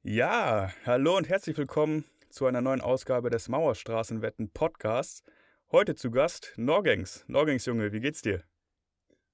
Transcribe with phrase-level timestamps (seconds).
[0.00, 5.22] Ja, hallo und herzlich willkommen zu einer neuen Ausgabe des Mauerstraßenwetten Podcasts.
[5.70, 7.24] Heute zu Gast Norgangs.
[7.28, 8.42] Norgangs Junge, wie geht's dir?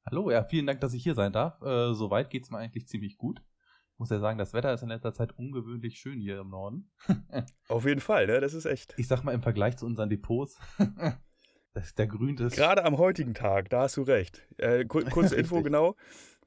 [0.04, 1.60] Hallo, ja, vielen Dank, dass ich hier sein darf.
[1.62, 3.42] Äh, soweit geht's mir eigentlich ziemlich gut.
[3.92, 6.90] Ich muss ja sagen, das Wetter ist in letzter Zeit ungewöhnlich schön hier im Norden.
[7.68, 8.40] Auf jeden Fall, ne?
[8.40, 8.94] Das ist echt.
[8.96, 10.58] Ich sag mal im Vergleich zu unseren Depots.
[11.74, 12.54] das, der grünt ist.
[12.54, 14.46] Gerade am heutigen Tag, da hast du recht.
[14.56, 15.96] Äh, kurze Info genau.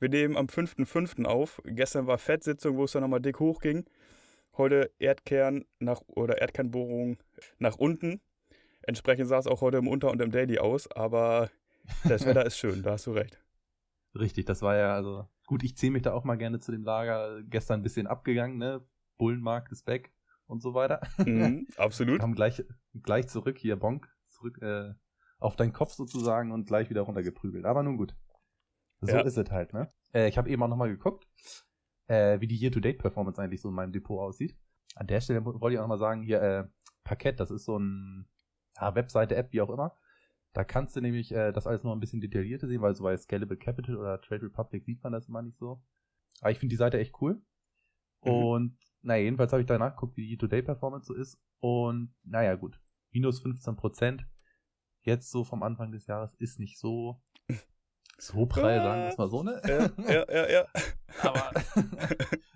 [0.02, 1.25] Wir nehmen am 5.5.
[1.25, 1.61] auf.
[1.63, 3.86] Gestern war Fettsitzung, wo es dann nochmal dick hochging.
[4.57, 7.17] Heute Erdkern nach oder Erdkernbohrung
[7.59, 8.20] nach unten.
[8.81, 11.52] Entsprechend sah es auch heute im Unter- und im Daily aus, aber
[12.03, 13.40] das Wetter ist schön, da hast du recht.
[14.16, 16.84] Richtig, das war ja, also gut, ich zähle mich da auch mal gerne zu dem
[16.84, 17.43] Lager.
[17.43, 18.84] Gestern ein bisschen abgegangen, ne?
[19.20, 20.12] Bullenmarkt ist weg
[20.48, 21.02] und so weiter.
[21.23, 22.21] Mhm, absolut.
[22.21, 22.65] Kam gleich,
[23.04, 24.95] gleich zurück, hier Bonk, zurück äh,
[25.38, 27.65] auf deinen Kopf sozusagen und gleich wieder runtergeprügelt.
[27.65, 28.15] Aber nun gut.
[29.02, 29.22] So ja.
[29.22, 29.91] ist es halt, ne?
[30.14, 31.28] Äh, ich habe eben auch nochmal geguckt
[32.12, 34.58] äh, wie die Year-to-Date-Performance eigentlich so in meinem Depot aussieht.
[34.96, 36.68] An der Stelle wollte ich auch nochmal sagen, hier, äh,
[37.05, 38.27] Parkett, das ist so ein
[38.76, 39.98] ja, Webseite, App, wie auch immer.
[40.52, 43.16] Da kannst du nämlich äh, das alles noch ein bisschen detaillierter sehen, weil so bei
[43.16, 45.82] Scalable Capital oder Trade Republic sieht man das immer nicht so.
[46.41, 47.41] Aber ich finde die Seite echt cool.
[48.26, 48.32] Mhm.
[48.32, 51.41] Und naja, jedenfalls habe ich danach geguckt, wie die Year-to-Date-Performance so ist.
[51.60, 52.82] Und naja, gut.
[53.12, 54.26] Minus 15%.
[55.04, 57.21] Jetzt so vom Anfang des Jahres ist nicht so
[58.22, 59.60] so prall, sagen wir es mal so, ne?
[59.68, 60.50] Ja, ja, ja.
[60.50, 60.68] ja.
[61.24, 61.52] Aber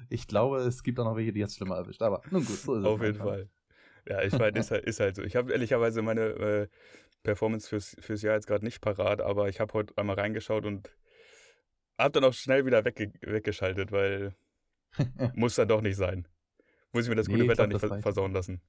[0.09, 2.03] ich glaube, es gibt auch noch welche, die jetzt schlimmer erwischt.
[2.03, 2.85] Aber nun gut, so ist es.
[2.85, 3.49] Auf jeden Fall.
[4.07, 5.23] Ja, ich meine, ist halt, ist halt so.
[5.23, 6.67] Ich habe ehrlicherweise meine äh,
[7.23, 10.95] Performance fürs, fürs Jahr jetzt gerade nicht parat, aber ich habe heute einmal reingeschaut und
[11.97, 14.35] habe dann auch schnell wieder wegge weggeschaltet, weil
[15.33, 16.27] muss dann doch nicht sein.
[16.91, 18.61] Muss ich mir das gute nee, Wetter glaub, nicht vers versauen lassen.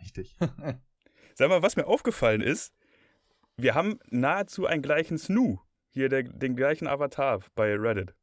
[0.00, 0.34] Richtig.
[1.34, 2.72] Sag mal, was mir aufgefallen ist,
[3.58, 8.14] wir haben nahezu einen gleichen Snoo hier der, den gleichen Avatar bei Reddit.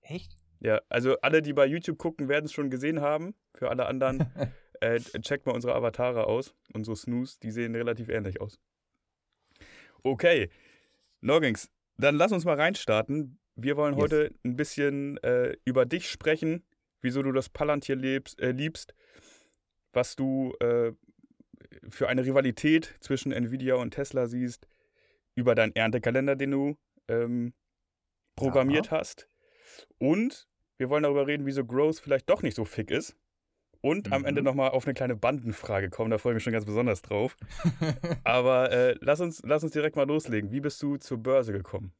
[0.00, 0.36] Echt?
[0.60, 3.34] Ja, also alle, die bei YouTube gucken, werden es schon gesehen haben.
[3.54, 4.30] Für alle anderen,
[4.80, 6.54] äh, checkt mal unsere Avatare aus.
[6.72, 8.58] Unsere Snooze, die sehen relativ ähnlich aus.
[10.02, 10.50] Okay,
[11.20, 13.38] Noggings, dann lass uns mal reinstarten.
[13.56, 14.02] Wir wollen yes.
[14.02, 16.62] heute ein bisschen äh, über dich sprechen,
[17.00, 18.94] wieso du das Palantir lebst, äh, liebst,
[19.92, 20.92] was du äh,
[21.88, 24.68] für eine Rivalität zwischen Nvidia und Tesla siehst,
[25.36, 26.76] über deinen Erntekalender, den du
[27.08, 27.54] ähm,
[28.34, 28.98] programmiert ja.
[28.98, 29.28] hast.
[29.98, 30.48] Und
[30.78, 33.16] wir wollen darüber reden, wieso Growth vielleicht doch nicht so fick ist.
[33.80, 34.12] Und mhm.
[34.12, 34.46] am Ende mhm.
[34.46, 37.36] nochmal auf eine kleine Bandenfrage kommen, da freue ich mich schon ganz besonders drauf.
[38.24, 40.50] Aber äh, lass, uns, lass uns direkt mal loslegen.
[40.50, 41.94] Wie bist du zur Börse gekommen?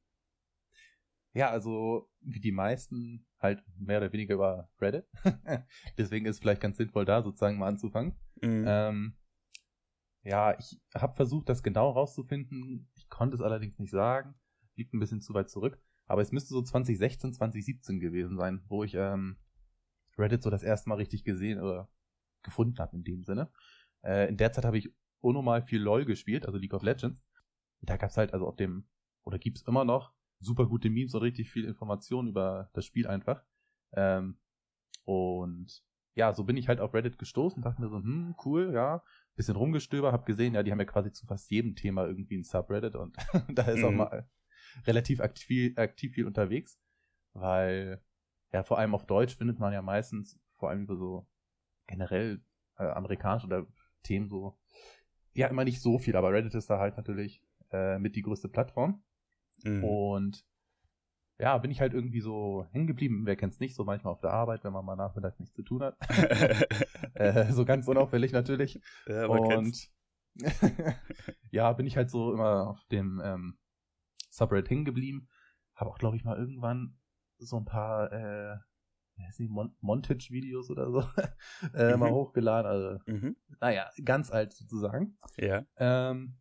[1.32, 5.06] Ja, also wie die meisten halt mehr oder weniger über Reddit.
[5.98, 8.16] Deswegen ist es vielleicht ganz sinnvoll, da sozusagen mal anzufangen.
[8.40, 8.64] Mhm.
[8.66, 9.16] Ähm,
[10.26, 12.90] ja, ich habe versucht, das genau rauszufinden.
[12.96, 14.34] Ich konnte es allerdings nicht sagen.
[14.74, 15.80] Liegt ein bisschen zu weit zurück.
[16.06, 19.36] Aber es müsste so 2016, 2017 gewesen sein, wo ich ähm,
[20.18, 21.88] Reddit so das erste Mal richtig gesehen oder
[22.42, 23.50] gefunden habe in dem Sinne.
[24.02, 27.24] Äh, in der Zeit habe ich unnormal viel LOL gespielt, also League of Legends.
[27.80, 28.88] Da gab es halt also auf dem,
[29.24, 33.06] oder gibt es immer noch, super gute Memes und richtig viel Information über das Spiel
[33.06, 33.44] einfach.
[33.92, 34.38] Ähm,
[35.04, 39.02] und ja, so bin ich halt auf Reddit gestoßen, dachte mir so, hm, cool, ja,
[39.36, 42.44] bisschen rumgestöber, habe gesehen, ja, die haben ja quasi zu fast jedem Thema irgendwie ein
[42.44, 43.16] Subreddit und
[43.54, 43.84] da ist mhm.
[43.84, 44.28] auch mal
[44.86, 46.80] relativ aktiv, aktiv viel unterwegs,
[47.32, 48.02] weil
[48.52, 51.26] ja vor allem auf Deutsch findet man ja meistens vor allem so
[51.86, 52.42] generell
[52.78, 53.66] äh, amerikanisch oder
[54.02, 54.58] Themen so
[55.32, 58.48] ja immer nicht so viel, aber Reddit ist da halt natürlich äh, mit die größte
[58.48, 59.02] Plattform
[59.64, 59.84] mhm.
[59.84, 60.46] und
[61.38, 63.26] ja, bin ich halt irgendwie so hängen geblieben.
[63.26, 65.82] Wer kennt's nicht, so manchmal auf der Arbeit, wenn man mal nachmittags nichts zu tun
[65.82, 65.96] hat.
[67.16, 68.80] äh, so ganz unauffällig natürlich.
[69.06, 69.90] Ja, Und
[71.50, 73.58] ja, bin ich halt so immer auf dem ähm,
[74.30, 75.28] Subreddit hängen geblieben.
[75.74, 76.98] Habe auch, glaube ich, mal irgendwann
[77.38, 78.56] so ein paar äh,
[79.38, 81.00] Mon Montage-Videos oder so
[81.74, 82.00] äh, mhm.
[82.00, 82.70] mal hochgeladen.
[82.70, 83.36] Also, mhm.
[83.60, 85.16] naja, ganz alt sozusagen.
[85.36, 85.64] Ja.
[85.76, 86.36] Ähm,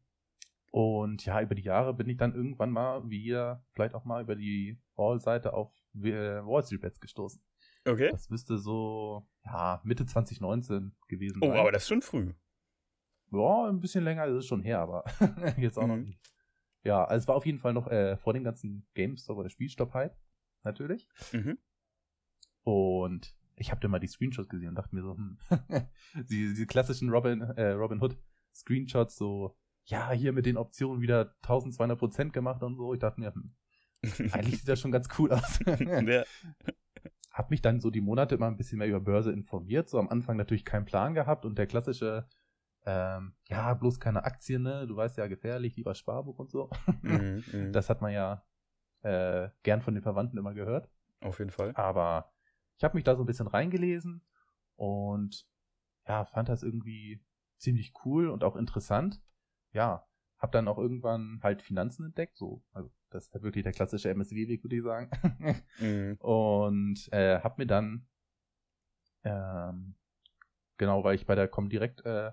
[0.72, 4.22] und ja, über die Jahre bin ich dann irgendwann mal, wie ihr, vielleicht auch mal
[4.22, 7.41] über die All-Seite auf Wall Street Bets gestoßen.
[7.85, 8.09] Okay.
[8.12, 11.52] Das müsste so, ja, Mitte 2019 gewesen sein.
[11.52, 12.34] Oh, aber das ist schon früh.
[13.32, 15.03] Ja, ein bisschen länger ist es schon her, aber
[15.58, 15.90] jetzt auch mhm.
[15.90, 16.20] noch nicht.
[16.84, 20.16] Ja, also es war auf jeden Fall noch äh, vor dem ganzen GameStop oder Spielstopp-Hype,
[20.64, 21.08] natürlich.
[21.32, 21.58] Mhm.
[22.61, 25.38] Und ich habe da mal die Screenshots gesehen und dachte mir so, hm,
[26.29, 28.17] die, die klassischen Robin, äh, Robin Hood
[28.53, 29.55] Screenshots, so
[29.85, 32.93] ja, hier mit den Optionen wieder 1200 Prozent gemacht und so.
[32.93, 33.53] Ich dachte mir, hm,
[34.31, 35.59] eigentlich sieht das schon ganz cool aus.
[35.66, 36.23] ja.
[37.35, 39.90] Hab mich dann so die Monate immer ein bisschen mehr über Börse informiert.
[39.90, 42.29] So am Anfang natürlich keinen Plan gehabt und der klassische,
[42.85, 44.87] ähm, ja, bloß keine Aktien, ne?
[44.87, 46.70] Du weißt ja, gefährlich, lieber Sparbuch und so.
[47.02, 47.43] Mhm.
[47.73, 48.46] das hat man ja
[49.02, 50.90] äh, gern von den Verwandten immer gehört.
[51.20, 51.73] Auf jeden Fall.
[51.76, 52.32] Aber
[52.78, 54.23] ich habe mich da so ein bisschen reingelesen
[54.78, 55.46] und
[56.08, 57.22] ja, fand das irgendwie
[57.58, 59.22] ziemlich cool und auch interessant.
[59.73, 60.08] Ja,
[60.46, 64.12] hab dann auch irgendwann halt Finanzen entdeckt, so, also das ist halt wirklich der klassische
[64.12, 65.09] MSW-Weg, würde ich sagen.
[65.80, 66.18] mhm.
[66.20, 68.08] Und äh, hab mir dann,
[69.24, 69.96] ähm,
[70.78, 72.32] genau, weil ich bei der Comdirect äh,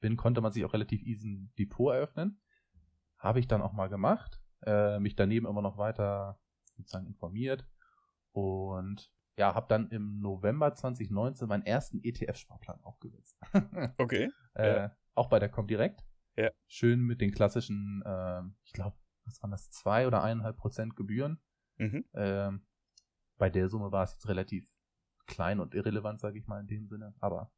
[0.00, 2.40] bin, konnte man sich auch relativ easy ein Depot eröffnen.
[3.18, 6.40] Habe ich dann auch mal gemacht, äh, mich daneben immer noch weiter
[6.78, 7.68] sozusagen informiert
[8.32, 13.38] und ja, habe dann im November 2019 meinen ersten ETF-Sparplan aufgesetzt.
[13.98, 14.30] okay.
[14.54, 14.96] äh, ja.
[15.14, 16.06] Auch bei der Comdirect.
[16.40, 16.50] Ja.
[16.66, 21.42] Schön mit den klassischen, äh, ich glaube, was waren das, zwei oder eineinhalb Prozent Gebühren.
[21.76, 22.06] Mhm.
[22.14, 22.64] Ähm,
[23.36, 24.66] bei der Summe war es jetzt relativ
[25.26, 27.14] klein und irrelevant, sage ich mal in dem Sinne.
[27.20, 27.52] Aber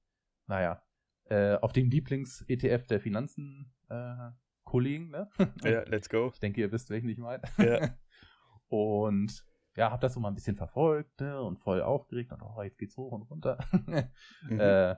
[0.46, 0.82] naja,
[1.26, 5.30] äh, auf dem Lieblings-ETF der Finanzen-Kollegen, äh, ne?
[5.62, 6.32] Ja, let's go.
[6.32, 7.42] Ich denke, ihr wisst, welchen ich meine.
[7.58, 7.94] Ja.
[8.68, 9.44] und
[9.76, 12.78] ja, habe das so mal ein bisschen verfolgt ne, und voll aufgeregt und oh, jetzt
[12.78, 13.58] geht's hoch und runter.
[14.42, 14.60] mhm.
[14.60, 14.96] äh,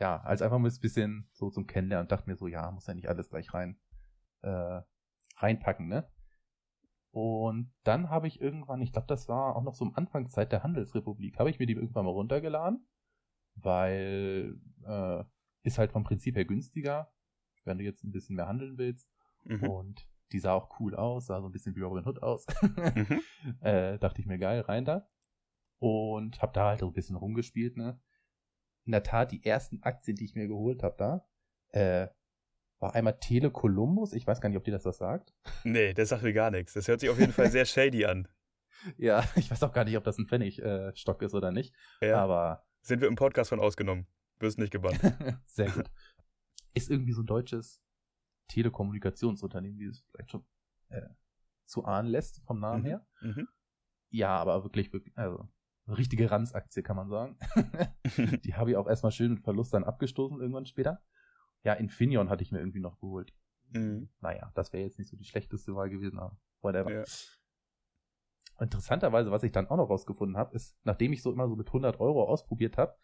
[0.00, 2.94] ja, als einfach mal ein bisschen so zum Kennenlernen dachte mir so, ja, muss ja
[2.94, 3.78] nicht alles gleich rein
[4.42, 4.80] äh,
[5.36, 6.10] reinpacken, ne?
[7.10, 10.62] Und dann habe ich irgendwann, ich glaube, das war auch noch so am Anfangszeit der
[10.62, 12.86] Handelsrepublik, habe ich mir die irgendwann mal runtergeladen,
[13.54, 15.24] weil äh,
[15.62, 17.12] ist halt vom Prinzip her günstiger,
[17.64, 19.10] wenn du jetzt ein bisschen mehr handeln willst.
[19.44, 19.68] Mhm.
[19.68, 22.46] Und die sah auch cool aus, sah so ein bisschen wie Robin Hood aus.
[22.94, 23.20] mhm.
[23.60, 25.08] äh, dachte ich mir, geil, rein da.
[25.78, 28.00] Und habe da halt so ein bisschen rumgespielt, ne?
[28.88, 31.28] In der Tat, die ersten Aktien, die ich mir geholt habe da,
[31.78, 32.08] äh,
[32.78, 34.14] war einmal Tele Columbus.
[34.14, 35.34] Ich weiß gar nicht, ob dir das was sagt.
[35.62, 36.72] Nee, das sagt mir gar nichts.
[36.72, 38.26] Das hört sich auf jeden Fall sehr shady an.
[38.96, 41.74] Ja, ich weiß auch gar nicht, ob das ein Pfennigstock äh, ist oder nicht.
[42.00, 42.22] Ja.
[42.22, 42.64] Aber.
[42.80, 44.06] Sind wir im Podcast von ausgenommen.
[44.38, 45.00] Wirst nicht gebannt.
[45.46, 45.90] sehr gut.
[46.74, 47.82] Ist irgendwie so ein deutsches
[48.46, 50.46] Telekommunikationsunternehmen, wie es vielleicht schon
[50.90, 51.08] äh,
[51.66, 52.86] zu ahnen lässt, vom Namen mhm.
[52.86, 53.06] her.
[53.20, 53.48] Mhm.
[54.10, 55.48] Ja, aber wirklich, wirklich, also
[55.88, 57.38] richtige Ranzaktie, kann man sagen.
[58.44, 61.02] die habe ich auch erstmal schön mit Verlust dann abgestoßen, irgendwann später.
[61.64, 63.32] Ja, Infineon hatte ich mir irgendwie noch geholt.
[63.70, 64.08] Mhm.
[64.20, 66.92] Naja, das wäre jetzt nicht so die schlechteste Wahl gewesen, aber whatever.
[66.92, 67.04] Ja.
[68.60, 71.68] Interessanterweise, was ich dann auch noch rausgefunden habe, ist, nachdem ich so immer so mit
[71.68, 72.96] 100 Euro ausprobiert habe,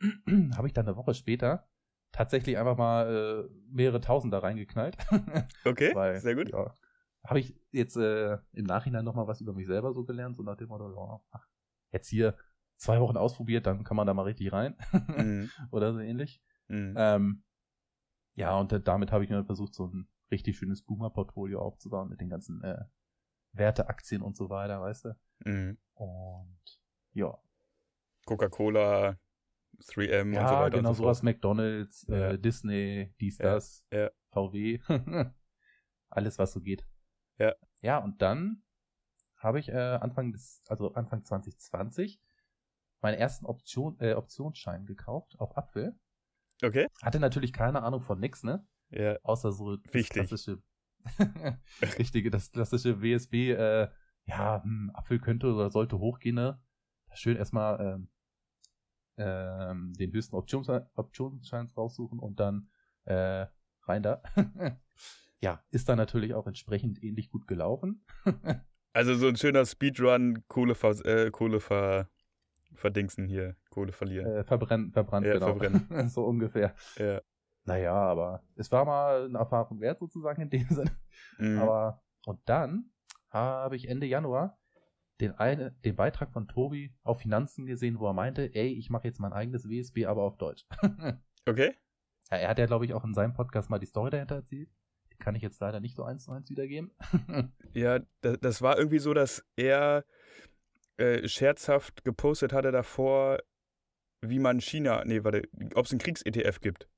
[0.56, 1.68] habe ich dann eine Woche später
[2.12, 4.96] tatsächlich einfach mal äh, mehrere Tausend da reingeknallt.
[5.64, 6.50] okay, Weil, sehr gut.
[6.50, 6.74] Ja,
[7.24, 10.56] habe ich jetzt äh, im Nachhinein nochmal was über mich selber so gelernt, so nach
[10.56, 11.46] dem Motto, ja, ach,
[11.96, 12.36] jetzt hier
[12.76, 14.76] zwei Wochen ausprobiert, dann kann man da mal richtig rein.
[15.16, 15.50] mhm.
[15.70, 16.42] Oder so ähnlich.
[16.68, 16.94] Mhm.
[16.96, 17.42] Ähm,
[18.34, 22.28] ja, und damit habe ich mir versucht, so ein richtig schönes Boomer-Portfolio aufzubauen mit den
[22.28, 22.84] ganzen äh,
[23.52, 25.16] Werteaktien und so weiter, weißt du?
[25.44, 25.78] Mhm.
[25.94, 26.80] Und
[27.12, 27.38] ja.
[28.26, 29.18] Coca-Cola,
[29.78, 30.76] 3M ja, und so weiter.
[30.76, 32.30] Genau, und so sowas, McDonalds, ja.
[32.30, 34.10] äh, Disney, dies, das, ja.
[34.32, 34.80] VW.
[36.10, 36.86] Alles, was so geht.
[37.38, 37.54] Ja.
[37.82, 38.62] Ja, und dann
[39.36, 42.20] habe ich äh, Anfang des, also Anfang 2020
[43.00, 45.98] meinen ersten Option, äh, Optionsschein gekauft auf Apfel.
[46.62, 46.86] Okay.
[47.02, 48.66] Hatte natürlich keine Ahnung von nix, ne?
[48.90, 49.18] Ja.
[49.22, 50.10] Außer so das Wichtig.
[50.10, 50.62] klassische,
[51.98, 53.88] richtige, das klassische WSB, äh,
[54.24, 56.60] ja, hm, Apfel könnte oder sollte hochgehen, ne?
[57.12, 58.08] Schön erstmal ähm,
[59.16, 62.68] ähm, den höchsten Options Optionsschein raussuchen und dann
[63.04, 63.46] äh,
[63.82, 64.22] rein da.
[65.40, 68.04] ja, ist dann natürlich auch entsprechend ähnlich gut gelaufen.
[68.96, 72.08] also so ein schöner Speedrun, Kohle, ver äh, Kohle ver
[72.74, 74.26] verdingsen hier, Kohle verlieren.
[74.26, 75.46] Äh, verbrennen, verbrannt, ja, genau.
[75.46, 76.08] Verbrennen.
[76.08, 76.74] so ungefähr.
[76.96, 77.20] Ja.
[77.64, 80.96] Naja, aber es war mal eine Erfahrung wert sozusagen in dem Sinne.
[81.38, 81.58] Mhm.
[81.58, 82.90] Aber und dann
[83.28, 84.58] habe ich Ende Januar
[85.20, 89.08] den, eine, den Beitrag von Tobi auf Finanzen gesehen, wo er meinte, ey, ich mache
[89.08, 90.66] jetzt mein eigenes WSB, aber auf Deutsch.
[91.46, 91.74] okay.
[92.30, 94.70] Ja, er hat ja, glaube ich, auch in seinem Podcast mal die Story dahinter erzählt.
[95.18, 96.90] Kann ich jetzt leider nicht so eins zu eins wiedergeben.
[97.74, 100.04] ja, das, das war irgendwie so, dass er
[100.96, 103.38] äh, scherzhaft gepostet hatte davor,
[104.20, 105.42] wie man China, nee, warte,
[105.74, 106.88] ob es einen Kriegs-ETF gibt.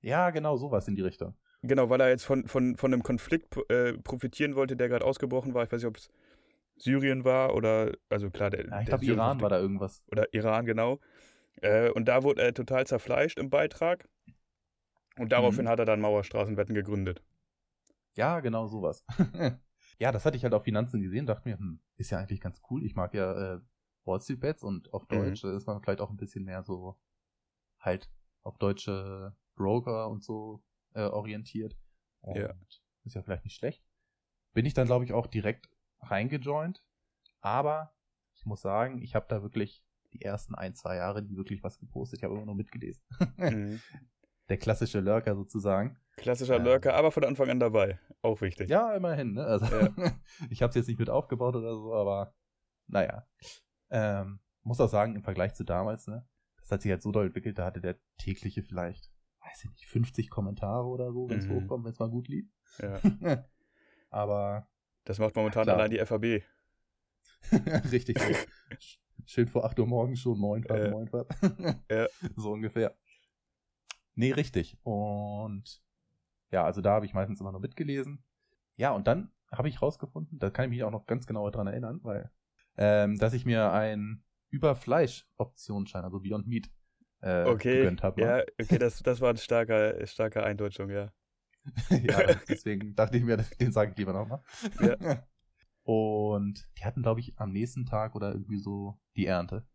[0.00, 1.34] Ja, genau, sowas in die Richtung.
[1.62, 5.54] Genau, weil er jetzt von, von, von einem Konflikt äh, profitieren wollte, der gerade ausgebrochen
[5.54, 5.62] war.
[5.62, 6.10] Ich weiß nicht, ob es
[6.76, 8.66] Syrien war oder, also klar, der.
[8.66, 10.02] Ja, ich glaube, Iran war da irgendwas.
[10.10, 10.98] Oder Iran, genau.
[11.60, 14.08] Äh, und da wurde er total zerfleischt im Beitrag.
[15.18, 15.68] Und daraufhin mhm.
[15.68, 17.22] hat er dann Mauerstraßenwetten gegründet.
[18.14, 19.04] Ja, genau sowas.
[19.98, 22.60] ja, das hatte ich halt auf Finanzen gesehen, dachte mir, hm, ist ja eigentlich ganz
[22.70, 22.84] cool.
[22.84, 23.60] Ich mag ja äh,
[24.04, 25.56] Wall Street Bets und auf Deutsch mhm.
[25.56, 26.98] ist man vielleicht auch ein bisschen mehr so
[27.78, 28.10] halt
[28.42, 30.62] auf deutsche Broker und so
[30.94, 31.76] äh, orientiert.
[32.20, 32.54] Und ja.
[33.04, 33.84] ist ja vielleicht nicht schlecht.
[34.52, 35.68] Bin ich dann, glaube ich, auch direkt
[36.00, 36.84] reingejoint.
[37.40, 37.94] Aber
[38.34, 41.78] ich muss sagen, ich habe da wirklich die ersten ein, zwei Jahre nie wirklich was
[41.78, 42.18] gepostet.
[42.18, 43.04] Ich habe immer nur mitgelesen.
[43.36, 43.80] Mhm.
[44.48, 45.98] Der klassische Lurker sozusagen.
[46.16, 47.98] Klassischer ähm, Lurker, aber von Anfang an dabei.
[48.20, 48.68] Auch wichtig.
[48.68, 49.34] Ja, immerhin.
[49.34, 49.44] Ne?
[49.44, 49.90] Also, ja.
[50.50, 52.34] ich habe es jetzt nicht mit aufgebaut oder so, aber
[52.86, 53.26] naja.
[53.90, 56.26] Ähm, muss auch sagen, im Vergleich zu damals, ne,
[56.60, 59.86] das hat sich halt so doll entwickelt, da hatte der tägliche vielleicht, weiß ich nicht,
[59.86, 61.62] 50 Kommentare oder so, wenn es mhm.
[61.62, 62.46] hochkommt, wenn es mal gut lief.
[62.80, 63.00] Ja.
[64.10, 64.68] Aber.
[65.04, 66.42] Das macht momentan allein die FAB.
[67.90, 68.34] Richtig so.
[69.24, 71.10] Schön vor 8 Uhr morgens schon, moin, äh, moin,
[71.90, 72.06] ja.
[72.36, 72.96] So ungefähr.
[74.14, 74.78] Nee, richtig.
[74.82, 75.82] Und
[76.50, 78.22] ja, also da habe ich meistens immer nur mitgelesen.
[78.76, 81.66] Ja, und dann habe ich rausgefunden, da kann ich mich auch noch ganz genau dran
[81.66, 82.30] erinnern, weil,
[82.76, 86.70] ähm, dass ich mir ein Überfleisch-Optionsschein, also Beyond Meat,
[87.20, 88.20] äh, okay, gegönnt habe.
[88.20, 91.12] Ja, okay, das, das war ein starker, starker Eindeutschung, ja.
[91.90, 94.42] ja, deswegen dachte ich mir, den sage ich lieber nochmal.
[94.80, 95.22] Ja.
[95.84, 99.66] Und die hatten, glaube ich, am nächsten Tag oder irgendwie so die Ernte.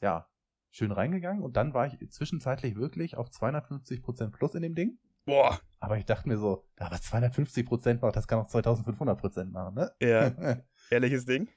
[0.00, 0.29] Ja,
[0.70, 4.98] schön reingegangen und dann war ich zwischenzeitlich wirklich auf 250% plus in dem Ding.
[5.24, 5.60] Boah.
[5.80, 9.92] Aber ich dachte mir so, aber 250% macht, das kann auch 2500% machen, ne?
[10.00, 10.56] Ja.
[10.90, 11.48] Ehrliches Ding?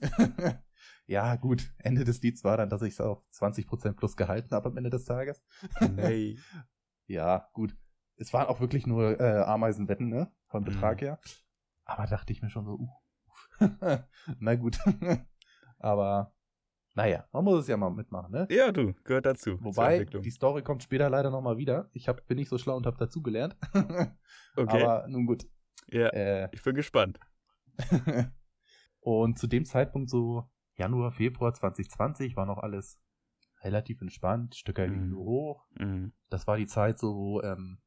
[1.06, 1.72] ja, gut.
[1.78, 4.90] Ende des Lieds war dann, dass ich es auf 20% plus gehalten habe am Ende
[4.90, 5.42] des Tages.
[5.94, 6.38] Nee.
[7.06, 7.76] ja, gut.
[8.16, 10.30] Es waren auch wirklich nur äh, Ameisenwetten, ne?
[10.46, 11.06] Vom Betrag mhm.
[11.06, 11.20] her.
[11.84, 12.88] Aber dachte ich mir schon so, uh.
[14.38, 14.78] Na gut.
[15.78, 16.34] aber
[17.00, 18.46] naja, man muss es ja mal mitmachen, ne?
[18.50, 19.56] Ja, du, gehört dazu.
[19.62, 21.88] Wobei, die Story kommt später leider nochmal wieder.
[21.94, 23.56] Ich hab, bin nicht so schlau und habe dazugelernt.
[24.56, 24.82] okay.
[24.82, 25.46] Aber nun gut.
[25.88, 27.18] Ja, äh, ich bin gespannt.
[29.00, 33.00] und zu dem Zeitpunkt, so Januar, Februar 2020, war noch alles
[33.62, 34.54] relativ entspannt.
[34.54, 35.08] Stücker mhm.
[35.08, 35.66] nur hoch.
[35.78, 36.12] Mhm.
[36.28, 37.78] Das war die Zeit so, wo, ähm,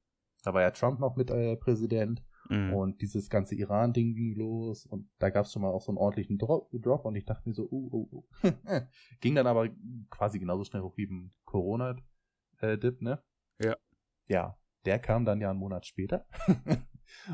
[0.44, 2.24] da war ja Trump noch mit äh, Präsident.
[2.50, 2.74] Mhm.
[2.74, 5.98] Und dieses ganze Iran-Ding ging los und da gab es schon mal auch so einen
[5.98, 8.24] ordentlichen Drop, Drop und ich dachte mir so, uh, uh, uh.
[9.22, 9.70] ging dann aber
[10.10, 13.24] quasi genauso schnell hoch wie ein Corona-Dip, ne?
[13.62, 13.78] Ja.
[14.28, 16.26] Ja, der kam dann ja einen Monat später.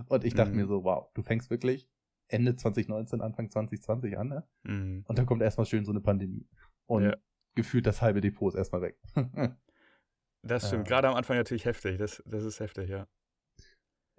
[0.07, 0.57] und ich dachte mhm.
[0.57, 1.89] mir so, wow, du fängst wirklich
[2.27, 4.47] Ende 2019, Anfang 2020 an, ne?
[4.63, 5.03] Mhm.
[5.07, 6.47] Und dann kommt erstmal schön so eine Pandemie.
[6.85, 7.17] Und ja.
[7.55, 8.99] gefühlt das halbe Depot ist erstmal weg.
[10.43, 10.87] das stimmt.
[10.87, 10.95] Ja.
[10.95, 11.97] Gerade am Anfang natürlich heftig.
[11.97, 13.07] Das, das ist heftig, ja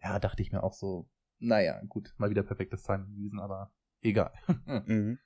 [0.02, 4.33] ja, dachte ich mir auch so, naja, gut, mal wieder perfektes Timing gewesen, aber egal.
[4.87, 5.19] mhm.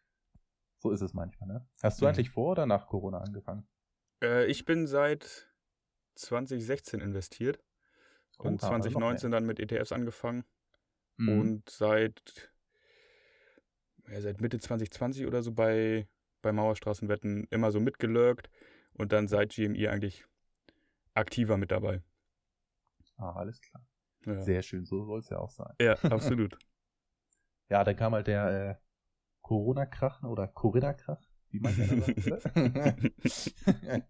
[0.78, 1.68] So ist es manchmal, ne?
[1.82, 2.10] Hast du mhm.
[2.10, 3.66] eigentlich vor oder nach Corona angefangen?
[4.22, 5.48] Äh, ich bin seit
[6.16, 7.62] 2016 investiert
[8.38, 10.44] oh, und 2019 dann mit ETFs angefangen
[11.16, 11.40] mhm.
[11.40, 12.52] und seit
[14.08, 16.06] ja, seit Mitte 2020 oder so bei,
[16.42, 18.50] bei Mauerstraßenwetten immer so mitgelurkt
[18.92, 20.24] und dann seit GMI eigentlich
[21.14, 22.02] aktiver mit dabei.
[23.16, 23.84] Ah, alles klar.
[24.26, 24.40] Ja.
[24.40, 25.74] Sehr schön, so soll es ja auch sein.
[25.80, 26.58] Ja, absolut.
[27.68, 28.74] ja, dann kam halt der äh,
[29.42, 31.86] Corona-Krach oder Corinna-Krach, wie man ja
[32.22, 32.56] sagt.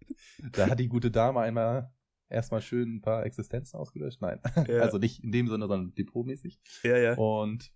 [0.52, 1.92] da hat die gute Dame einmal
[2.28, 4.20] erstmal schön ein paar Existenzen ausgelöscht.
[4.20, 4.80] Nein, ja.
[4.80, 6.60] also nicht in dem Sinne, sondern depotmäßig.
[6.82, 7.14] Ja, ja.
[7.16, 7.72] Und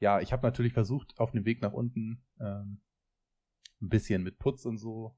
[0.00, 2.80] ja, ich habe natürlich versucht, auf dem Weg nach unten ähm,
[3.80, 5.16] ein bisschen mit Putz und so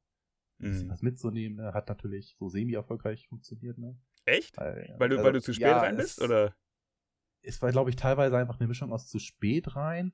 [0.58, 0.92] ein bisschen mhm.
[0.92, 1.58] was mitzunehmen.
[1.58, 1.72] Ne?
[1.72, 3.78] Hat natürlich so semi-erfolgreich funktioniert.
[3.78, 3.98] Ne?
[4.30, 4.56] Echt?
[4.58, 6.54] Weil, weil, du, also, weil du zu spät ja, rein bist, es, oder?
[7.42, 10.12] Es war, glaube ich, teilweise einfach eine Mischung aus zu spät rein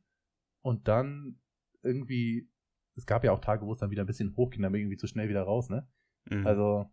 [0.62, 1.40] und dann
[1.82, 2.48] irgendwie,
[2.94, 5.06] es gab ja auch Tage, wo es dann wieder ein bisschen hochging, dann irgendwie zu
[5.06, 5.88] schnell wieder raus, ne?
[6.30, 6.46] Mhm.
[6.46, 6.90] Also,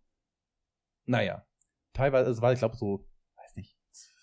[1.05, 1.45] naja.
[1.93, 3.77] Teilweise, es war, ich glaube, so, weiß nicht,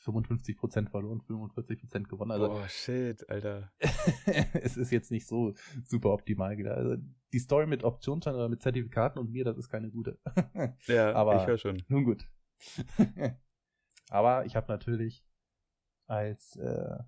[0.05, 2.33] 55% verloren, 45% gewonnen.
[2.33, 3.73] Also, oh, shit, Alter.
[4.55, 5.55] es ist jetzt nicht so
[5.85, 6.77] super optimal wieder.
[6.77, 6.97] Also,
[7.33, 10.19] die Story mit Optionsschein oder mit Zertifikaten und mir, das ist keine gute.
[10.87, 11.83] ja, aber ich höre schon.
[11.89, 12.27] Nun gut.
[14.11, 15.25] Aber ich habe natürlich
[16.07, 16.99] als äh,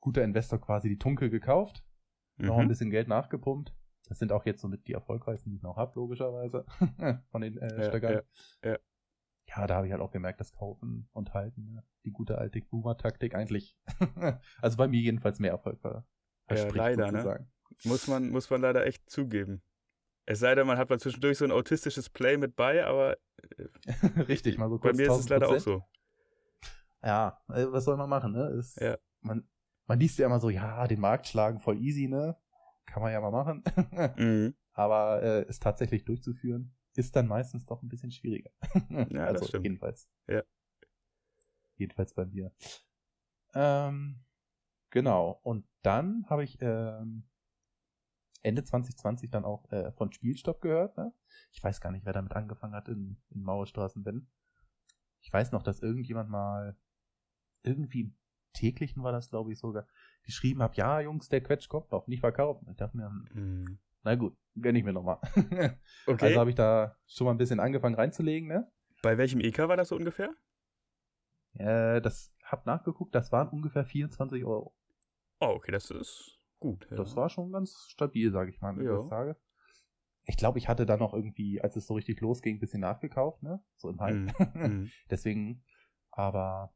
[0.00, 1.84] guter Investor quasi die Tunke gekauft,
[2.36, 2.46] mhm.
[2.46, 3.74] noch ein bisschen Geld nachgepumpt.
[4.08, 6.66] Das sind auch jetzt somit die erfolgreichsten, die ich noch habe, logischerweise,
[7.30, 8.22] von den äh, Stöckern.
[8.62, 8.78] Ja, ja.
[9.46, 11.84] ja, da habe ich halt auch gemerkt, das Kaufen und Halten, ne?
[12.04, 13.76] die gute alte Boomer-Taktik eigentlich,
[14.60, 16.06] also bei mir jedenfalls mehr Erfolg war.
[16.50, 17.44] Ja, leider, sozusagen.
[17.44, 17.50] ne?
[17.84, 19.62] Muss man, muss man leider echt zugeben.
[20.24, 23.16] Es sei denn, man hat mal zwischendurch so ein autistisches Play mit bei, aber
[23.56, 23.66] äh,
[24.28, 25.82] richtig, mal so kurz Bei mir ist es leider auch so.
[27.02, 28.48] Ja, äh, was soll man machen, ne?
[28.50, 28.96] Ist, ja.
[29.20, 29.48] man,
[29.86, 32.36] man liest ja immer so, ja, den Markt schlagen voll easy, ne?
[32.86, 33.64] Kann man ja mal machen.
[34.16, 34.54] mhm.
[34.72, 38.50] Aber äh, es tatsächlich durchzuführen, ist dann meistens doch ein bisschen schwieriger.
[39.10, 39.64] ja, also das stimmt.
[39.64, 40.08] jedenfalls.
[40.28, 40.42] Ja.
[41.76, 42.52] Jedenfalls bei mir.
[43.54, 44.20] Ähm,
[44.90, 45.40] genau.
[45.42, 47.24] Und dann habe ich ähm,
[48.42, 50.96] Ende 2020 dann auch äh, von Spielstopp gehört.
[50.96, 51.12] Ne?
[51.52, 54.28] Ich weiß gar nicht, wer damit angefangen hat in, in Mauerstraßen, wenn.
[55.20, 56.76] Ich weiß noch, dass irgendjemand mal
[57.62, 58.16] irgendwie im
[58.52, 59.86] täglichen war das, glaube ich, sogar,
[60.24, 62.68] geschrieben hat, ja, Jungs, der Quetsch kommt noch, nicht verkaufen.
[62.70, 63.78] Ich dachte mir, mm.
[64.02, 65.18] na gut, gönn ich mir nochmal.
[66.06, 66.26] okay.
[66.26, 68.70] Also habe ich da schon mal ein bisschen angefangen reinzulegen, ne?
[69.02, 70.34] Bei welchem EK war das so ungefähr?
[71.54, 74.74] Äh, das hab nachgeguckt, das waren ungefähr 24 Euro.
[75.40, 76.86] Oh, okay, das ist Gut.
[76.90, 76.96] Ja.
[76.96, 78.96] Das war schon ganz stabil, sage ich mal, ja.
[78.96, 79.36] Des Tages.
[80.26, 83.42] ich glaube, ich hatte da noch irgendwie, als es so richtig losging, ein bisschen nachgekauft,
[83.42, 83.60] ne?
[83.76, 84.32] So im Hype.
[84.54, 85.64] Mm, Deswegen,
[86.12, 86.72] aber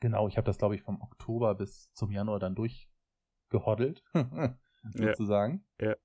[0.00, 4.02] genau, ich habe das, glaube ich, vom Oktober bis zum Januar dann durchgehoddelt,
[4.94, 5.66] sozusagen.
[5.78, 5.90] Ja.
[5.90, 5.96] ja.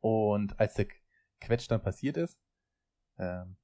[0.00, 0.86] Und als der
[1.42, 2.40] Quetsch dann passiert ist,
[3.18, 3.58] ähm,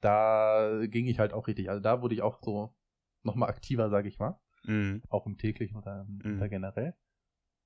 [0.00, 2.76] da ging ich halt auch richtig, also da wurde ich auch so
[3.22, 4.38] nochmal aktiver, sage ich mal.
[4.64, 5.02] Mhm.
[5.08, 6.36] Auch im täglichen oder, mhm.
[6.36, 6.94] oder generell.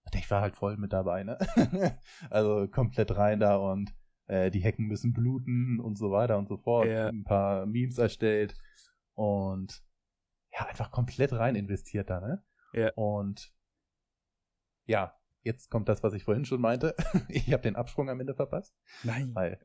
[0.14, 1.38] Ich war halt voll mit dabei, ne?
[2.30, 3.94] also komplett rein da und
[4.26, 6.86] äh, die Hecken müssen bluten und so weiter und so fort.
[6.86, 7.08] Ja.
[7.08, 8.54] Ein paar Memes erstellt
[9.14, 9.82] und
[10.52, 12.44] ja, einfach komplett rein investiert da, ne?
[12.72, 12.92] Ja.
[12.94, 13.52] Und
[14.84, 16.94] ja, jetzt kommt das, was ich vorhin schon meinte.
[17.28, 18.74] ich habe den Absprung am Ende verpasst.
[19.02, 19.34] Nein.
[19.34, 19.58] Weil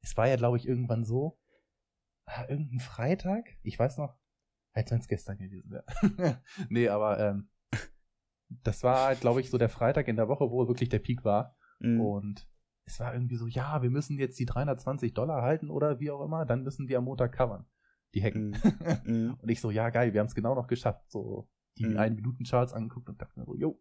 [0.00, 1.38] es war ja, glaube ich, irgendwann so,
[2.26, 4.18] ah, irgendein Freitag, ich weiß noch,
[4.72, 6.42] als wenn es gestern gewesen wäre.
[6.68, 7.50] nee, aber ähm,
[8.64, 11.24] das war, halt, glaube ich, so der Freitag in der Woche, wo wirklich der Peak
[11.24, 11.56] war.
[11.78, 12.00] Mhm.
[12.00, 12.48] Und
[12.84, 16.24] es war irgendwie so, ja, wir müssen jetzt die 320 Dollar halten oder wie auch
[16.24, 17.66] immer, dann müssen wir am Montag covern.
[18.14, 18.52] Die Hecken.
[19.04, 19.36] Mhm.
[19.40, 21.10] und ich so, ja, geil, wir haben es genau noch geschafft.
[21.10, 21.96] So die Mhm.
[21.96, 23.80] 1-Minuten-Charts angeguckt und dachte mir so, yo,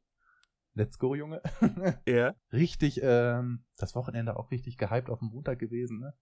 [0.73, 1.41] let's go, Junge.
[2.07, 2.35] Ja.
[2.53, 6.13] richtig, ähm, das Wochenende auch richtig gehypt auf den Montag gewesen, ne?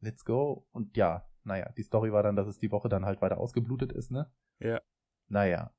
[0.00, 0.66] Let's go.
[0.72, 3.92] Und ja, naja, die Story war dann, dass es die Woche dann halt weiter ausgeblutet
[3.92, 4.30] ist, ne?
[4.58, 4.80] Ja.
[5.28, 5.72] Naja,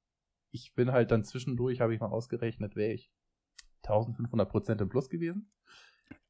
[0.65, 3.11] ich bin halt dann zwischendurch, habe ich mal ausgerechnet, wäre ich
[3.83, 5.51] 1500 Prozent im Plus gewesen.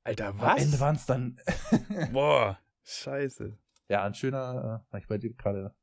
[0.04, 0.64] Alter, Am was?
[0.64, 1.38] Ende waren es dann,
[2.14, 3.58] Boah, scheiße.
[3.90, 5.76] ja, ein schöner, äh, ich bei dir gerade,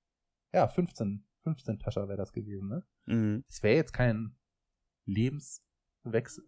[0.53, 2.85] ja, 15, 15 Tascher wäre das gewesen, ne?
[3.07, 3.45] Mhm.
[3.49, 4.37] Es wäre jetzt kein
[5.05, 6.45] Lebenswechsel,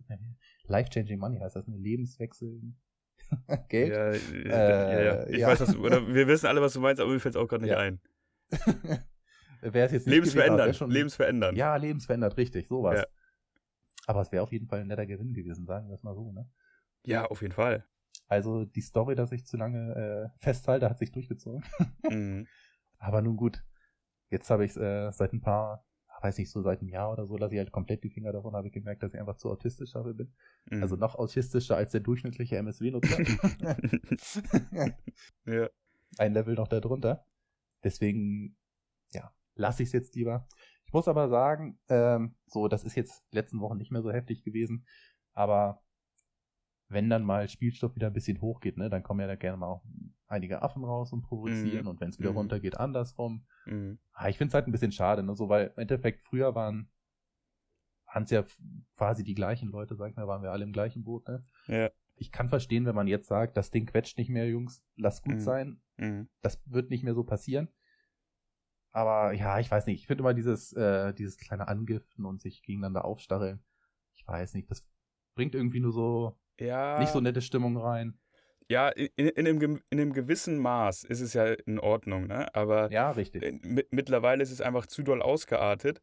[0.65, 1.77] Life-Changing Money heißt das, ne?
[1.77, 2.61] Lebenswechsel,
[3.69, 3.93] Geld.
[3.93, 5.27] Ja, Äh, ja, ja.
[5.29, 5.49] Ich ja.
[5.49, 7.65] weiß, was oder wir wissen alle, was du meinst, aber mir fällt es auch gerade
[7.65, 7.79] nicht Ja.
[7.79, 8.01] ein.
[9.61, 10.69] wäre es jetzt nicht Lebensverändern.
[10.69, 11.57] gewesen, Lebensverändern.
[11.57, 13.01] Ja, lebensverändert, richtig, sowas.
[13.01, 13.07] Ja.
[14.07, 16.33] Aber es wäre auf jeden Fall ein netter Gewinn gewesen, sagen wir es mal so,
[16.33, 16.49] ne?
[17.05, 17.85] Ja, auf jeden Fall.
[18.29, 21.65] Also die Story, dass ich zu lange äh, festhalte, hat sich durchgezogen.
[22.11, 22.47] Mhm.
[22.99, 23.65] Aber nun gut,
[24.31, 25.85] jetzt habe ich es äh, seit ein paar,
[26.23, 28.55] weiß nicht, so seit einem Jahr oder so, lasse ich halt komplett die Finger davon,
[28.55, 30.33] habe ich gemerkt, dass ich einfach zu autistisch dafür bin.
[30.71, 30.83] Mhm.
[30.83, 33.23] Also noch autistischer als der durchschnittliche MSW-Nutzer.
[35.47, 35.69] ja.
[36.19, 37.27] ein Level noch darunter.
[37.83, 38.57] Deswegen,
[39.13, 40.47] ja, lasse ich es jetzt lieber.
[40.85, 44.45] Ich muss aber sagen, ähm, so, das ist jetzt letzten Wochen nicht mehr so heftig
[44.45, 44.87] gewesen,
[45.33, 45.83] aber
[46.89, 49.67] wenn dann mal Spielstoff wieder ein bisschen hochgeht, ne, dann kommen ja da gerne mal
[49.67, 49.85] auch
[50.29, 51.89] einige Affen raus und provozieren Mhm.
[51.89, 52.37] und wenn es wieder Mhm.
[52.39, 53.45] runtergeht, andersrum.
[53.67, 53.99] Mhm.
[54.13, 56.89] Ah, ich finde es halt ein bisschen schade, ne, so, weil im Endeffekt früher waren
[58.15, 58.45] es ja
[58.97, 61.45] quasi die gleichen Leute, sag ich mal, waren wir alle im gleichen Boot, ne?
[61.67, 61.91] Ja.
[62.15, 65.35] Ich kann verstehen, wenn man jetzt sagt, das Ding quetscht nicht mehr, Jungs, lasst gut
[65.35, 65.41] Mhm.
[65.41, 66.29] sein, Mhm.
[66.41, 67.69] das wird nicht mehr so passieren.
[68.97, 70.01] Aber ja, ich weiß nicht.
[70.01, 73.63] Ich finde immer dieses, äh, dieses kleine Angiften und sich gegeneinander aufstacheln.
[74.15, 74.71] Ich weiß nicht.
[74.71, 74.89] Das
[75.35, 76.99] bringt irgendwie nur so Ja.
[76.99, 78.19] nicht so nette Stimmung rein.
[78.71, 82.53] Ja, in, in, einem, in einem gewissen Maß ist es ja in Ordnung, ne?
[82.55, 83.43] Aber Ja, richtig.
[83.43, 86.01] äh, mit, mittlerweile ist es einfach zu doll ausgeartet.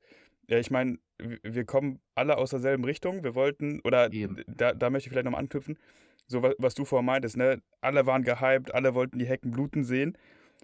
[0.48, 3.24] Ja, ich meine, wir kommen alle aus derselben Richtung.
[3.24, 4.44] Wir wollten, oder Eben.
[4.46, 5.80] da, da möchte ich vielleicht nochmal anknüpfen,
[6.28, 7.60] so was, was du vorher meintest, ne?
[7.82, 10.16] Alle waren gehypt, alle wollten die Hecken bluten sehen.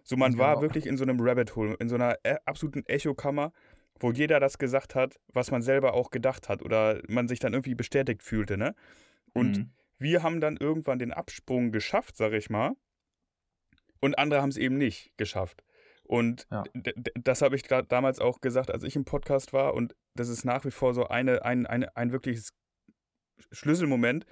[0.04, 0.62] So, man war Genau.
[0.62, 3.52] wirklich in so einem Rabbit Hole, in so einer äh, absoluten Echokammer,
[4.00, 7.54] wo jeder das gesagt hat, was man selber auch gedacht hat oder man sich dann
[7.54, 8.76] irgendwie bestätigt fühlte, ne?
[9.34, 9.72] Und Mhm.
[9.98, 12.74] wir haben dann irgendwann den Absprung geschafft, sag ich mal.
[14.00, 15.64] Und andere haben es eben nicht geschafft.
[16.04, 16.64] Und Ja.
[17.22, 19.74] das habe ich da, damals auch gesagt, als ich im Podcast war.
[19.74, 22.54] Und das ist nach wie vor so eine, ein, eine, ein wirkliches
[23.52, 24.26] Schlüsselmoment,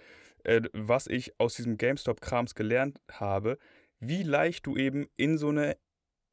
[0.44, 3.58] äh, was ich aus diesem GameStop-Krams gelernt habe,
[4.00, 5.78] wie leicht du eben in so eine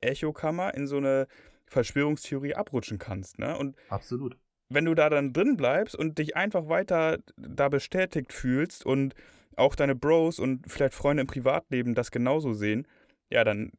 [0.00, 1.26] Echokammer, in so eine
[1.66, 3.38] Verschwörungstheorie abrutschen kannst.
[3.38, 3.56] Ne?
[3.56, 4.38] Und Absolut.
[4.68, 9.14] wenn du da dann drin bleibst und dich einfach weiter da bestätigt fühlst und
[9.56, 12.86] auch deine Bros und vielleicht Freunde im Privatleben das genauso sehen,
[13.30, 13.72] ja, dann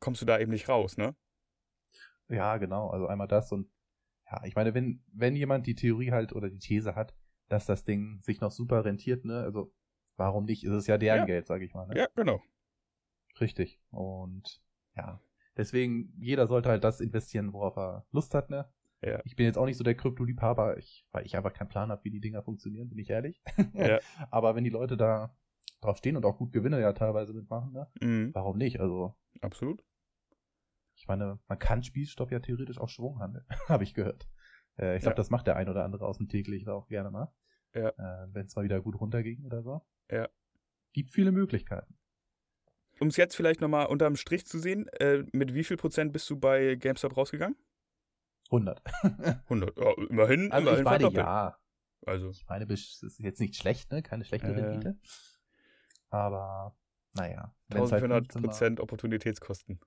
[0.00, 1.14] kommst du da eben nicht raus, ne?
[2.28, 2.88] Ja, genau.
[2.90, 3.68] Also einmal das und
[4.30, 7.14] ja, ich meine, wenn, wenn jemand die Theorie halt oder die These hat,
[7.48, 9.72] dass das Ding sich noch super rentiert, ne, also
[10.16, 10.64] warum nicht?
[10.64, 11.24] Ist es ja deren Ja.
[11.24, 11.86] Geld, sag ich mal.
[11.88, 11.98] Ne?
[11.98, 12.40] Ja, genau.
[13.40, 13.80] Richtig.
[13.90, 14.62] Und
[14.96, 15.20] ja,
[15.56, 18.70] deswegen, jeder sollte halt das investieren, worauf er Lust hat, ne?
[19.02, 19.20] Ja.
[19.24, 22.04] Ich bin jetzt auch nicht so der Kryptoliebhaber, ich, weil ich einfach keinen Plan habe,
[22.04, 23.42] wie die Dinger funktionieren, bin ich ehrlich.
[23.72, 23.98] Ja.
[24.30, 25.34] Aber wenn die Leute da
[25.80, 27.88] drauf stehen und auch gut Gewinne ja teilweise mitmachen, ne?
[28.02, 28.78] Mhm, Warum nicht?
[28.80, 29.82] Also, absolut.
[30.96, 34.28] ich meine, man kann Spielstoff ja theoretisch auch Schwung handeln, habe ich gehört.
[34.78, 35.16] Äh, ich glaube, Ja.
[35.16, 37.32] das macht der ein oder andere aus dem täglich auch gerne mal.
[37.74, 37.88] Ja.
[37.88, 39.80] Äh, wenn es mal wieder gut runterging oder so.
[40.10, 40.28] Ja.
[40.92, 41.96] Gibt viele Möglichkeiten.
[43.00, 46.28] Um es jetzt vielleicht nochmal unterm Strich zu sehen, äh, mit wie viel Prozent bist
[46.28, 47.56] du bei GameStop rausgegangen?
[48.50, 48.82] 100.
[49.44, 49.76] 100.
[49.78, 51.58] Ja, immerhin, Also immerhin ich meine, ja,
[52.06, 54.02] Also, Ich meine, das ist jetzt nicht schlecht, ne?
[54.02, 54.54] Keine schlechte ja.
[54.54, 54.98] Rendite.
[56.10, 56.76] Aber
[57.14, 57.54] naja.
[57.70, 59.80] 1400 halt Prozent Opportunitätskosten.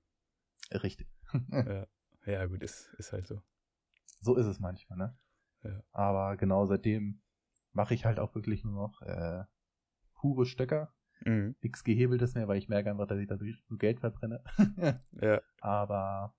[0.71, 1.07] Richtig.
[1.51, 1.87] ja.
[2.25, 3.41] ja, gut, ist, ist halt so.
[4.21, 5.17] So ist es manchmal, ne?
[5.63, 5.83] Ja.
[5.91, 7.21] Aber genau seitdem
[7.71, 9.43] mache ich halt auch wirklich nur noch äh,
[10.13, 10.93] pure Stöcker.
[11.25, 11.55] Mhm.
[11.61, 14.43] Nichts Gehebeltes mehr, weil ich merke einfach, dass ich dadurch Geld verbrenne.
[15.21, 15.41] ja.
[15.61, 16.35] Aber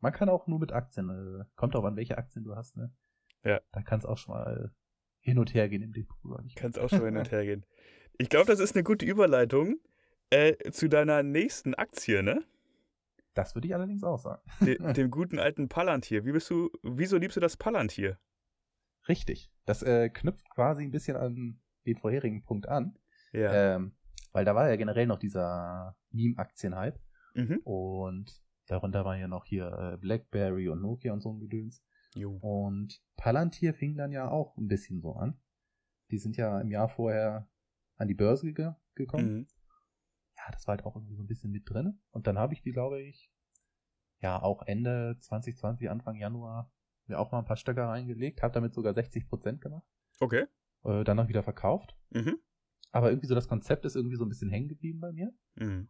[0.00, 2.92] man kann auch nur mit Aktien, äh, kommt auch an, welche Aktien du hast, ne?
[3.44, 3.60] Ja.
[3.72, 4.72] Da kann es auch schon mal
[5.20, 6.18] hin und her gehen im Depot.
[6.56, 7.64] Kann es auch schon hin und her gehen.
[8.18, 9.80] Ich glaube, das ist eine gute Überleitung
[10.30, 12.44] äh, zu deiner nächsten Aktie, ne?
[13.34, 14.42] Das würde ich allerdings auch sagen.
[14.60, 16.24] De, dem guten alten Palantir.
[16.24, 18.18] Wie bist du, wieso liebst du das Palantir?
[19.08, 19.50] Richtig.
[19.64, 22.98] Das äh, knüpft quasi ein bisschen an den vorherigen Punkt an.
[23.32, 23.76] Ja.
[23.76, 23.92] Ähm,
[24.32, 26.98] weil da war ja generell noch dieser Meme-Aktien-Hype.
[27.34, 27.60] Mhm.
[27.64, 31.84] Und darunter waren ja noch hier äh, Blackberry und Nokia und so ein Gedöns.
[32.14, 32.36] Jo.
[32.40, 35.40] Und Palantir fing dann ja auch ein bisschen so an.
[36.10, 37.48] Die sind ja im Jahr vorher
[37.96, 39.34] an die Börse ge gekommen.
[39.34, 39.46] Mhm.
[40.36, 42.00] Ja, das war halt auch irgendwie so ein bisschen mit drin.
[42.10, 43.32] Und dann habe ich die, glaube ich,
[44.20, 46.70] ja auch Ende 2020, Anfang Januar
[47.06, 49.86] mir auch mal ein paar Stöcker reingelegt, habe damit sogar 60% gemacht.
[50.20, 50.46] Okay.
[50.84, 51.96] Äh, dann noch wieder verkauft.
[52.10, 52.38] Mhm.
[52.92, 55.32] Aber irgendwie so das Konzept ist irgendwie so ein bisschen hängen geblieben bei mir.
[55.56, 55.88] Mhm.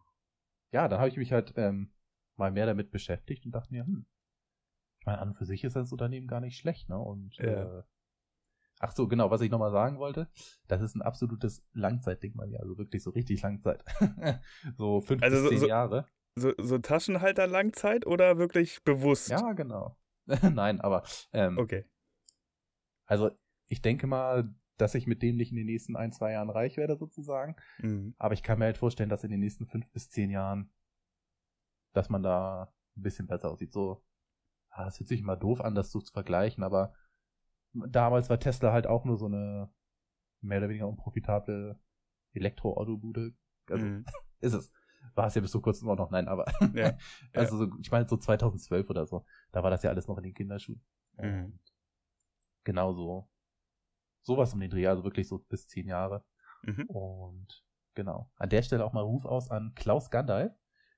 [0.71, 1.91] Ja, dann habe ich mich halt ähm,
[2.37, 4.05] mal mehr damit beschäftigt und dachte mir, hm,
[4.99, 6.97] ich meine, an und für sich ist das Unternehmen gar nicht schlecht, ne?
[6.97, 7.79] Und Ja.
[7.79, 7.83] äh,
[8.79, 10.29] ach so, genau, was ich nochmal sagen wollte,
[10.67, 13.83] das ist ein absolutes Langzeitding bei mir, also wirklich so richtig Langzeit.
[14.77, 16.07] so fünf Also bis so- zehn so- Jahre.
[16.35, 19.29] So, so Taschenhalter Langzeit oder wirklich bewusst?
[19.29, 19.97] Ja, genau.
[20.41, 21.85] Nein, aber ähm, Okay.
[23.05, 23.29] also
[23.67, 26.77] ich denke mal, dass ich mit dem nicht in den nächsten ein, zwei Jahren reich
[26.77, 27.55] werde, sozusagen.
[27.79, 28.15] Mhm.
[28.17, 30.71] Aber ich kann mir halt vorstellen, dass in den nächsten fünf bis zehn Jahren,
[31.93, 33.71] dass man da ein bisschen besser aussieht.
[33.71, 34.03] So,
[34.69, 36.93] ah, das hört sich immer doof an, das so zu vergleichen, aber
[37.73, 39.69] damals war Tesla halt auch nur so eine
[40.41, 41.79] mehr oder weniger unprofitable
[42.33, 43.33] Elektroautobude.
[43.69, 44.05] Also Mhm.
[44.39, 44.71] ist es.
[45.15, 46.97] War es ja bis vor kurzem auch noch, nein, aber Ja,
[47.33, 50.23] also so, ich meine so 2012 oder so, da war das ja alles noch in
[50.23, 50.81] den Kinderschuhen.
[51.17, 51.59] Mhm.
[52.63, 53.29] Genau so.
[54.23, 56.25] Sowas um den Dreh, also wirklich so bis zehn Jahre.
[56.63, 56.85] Mhm.
[56.87, 58.31] Und genau.
[58.37, 60.53] An der Stelle auch mal Ruf aus an Klaus Gandalf.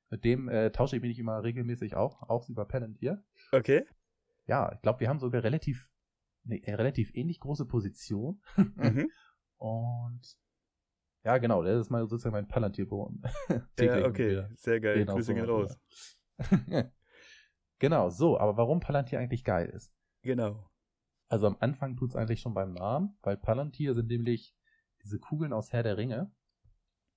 [0.10, 3.24] Mit dem äh, tausche ich mich immer regelmäßig auch, auch über Palantir.
[3.52, 3.86] Okay.
[4.46, 5.90] Ja, ich glaube, wir haben sogar relativ,
[6.46, 8.42] eine relativ ähnlich große Position.
[8.56, 9.12] Mhm.
[9.58, 10.38] Und
[11.24, 13.24] ja, genau, das ist mal sozusagen mein Palantir-Boden.
[13.80, 14.46] Ja, okay.
[14.54, 15.00] Sehr geil.
[15.00, 15.80] Genau Grüße gehen raus.
[17.80, 19.92] genau, so, aber warum Palantir eigentlich geil ist.
[20.22, 20.70] Genau.
[21.28, 24.56] Also am Anfang tut es eigentlich schon beim Namen, weil Palantir sind nämlich
[25.04, 26.32] diese Kugeln aus Herr der Ringe,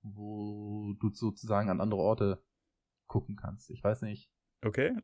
[0.01, 2.43] wo du sozusagen an andere Orte
[3.07, 3.69] gucken kannst.
[3.69, 4.31] Ich weiß nicht.
[4.63, 4.95] Okay.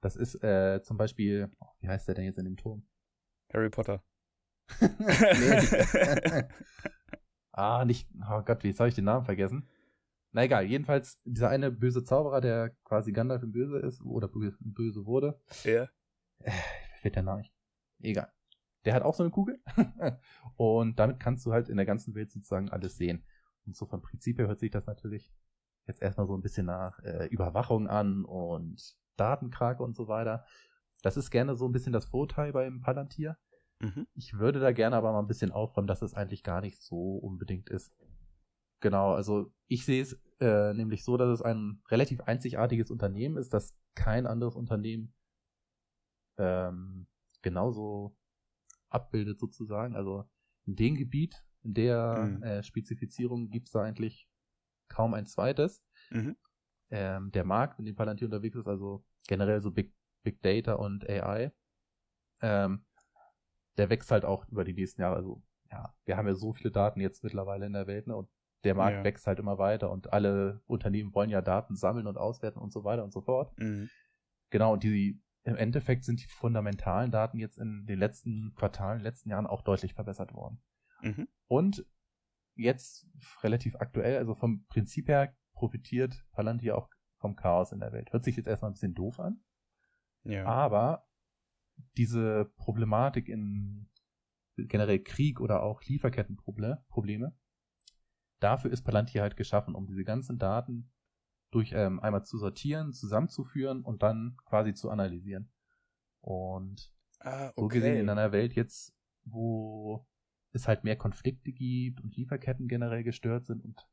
[0.00, 2.86] Das ist äh, zum Beispiel, oh, wie heißt der denn jetzt in dem Turm?
[3.52, 4.02] Harry Potter.
[7.52, 9.68] ah, nicht, oh Gott, wie jetzt habe ich den Namen vergessen.
[10.32, 14.54] Na egal, jedenfalls dieser eine böse Zauberer, der quasi Gandalf im Böse ist oder bö-
[14.60, 15.40] böse wurde.
[15.64, 15.88] Ja.
[17.00, 17.52] Fällt der Name nicht.
[18.00, 18.32] Egal.
[18.84, 19.60] Der hat auch so eine Kugel.
[20.56, 23.24] und damit kannst du halt in der ganzen Welt sozusagen alles sehen.
[23.66, 25.32] Und so vom Prinzip her hört sich das natürlich
[25.86, 30.44] jetzt erstmal so ein bisschen nach äh, Überwachung an und Datenkrake und so weiter.
[31.02, 33.36] Das ist gerne so ein bisschen das Vorteil beim Palantir.
[33.80, 34.06] Mhm.
[34.14, 37.16] Ich würde da gerne aber mal ein bisschen aufräumen, dass es eigentlich gar nicht so
[37.16, 37.92] unbedingt ist.
[38.80, 43.52] Genau, also ich sehe es äh, nämlich so, dass es ein relativ einzigartiges Unternehmen ist,
[43.52, 45.12] das kein anderes Unternehmen
[46.38, 47.06] ähm,
[47.42, 48.16] genauso
[48.90, 49.96] abbildet sozusagen.
[49.96, 50.28] Also
[50.66, 52.42] in dem Gebiet, in der Mhm.
[52.42, 54.28] äh, Spezifizierung gibt es da eigentlich
[54.88, 55.82] kaum ein zweites.
[56.10, 56.36] Mhm.
[56.90, 61.08] Ähm, der Markt, in dem Palantir unterwegs ist, also generell so Big, Big Data und
[61.08, 61.52] AI,
[62.42, 62.84] ähm,
[63.76, 65.16] der wächst halt auch über die nächsten Jahre.
[65.16, 68.28] Also ja, wir haben ja so viele Daten jetzt mittlerweile in der Welt ne, und
[68.64, 69.04] der Markt Ja.
[69.04, 72.84] wächst halt immer weiter und alle Unternehmen wollen ja Daten sammeln und auswerten und so
[72.84, 73.56] weiter und so fort.
[73.58, 73.88] Mhm.
[74.50, 79.02] Genau, und die im Endeffekt sind die fundamentalen Daten jetzt in den letzten Quartalen, in
[79.02, 80.62] den letzten Jahren auch deutlich verbessert worden.
[81.02, 81.28] Mhm.
[81.46, 81.86] Und
[82.54, 83.06] jetzt
[83.42, 88.12] relativ aktuell, also vom Prinzip her profitiert Palantir auch vom Chaos in der Welt.
[88.12, 89.42] Hört sich jetzt erstmal ein bisschen doof an,
[90.24, 90.44] Ja.
[90.44, 91.06] aber
[91.96, 93.88] diese Problematik in
[94.56, 97.34] generell Krieg oder auch Lieferkettenprobleme,
[98.40, 100.92] dafür ist Palantir halt geschaffen, um diese ganzen Daten
[101.50, 105.50] durch ähm, einmal zu sortieren, zusammenzuführen und dann quasi zu analysieren.
[106.20, 108.00] Und ah, so gesehen okay.
[108.00, 110.06] in einer Welt jetzt, wo
[110.52, 113.86] es halt mehr Konflikte gibt und Lieferketten generell gestört sind und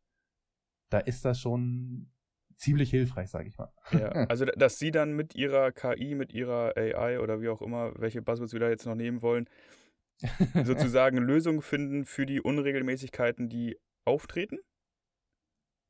[0.90, 2.10] da ist das schon
[2.56, 3.72] ziemlich hilfreich, sage ich mal.
[3.92, 7.62] Ja, also da- dass sie dann mit ihrer KI, mit ihrer AI oder wie auch
[7.62, 9.48] immer, welche Buzzwords wir da jetzt noch nehmen wollen,
[10.64, 14.58] sozusagen Lösungen finden für die Unregelmäßigkeiten, die auftreten?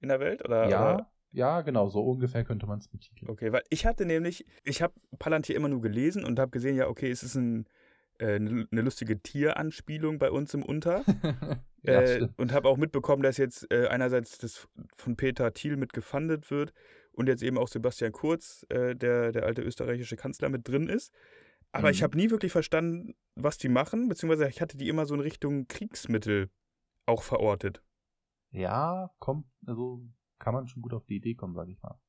[0.02, 0.44] in der Welt?
[0.46, 1.12] Oder, ja, oder?
[1.32, 3.30] Ja, genau, so ungefähr könnte man es betiteln.
[3.30, 6.88] Okay, weil ich hatte nämlich, ich habe Palantir immer nur gelesen und habe gesehen, ja,
[6.88, 7.66] okay, es ist ein,
[8.20, 11.04] äh, eine, eine lustige Tieranspielung bei uns im Unter.
[11.84, 15.94] Ja, äh, und habe auch mitbekommen, dass jetzt äh, einerseits das von Peter Thiel mit
[15.94, 16.74] gefundet wird
[17.14, 21.14] und jetzt eben auch Sebastian Kurz, äh, der, der alte österreichische Kanzler, mit drin ist.
[21.72, 22.04] Aber ich Mhm.
[22.06, 25.68] habe nie wirklich verstanden, was die machen, beziehungsweise ich hatte die immer so in Richtung
[25.70, 26.50] Kriegsmittel
[27.06, 27.82] auch verortet.
[28.52, 30.02] Ja, kommt, also
[30.40, 32.00] kann man schon gut auf die Idee kommen, sage ich mal.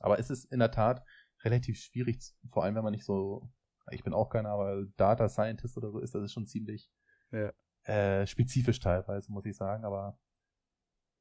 [0.00, 1.04] Aber es ist in der Tat
[1.42, 3.50] relativ schwierig, vor allem wenn man nicht so,
[3.90, 6.90] ich bin auch keiner, aber Data Scientist oder so ist, das ist schon ziemlich
[7.32, 7.52] Ja.
[7.84, 9.84] äh, spezifisch teilweise, muss ich sagen.
[9.84, 10.18] Aber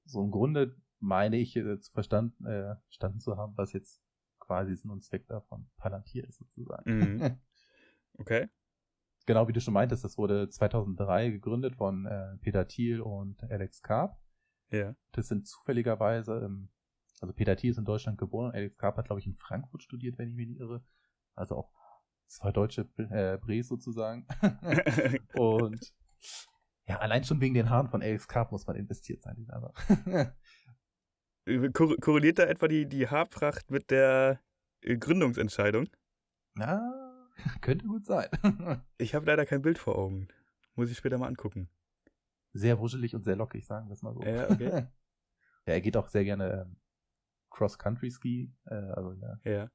[0.06, 4.02] so im Grunde meine ich äh, zu verstanden, äh, verstanden zu haben, was jetzt
[4.40, 6.84] quasi Sinn und Zweck davon Palantir ist sozusagen.
[6.98, 7.40] Mhm.
[8.18, 8.50] Okay.
[9.26, 13.82] genau wie du schon meintest, das wurde 2003 gegründet von äh, Peter Thiel und Alex
[13.82, 14.20] Karp.
[14.72, 14.96] Ja.
[15.12, 16.70] Das sind zufälligerweise, ähm,
[17.22, 19.84] also Peter Thiel ist in Deutschland geboren und Alex Karp hat, glaube ich, in Frankfurt
[19.84, 20.84] studiert, wenn ich mich nicht irre.
[21.36, 21.72] Also auch
[22.28, 24.28] zwei deutsche äh, Bres sozusagen.
[25.36, 25.94] und
[26.86, 29.74] ja, allein schon wegen den Haaren von Alex Karp muss man investiert sein, aber.
[31.74, 34.40] Kor korreliert da etwa die, die Haarpracht mit der
[34.82, 35.90] äh, Gründungsentscheidung?
[36.54, 37.28] Na,
[37.62, 38.28] könnte gut sein.
[38.98, 40.28] Ich habe leider kein Bild vor Augen.
[40.76, 41.70] Muss ich später mal angucken.
[42.54, 44.22] Sehr wuschelig und sehr lockig, sagen wir es mal so.
[44.24, 44.70] Ja, okay.
[45.66, 46.78] ja, er geht auch sehr gerne ähm,
[47.52, 49.72] Cross-Country-Ski, äh, also ja, Ja.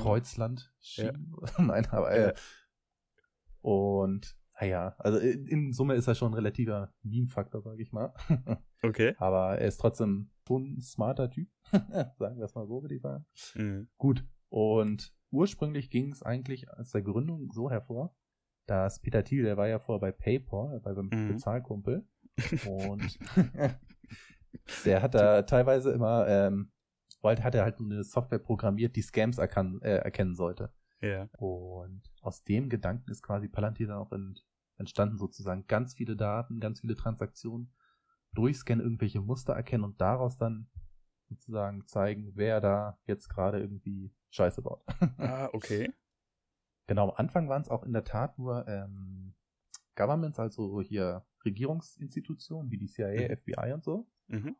[0.00, 1.12] Kreuzland Ja.
[1.12, 1.18] Ski.
[1.62, 2.34] Nein, aber äh, Ja.
[3.60, 8.14] und naja, also in in Summe ist er schon ein relativer Meme-Faktor, sage ich mal.
[8.82, 9.14] Okay.
[9.18, 13.02] aber er ist trotzdem schon ein smarter Typ, sagen wir es mal so, würde ich
[13.02, 13.26] sagen.
[13.54, 13.88] Mhm.
[13.96, 14.24] Gut.
[14.48, 18.14] Und ursprünglich ging es eigentlich aus der Gründung so hervor,
[18.66, 21.28] dass Peter Thiel, der war ja vorher bei PayPal, bei beim Mhm.
[21.28, 22.06] Bezahlkumpel.
[22.66, 23.18] Und
[24.84, 26.72] der hat da teilweise immer, ähm,
[27.22, 30.72] bald hat er halt eine Software programmiert, die Scams erkan äh, erkennen sollte.
[31.00, 31.28] Ja.
[31.38, 34.44] Und aus dem Gedanken ist quasi Palantir dann auch ent
[34.78, 37.72] entstanden, sozusagen ganz viele Daten, ganz viele Transaktionen,
[38.34, 40.68] durchscannen, irgendwelche Muster erkennen und daraus dann
[41.30, 44.84] sozusagen zeigen, wer da jetzt gerade irgendwie Scheiße baut.
[45.16, 45.90] Ah, okay.
[46.86, 49.34] Genau, am Anfang waren es auch in der Tat nur ähm,
[49.96, 53.36] Governments, also hier Regierungsinstitutionen wie die CIA, Mhm.
[53.36, 54.06] FBI und so.
[54.28, 54.56] Mhm.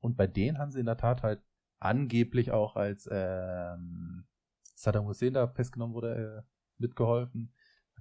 [0.00, 1.42] Und bei denen haben sie in der Tat halt
[1.80, 4.26] angeblich auch als ähm,
[4.74, 6.42] Saddam Hussein da festgenommen wurde, äh,
[6.80, 7.52] mitgeholfen.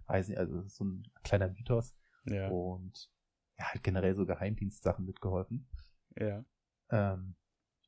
[0.05, 1.95] Weiß nicht, also so ein kleiner Mythos.
[2.25, 2.49] Ja.
[2.49, 3.09] Und
[3.57, 5.67] ja, halt generell so Geheimdienstsachen mitgeholfen.
[6.15, 6.45] Ja.
[6.89, 7.35] Ähm,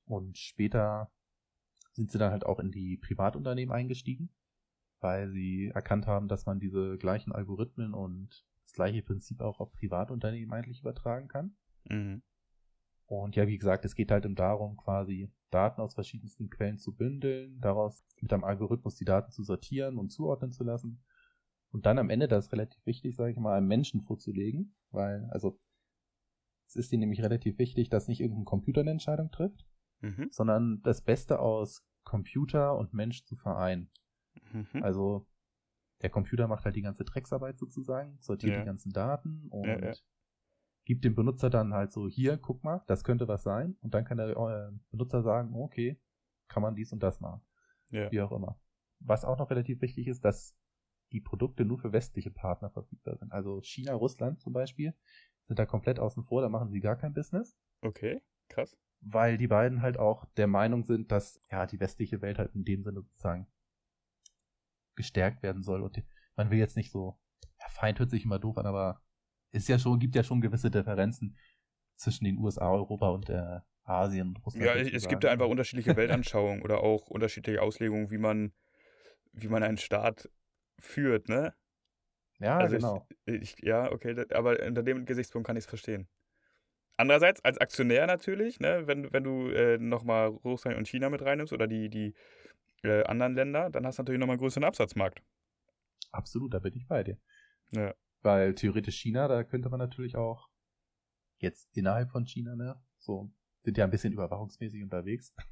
[0.05, 1.11] und später
[1.93, 4.31] sind sie dann halt auch in die Privatunternehmen eingestiegen,
[4.99, 9.71] weil sie erkannt haben, dass man diese gleichen Algorithmen und das gleiche Prinzip auch auf
[9.73, 11.55] Privatunternehmen eigentlich übertragen kann.
[11.85, 12.21] Mhm.
[13.05, 16.95] Und ja, wie gesagt, es geht halt um darum, quasi Daten aus verschiedensten Quellen zu
[16.95, 21.03] bündeln, daraus mit einem Algorithmus die Daten zu sortieren und zuordnen zu lassen.
[21.71, 25.27] Und dann am Ende, das ist relativ wichtig, sage ich mal, einem Menschen vorzulegen, weil,
[25.31, 25.59] also,
[26.67, 29.65] es ist ihnen nämlich relativ wichtig, dass nicht irgendein Computer eine Entscheidung trifft,
[30.01, 30.27] Mhm.
[30.31, 33.89] sondern das Beste aus Computer und Mensch zu vereinen.
[34.51, 34.83] Mhm.
[34.83, 35.27] Also
[36.01, 38.59] der Computer macht halt die ganze Drecksarbeit sozusagen, sortiert Ja.
[38.61, 39.93] die ganzen Daten und Ja, ja.
[40.85, 43.75] gibt dem Benutzer dann halt so, hier, guck mal, das könnte was sein.
[43.81, 45.99] Und dann kann der äh, Benutzer sagen, okay,
[46.47, 47.41] kann man dies und das machen.
[48.11, 48.59] Wie auch immer.
[48.99, 50.55] Was auch noch relativ wichtig ist, dass
[51.11, 53.31] die Produkte nur für westliche Partner verfügbar sind.
[53.31, 54.93] Also China, Russland zum Beispiel
[55.47, 58.21] sind da komplett außen vor, da machen sie gar kein Business Okay.
[58.47, 58.77] Krass.
[59.01, 62.63] weil die beiden halt auch der Meinung sind, dass ja die westliche Welt halt in
[62.63, 63.47] dem Sinne sozusagen
[64.99, 65.81] gestärkt werden soll.
[65.81, 66.03] Und
[66.35, 67.17] man will jetzt nicht so,
[67.59, 69.01] ja, Feind hört sich immer doof an, aber
[69.51, 71.37] es ist ja schon, gibt ja schon gewisse Differenzen
[71.95, 74.65] zwischen den USA, Europa und äh, Asien und Russland.
[74.65, 78.51] Ja, es- gibt ja einfach unterschiedliche Weltanschauungen oder auch unterschiedliche Auslegungen, wie man,
[79.31, 80.29] wie man einen Staat
[80.79, 81.53] führt, ne?
[82.39, 83.07] Ja, also genau.
[83.25, 86.09] Ich, ja, okay, aber unter dem Gesichtspunkt kann ich es verstehen.
[86.97, 91.53] Andererseits, als Aktionär natürlich, ne, wenn, wenn du äh, nochmal Russland und China mit reinnimmst
[91.53, 92.13] oder die, die
[92.83, 95.21] äh, anderen Länder, dann hast du natürlich nochmal einen größeren Absatzmarkt.
[96.11, 97.17] Absolut, da bin ich bei dir.
[97.71, 97.93] Ja.
[98.21, 100.49] Weil theoretisch China, da könnte man natürlich auch
[101.37, 105.33] jetzt innerhalb von China, ne, so sind ja ein bisschen überwachungsmäßig unterwegs.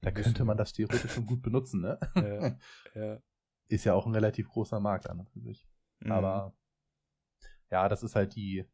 [0.00, 1.98] Da könnte man das theoretisch schon gut benutzen, ne?
[2.14, 2.56] Ja,
[2.94, 3.22] ja.
[3.68, 5.68] ist ja auch ein relativ großer Markt an und für sich.
[6.00, 6.12] Mhm.
[6.12, 6.56] Aber
[7.70, 8.66] ja, das ist halt die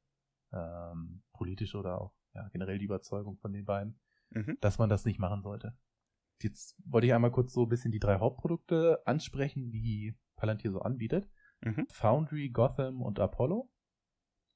[0.53, 3.99] ähm, politische oder auch ja, generell die Überzeugung von den beiden,
[4.31, 4.57] Mhm.
[4.61, 5.77] dass man das nicht machen sollte.
[6.43, 10.81] Jetzt wollte ich einmal kurz so ein bisschen die drei Hauptprodukte ansprechen, die Palantir so
[10.81, 11.29] anbietet.
[11.61, 11.87] Mhm.
[11.91, 13.71] Foundry, Gotham und Apollo.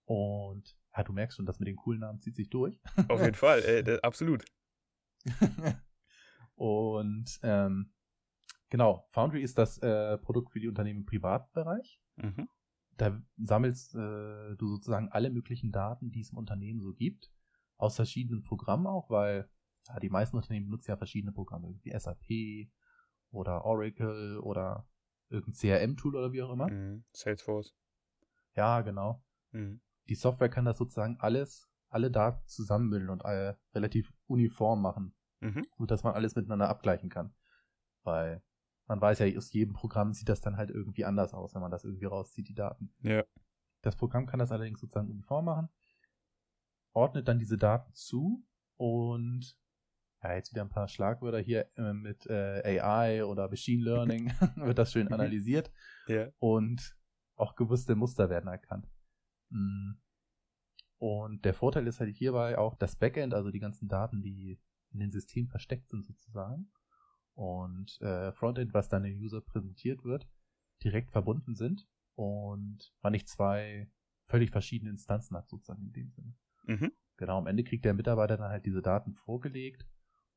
[0.04, 2.80] Und ja, du merkst schon, das mit den coolen Namen zieht sich durch.
[3.08, 4.44] Auf jeden Fall, äh, absolut.
[6.54, 7.92] und ähm,
[8.70, 12.00] genau, Foundry ist das äh, Produkt für die Unternehmen im Privatbereich.
[12.16, 12.48] Mhm.
[12.96, 17.30] Da sammelst äh, du sozusagen alle möglichen Daten, die es im Unternehmen so gibt,
[17.76, 19.50] aus verschiedenen Programmen auch, weil
[19.88, 22.70] ja, die meisten Unternehmen nutzen ja verschiedene Programme, wie SAP
[23.30, 24.88] oder Oracle oder
[25.28, 26.68] irgendein CRM-Tool oder wie auch immer.
[26.70, 27.04] Mhm.
[27.12, 27.74] Salesforce.
[28.54, 29.22] Ja, genau.
[29.50, 29.80] Mhm.
[30.08, 35.64] Die Software kann das sozusagen alles, alle Daten zusammenbilden und äh, relativ uniform machen, mhm.
[35.76, 37.34] sodass man alles miteinander abgleichen kann.
[38.02, 38.42] Weil
[38.86, 41.72] man weiß ja, aus jedem Programm sieht das dann halt irgendwie anders aus, wenn man
[41.72, 42.94] das irgendwie rauszieht, die Daten.
[43.00, 43.24] Ja.
[43.82, 45.68] Das Programm kann das allerdings sozusagen uniform machen,
[46.92, 48.44] ordnet dann diese Daten zu
[48.76, 49.58] und
[50.22, 54.78] ja, jetzt wieder ein paar Schlagwörter hier äh, mit äh, AI oder Machine Learning wird
[54.78, 55.12] das schön mhm.
[55.14, 55.70] analysiert
[56.08, 56.28] ja.
[56.38, 56.96] und
[57.36, 58.88] auch gewusste Muster werden erkannt.
[59.50, 59.92] Mm.
[60.98, 64.58] Und der Vorteil ist halt hierbei auch das Backend, also die ganzen Daten, die
[64.90, 66.70] in den Systemen versteckt sind sozusagen
[67.34, 70.26] und äh, Frontend, was dann dem User präsentiert wird,
[70.82, 73.90] direkt verbunden sind und man nicht zwei
[74.26, 76.34] völlig verschiedene Instanzen hat sozusagen in dem Sinne.
[76.64, 76.92] Mhm.
[77.18, 79.86] Genau, am Ende kriegt der Mitarbeiter dann halt diese Daten vorgelegt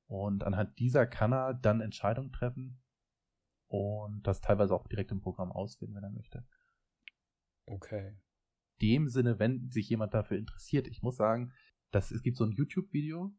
[0.10, 2.82] und anhand dieser kann er dann Entscheidungen treffen
[3.67, 6.43] und das teilweise auch direkt im Programm auswählen, wenn er möchte.
[7.67, 8.17] Okay.
[8.82, 11.54] Dem Sinne, wenn sich jemand dafür interessiert, ich muss sagen,
[11.91, 13.32] dass es gibt so ein YouTube-Video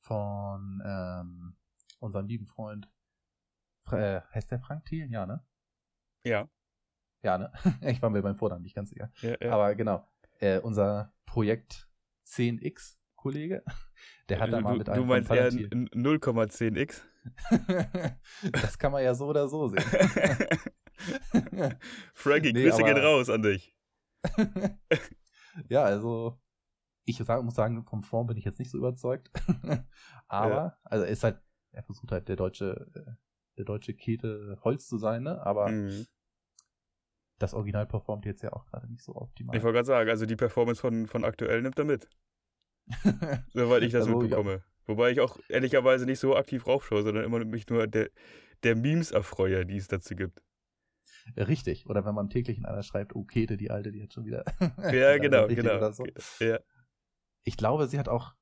[0.00, 1.56] von ähm,
[2.00, 2.90] unserem lieben Freund,
[3.92, 5.08] äh, heißt der Frank Thiel?
[5.08, 5.46] Ja, ne?
[6.24, 6.50] Ja.
[7.22, 7.52] Ja, ne?
[7.82, 9.12] ich war mir beim Vornamen nicht ganz sicher.
[9.20, 9.52] Ja, ja.
[9.52, 10.04] Aber genau,
[10.40, 11.88] äh, unser Projekt
[12.26, 13.62] 10x Kollege,
[14.28, 15.02] der hat da mal mit einem.
[15.02, 17.02] Du meinst eher 0,10x?
[18.52, 19.84] das kann man ja so oder so sehen.
[22.14, 23.76] Frankie, nee, Grüße gehen raus an dich.
[25.68, 26.40] ja, also
[27.04, 29.30] ich sag, muss sagen, vom Form bin ich jetzt nicht so überzeugt.
[30.26, 30.76] aber, ja.
[30.82, 33.12] also er ist halt, er versucht halt der deutsche, äh,
[33.58, 35.46] der deutsche Kete Holz zu sein, ne?
[35.46, 36.06] Aber mhm.
[37.38, 39.56] das Original performt jetzt ja auch gerade nicht so optimal.
[39.56, 42.08] Ich wollte gerade sagen, also die Performance von, von aktuell nimmt er mit.
[43.52, 44.52] Soweit ich das also, mitbekomme.
[44.52, 44.62] Ja.
[44.86, 48.10] Wobei ich auch ehrlicherweise nicht so aktiv raufschaue, sondern immer mich nur der,
[48.62, 50.42] der Memes erfreue, die es dazu gibt.
[51.36, 51.86] Richtig.
[51.86, 54.44] Oder wenn man täglich in einer schreibt, oh, Kete, die alte, die hat schon wieder.
[54.92, 55.90] ja, genau, genau.
[55.92, 56.04] So.
[56.40, 56.58] Ja.
[57.44, 58.34] Ich glaube, sie hat auch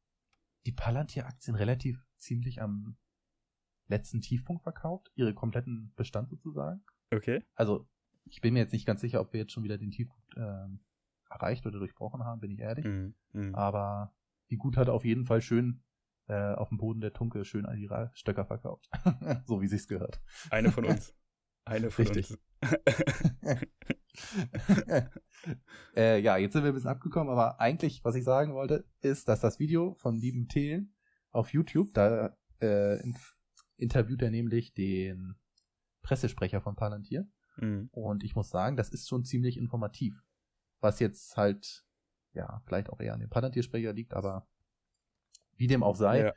[0.67, 2.97] die Palantir-Aktien relativ ziemlich am
[3.87, 6.83] letzten Tiefpunkt verkauft, ihre kompletten Bestand sozusagen.
[7.13, 7.43] Okay.
[7.55, 7.89] Also,
[8.25, 10.81] ich bin mir jetzt nicht ganz sicher, ob wir jetzt schon wieder den Tiefpunkt ähm,
[11.29, 12.85] erreicht oder durchbrochen haben, bin ich ehrlich.
[12.85, 13.55] Mm, mm.
[13.55, 14.15] Aber
[14.51, 15.83] die Gut hat auf jeden Fall schön
[16.27, 18.89] äh, auf dem Boden der Tunke schön an ihre Stöcker verkauft.
[19.47, 20.21] so wie sich's gehört.
[20.51, 21.15] Eine von uns.
[21.65, 22.31] Eine von Richtig.
[22.31, 22.41] uns.
[25.97, 29.29] äh, ja, jetzt sind wir ein bisschen abgekommen, aber eigentlich, was ich sagen wollte, ist,
[29.29, 30.95] dass das Video von lieben Thelen
[31.31, 32.99] auf YouTube, da äh,
[33.77, 35.37] interviewt er nämlich den
[36.03, 37.27] Pressesprecher von Palantir.
[37.57, 37.89] Mhm.
[37.93, 40.23] Und ich muss sagen, das ist schon ziemlich informativ.
[40.81, 41.85] Was jetzt halt,
[42.33, 44.47] ja, vielleicht auch eher an dem Palantir-Sprecher liegt, aber
[45.57, 46.33] wie dem auch sei, ja.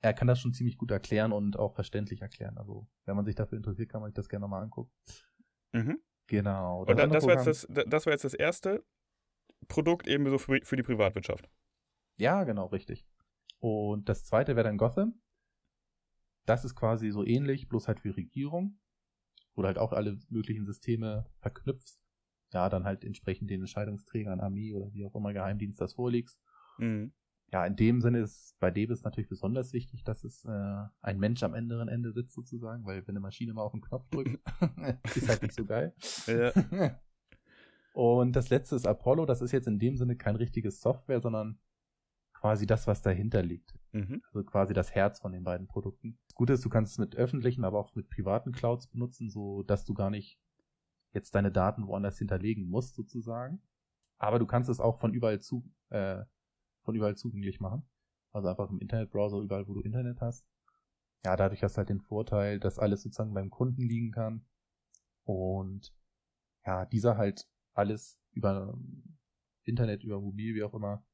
[0.00, 2.56] er kann das schon ziemlich gut erklären und auch verständlich erklären.
[2.58, 4.90] Also, wenn man sich dafür interessiert, kann man sich das gerne mal angucken.
[5.72, 6.00] Mhm.
[6.26, 6.84] Genau.
[6.84, 8.84] Das und das, war jetzt das, das war jetzt das erste
[9.66, 11.50] Produkt eben so für, für die Privatwirtschaft.
[12.16, 13.06] Ja, genau, richtig.
[13.58, 15.20] Und das zweite wäre dann Gotham.
[16.46, 18.78] Das ist quasi so ähnlich, bloß halt für Regierung.
[19.54, 21.98] Oder halt auch alle möglichen Systeme verknüpft.
[22.52, 26.40] Ja, dann halt entsprechend den Entscheidungsträgern, Armee oder wie auch immer Geheimdienst das vorlegst.
[26.78, 27.12] Mhm.
[27.50, 31.42] Ja, in dem Sinne ist bei Debis natürlich besonders wichtig, dass es äh, ein Mensch
[31.42, 34.38] am anderen Ende sitzt sozusagen, weil wenn eine Maschine mal auf den Knopf drückt,
[35.16, 35.94] ist halt nicht so geil.
[36.26, 36.52] Ja.
[37.94, 41.58] Und das letzte ist Apollo, das ist jetzt in dem Sinne kein richtiges Software, sondern
[42.32, 43.74] quasi das, was dahinter liegt.
[43.92, 44.22] Mhm.
[44.26, 46.18] Also quasi das Herz von den beiden Produkten.
[46.26, 49.62] Das Gute ist, du kannst es mit öffentlichen, aber auch mit privaten Clouds benutzen, so
[49.62, 50.38] dass du gar nicht
[51.12, 53.62] jetzt deine Daten woanders hinterlegen musst, sozusagen.
[54.18, 56.24] Aber du kannst es auch von überall zu, äh,
[56.82, 57.88] von überall zugänglich machen.
[58.32, 60.46] Also einfach im Internetbrowser, überall, wo du Internet hast.
[61.24, 64.46] Ja, dadurch hast du halt den Vorteil, dass alles sozusagen beim Kunden liegen kann.
[65.24, 65.94] Und
[66.64, 68.78] ja, dieser halt alles über
[69.64, 71.04] Internet, über Mobil, wie auch immer,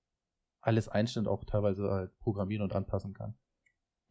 [0.60, 3.36] alles einstellen, auch teilweise halt programmieren und anpassen kann.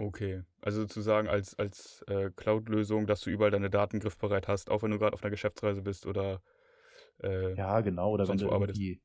[0.03, 4.83] Okay, also sozusagen als, als äh, Cloud-Lösung, dass du überall deine Daten griffbereit hast, auch
[4.83, 6.41] wenn du gerade auf einer Geschäftsreise bist oder
[7.21, 9.01] äh, Ja, genau, oder wenn du irgendwie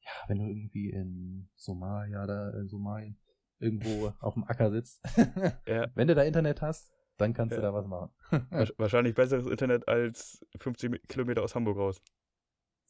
[0.00, 3.18] ja, wenn du irgendwie in Somalia oder in Somalien
[3.58, 5.00] irgendwo auf dem Acker sitzt,
[5.66, 5.88] ja.
[5.94, 7.58] wenn du da Internet hast, dann kannst ja.
[7.58, 8.10] du da was machen.
[8.76, 12.02] wahrscheinlich besseres Internet als 50 Kilometer aus Hamburg raus.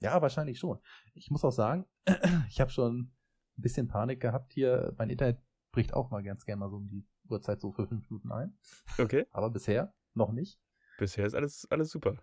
[0.00, 0.80] Ja, wahrscheinlich schon.
[1.14, 1.86] Ich muss auch sagen,
[2.48, 3.12] ich habe schon
[3.56, 4.94] ein bisschen Panik gehabt hier.
[4.96, 5.38] Mein Internet
[5.74, 8.56] bricht auch mal ganz gerne mal so um die Uhrzeit so für fünf Minuten ein.
[8.98, 9.26] Okay.
[9.30, 10.60] Aber bisher noch nicht.
[10.98, 12.16] Bisher ist alles, alles super.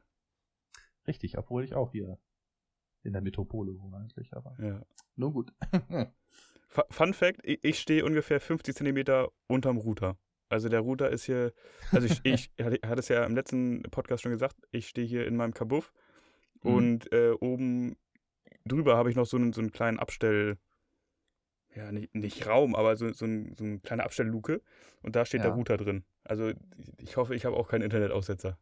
[1.07, 2.17] Richtig, obwohl ich auch hier
[3.03, 4.85] in der Metropole wohne eigentlich, aber Ja.
[5.15, 5.53] nur gut.
[6.69, 10.17] Fu- Fun Fact: Ich, stehe ungefähr 50 Zentimeter unterm Router.
[10.49, 11.53] Also der Router ist hier,
[11.91, 15.25] also ich, ich hatte hatte es ja im letzten Podcast schon gesagt, ich stehe hier
[15.27, 15.91] in meinem Kabuff
[16.63, 16.73] Mhm.
[16.75, 17.97] und äh, oben
[18.65, 20.59] drüber habe ich noch so einen, so einen kleinen Abstell,
[21.75, 24.61] ja, nicht, nicht Raum, aber so, so, ein, so eine kleine Abstellluke
[25.01, 25.55] und da steht der Ja.
[25.55, 26.03] Router drin.
[26.23, 26.51] Also
[26.97, 28.57] ich hoffe, ich habe auch keinen Internetaussetzer.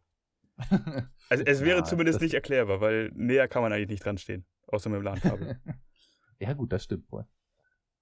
[1.29, 4.45] Also es wäre Ja, zumindest nicht erklärbar, weil näher kann man eigentlich nicht dran stehen,
[4.67, 5.59] außer mit dem LAN-Kabel.
[6.39, 7.25] ja, gut, das stimmt wohl.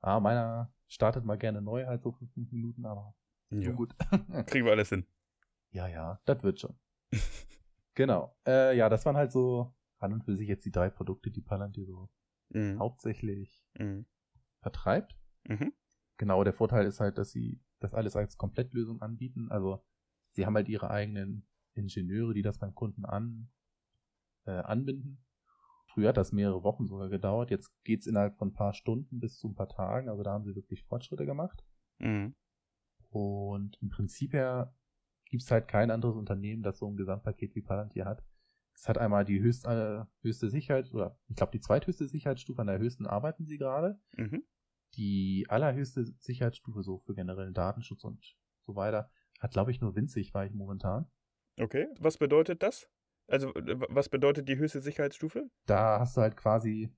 [0.02, 3.14] Ah, meiner startet mal gerne neu, halt so für fünf Minuten, aber
[3.50, 3.72] ja.
[3.72, 3.94] gut.
[4.48, 5.06] Kriegen wir alles hin.
[5.72, 6.80] ja, ja, das wird schon.
[7.94, 8.36] genau.
[8.48, 11.42] Äh, ja, das waren halt so an und für sich jetzt die drei Produkte, die
[11.42, 12.10] Palantir so
[12.50, 12.80] Mhm.
[12.80, 14.06] hauptsächlich Mhm.
[14.68, 15.16] Vertreibt.
[15.46, 15.72] Mhm.
[16.18, 19.50] Genau, der Vorteil ist halt, dass sie das alles als Komplettlösung anbieten.
[19.50, 19.82] Also
[20.32, 23.50] sie haben halt ihre eigenen Ingenieure, die das beim Kunden an,
[24.46, 25.24] äh, anbinden.
[25.94, 27.50] Früher hat das mehrere Wochen sogar gedauert.
[27.50, 30.10] Jetzt geht's innerhalb von ein paar Stunden bis zu ein paar Tagen.
[30.10, 31.64] Also da haben sie wirklich Fortschritte gemacht.
[32.00, 32.36] Mhm.
[33.10, 34.76] Und im Prinzip her
[35.26, 38.24] gibt's halt kein anderes Unternehmen, das so ein Gesamtpaket wie Palantir hat.
[38.74, 42.68] Es hat einmal die höchst, äh, höchste Sicherheit, oder ich glaube die zweithöchste Sicherheitsstufe, an
[42.68, 44.00] der höchsten arbeiten sie gerade.
[44.16, 44.44] Mhm.
[44.98, 48.36] Die allerhöchste Sicherheitsstufe so für generellen Datenschutz und
[48.66, 51.10] so weiter hat, glaube ich, nur winzig, war ich momentan.
[51.60, 52.90] Okay, was bedeutet das?
[53.28, 55.50] Also, äh, was bedeutet die höchste Sicherheitsstufe?
[55.66, 56.92] Da hast du halt quasi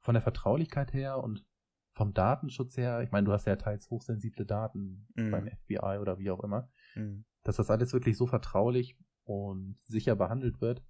[0.00, 1.46] von der Vertraulichkeit her und
[1.92, 5.30] vom Datenschutz her, ich meine, du hast ja teils hochsensible Daten Mhm.
[5.30, 7.24] beim FBI oder wie auch immer, Mhm.
[7.42, 10.82] dass das alles wirklich so vertraulich und sicher behandelt wird,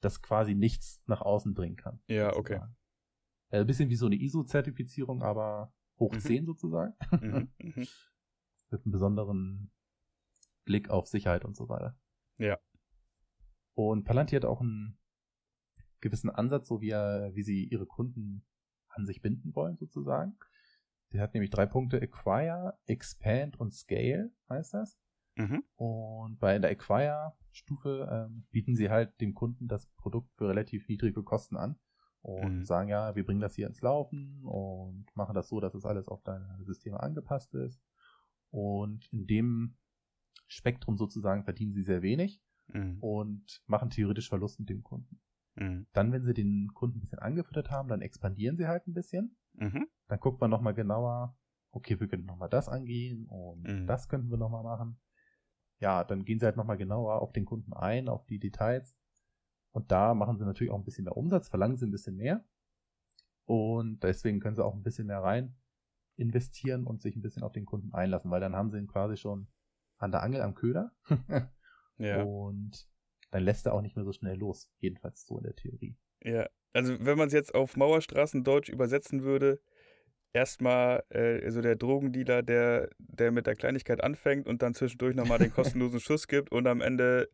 [0.00, 2.02] dass quasi nichts nach außen dringen kann.
[2.08, 2.54] Ja, okay.
[2.54, 2.76] sozusagen.
[3.52, 6.20] Äh, Ein bisschen wie so eine ISO-Zertifizierung, aber hoch Mhm.
[6.20, 6.94] 10 sozusagen.
[7.20, 7.52] Mhm.
[7.60, 7.86] Mhm.
[8.70, 9.70] Mit einem besonderen
[10.64, 11.96] Blick auf Sicherheit und so weiter.
[12.38, 12.58] Ja.
[13.74, 14.98] Und Palantir hat auch einen
[16.00, 18.44] gewissen Ansatz, so wie, er, wie sie ihre Kunden
[18.88, 20.36] an sich binden wollen, sozusagen.
[21.12, 24.98] Der hat nämlich drei Punkte: Acquire, Expand und Scale, heißt das.
[25.36, 25.62] Mhm.
[25.76, 31.22] Und bei der Acquire-Stufe ähm, bieten sie halt dem Kunden das Produkt für relativ niedrige
[31.22, 31.78] Kosten an
[32.22, 32.64] und Mhm.
[32.64, 36.08] sagen, ja, wir bringen das hier ins Laufen und machen das so, dass es alles
[36.08, 37.82] auf deine Systeme angepasst ist.
[38.50, 39.76] Und in dem
[40.46, 42.98] Spektrum sozusagen verdienen sie sehr wenig Mhm.
[43.00, 45.20] und machen theoretisch Verlust mit dem Kunden.
[45.56, 45.86] Mhm.
[45.92, 49.36] Dann, wenn sie den Kunden ein bisschen angefüttert haben, dann expandieren sie halt ein bisschen.
[49.54, 49.88] Mhm.
[50.08, 51.36] Dann guckt man nochmal genauer,
[51.70, 53.86] okay, wir könnten nochmal das angehen und Mhm.
[53.86, 55.00] das könnten wir nochmal machen.
[55.80, 58.96] Ja, dann gehen sie halt nochmal genauer auf den Kunden ein, auf die Details.
[59.72, 62.44] Und da machen sie natürlich auch ein bisschen mehr Umsatz, verlangen sie ein bisschen mehr.
[63.44, 65.56] Und deswegen können sie auch ein bisschen mehr rein
[66.16, 69.16] investieren und sich ein bisschen auf den Kunden einlassen, weil dann haben sie ihn quasi
[69.16, 69.48] schon
[69.98, 70.92] an der Angel am Köder.
[71.98, 72.22] Ja.
[72.22, 72.88] Und
[73.30, 74.70] dann lässt er auch nicht mehr so schnell los.
[74.80, 75.96] Jedenfalls so in der Theorie.
[76.22, 76.48] Ja.
[76.72, 79.60] Also, wenn man es jetzt auf Mauerstraßen Deutsch übersetzen würde,
[80.32, 85.38] erstmal äh, so der Drogendealer, der, der mit der Kleinigkeit anfängt und dann zwischendurch nochmal
[85.38, 87.28] den kostenlosen Schuss gibt und am Ende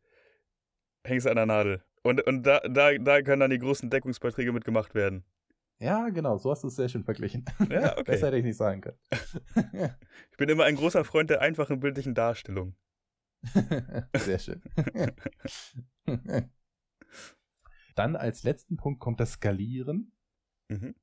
[1.04, 1.84] hängst du an der Nadel.
[2.02, 5.24] Und, und da, da, da können dann die großen Deckungsbeiträge mitgemacht werden.
[5.80, 7.44] Ja, genau, so hast du es sehr schön verglichen.
[7.70, 8.02] Ja, okay.
[8.04, 8.98] Besser hätte ich nicht sagen können.
[10.30, 12.76] Ich bin immer ein großer Freund der einfachen bildlichen Darstellung.
[14.16, 14.62] Sehr schön.
[17.94, 20.12] Dann als letzten Punkt kommt das Skalieren.
[20.68, 20.94] Mhm.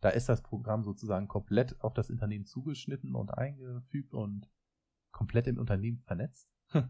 [0.00, 4.50] Da ist das Programm sozusagen komplett auf das Unternehmen zugeschnitten und eingefügt und
[5.10, 6.50] komplett im Unternehmen vernetzt.
[6.72, 6.84] das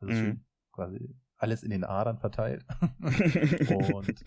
[0.00, 0.12] ist Mhm.
[0.12, 0.46] schön.
[0.72, 2.64] Quasi alles in den Adern verteilt.
[3.92, 4.24] und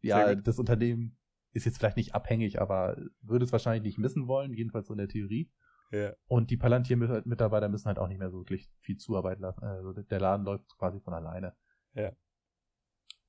[0.00, 1.16] ja, das Unternehmen
[1.52, 4.98] ist jetzt vielleicht nicht abhängig, aber würde es wahrscheinlich nicht missen wollen, jedenfalls so in
[4.98, 5.50] der Theorie.
[5.90, 6.12] Ja.
[6.26, 9.64] Und die Palantir-Mitarbeiter müssen halt auch nicht mehr so wirklich viel Zuarbeit lassen.
[9.64, 11.54] Also der Laden läuft quasi von alleine.
[11.94, 12.12] Ja.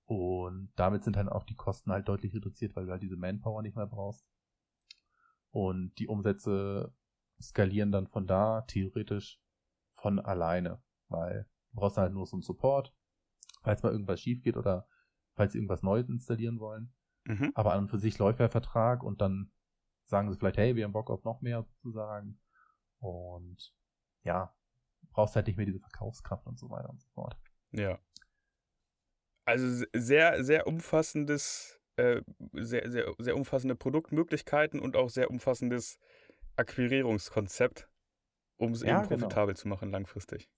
[0.05, 3.61] Und damit sind dann auch die Kosten halt deutlich reduziert, weil du halt diese Manpower
[3.61, 4.25] nicht mehr brauchst.
[5.49, 6.93] Und die Umsätze
[7.41, 9.41] skalieren dann von da theoretisch
[9.93, 12.93] von alleine, weil du brauchst halt nur so einen Support,
[13.63, 14.87] falls mal irgendwas schief geht oder
[15.35, 16.93] falls sie irgendwas Neues installieren wollen.
[17.25, 17.51] Mhm.
[17.55, 19.51] Aber an und für sich läuft der Vertrag und dann
[20.05, 22.39] sagen sie vielleicht, hey, wir haben Bock auf noch mehr sozusagen.
[22.99, 23.73] Und
[24.23, 24.55] ja,
[25.11, 27.37] brauchst halt nicht mehr diese Verkaufskraft und so weiter und so fort.
[27.71, 27.99] Ja.
[29.45, 32.21] Also se- sehr, sehr umfassendes, äh,
[32.53, 35.97] sehr, sehr, sehr umfassende Produktmöglichkeiten und auch sehr umfassendes
[36.55, 37.87] Akquirierungskonzept,
[38.57, 39.21] um es Ja, eben genau.
[39.21, 40.49] profitabel zu machen langfristig.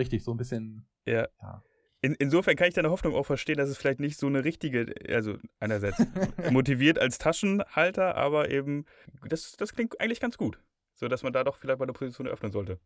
[0.00, 1.28] Richtig, so ein bisschen, Ja.
[1.40, 1.62] ja,
[2.02, 4.94] in, insofern kann ich deine Hoffnung auch verstehen, dass es vielleicht nicht so eine richtige,
[5.08, 5.98] also einerseits
[6.50, 8.86] motiviert als Taschenhalter, aber eben,
[9.28, 10.58] das, das klingt eigentlich ganz gut.
[10.94, 12.78] So dass man da doch vielleicht mal eine Position eröffnen sollte.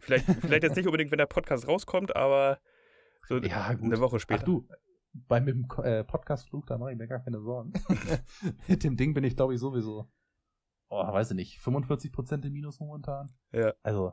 [0.00, 2.60] Vielleicht, vielleicht jetzt nicht unbedingt, wenn der Podcast rauskommt, aber
[3.26, 4.42] so ja, eine Woche später.
[4.42, 4.68] Ach du,
[5.12, 7.72] bei mit dem äh, Podcast-Flug, da mache ich mir gar keine Sorgen.
[8.68, 10.08] mit dem Ding bin ich, glaube ich, sowieso,
[10.88, 13.32] oh, weiß ich nicht, 45% im Minus momentan.
[13.52, 13.74] Ja.
[13.82, 14.12] Also,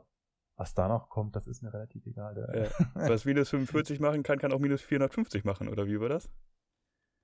[0.56, 2.70] was da noch kommt, das ist mir relativ egal.
[2.94, 3.08] Ja.
[3.08, 6.30] Was minus 45 machen kann, kann auch minus 450 machen, oder wie war das?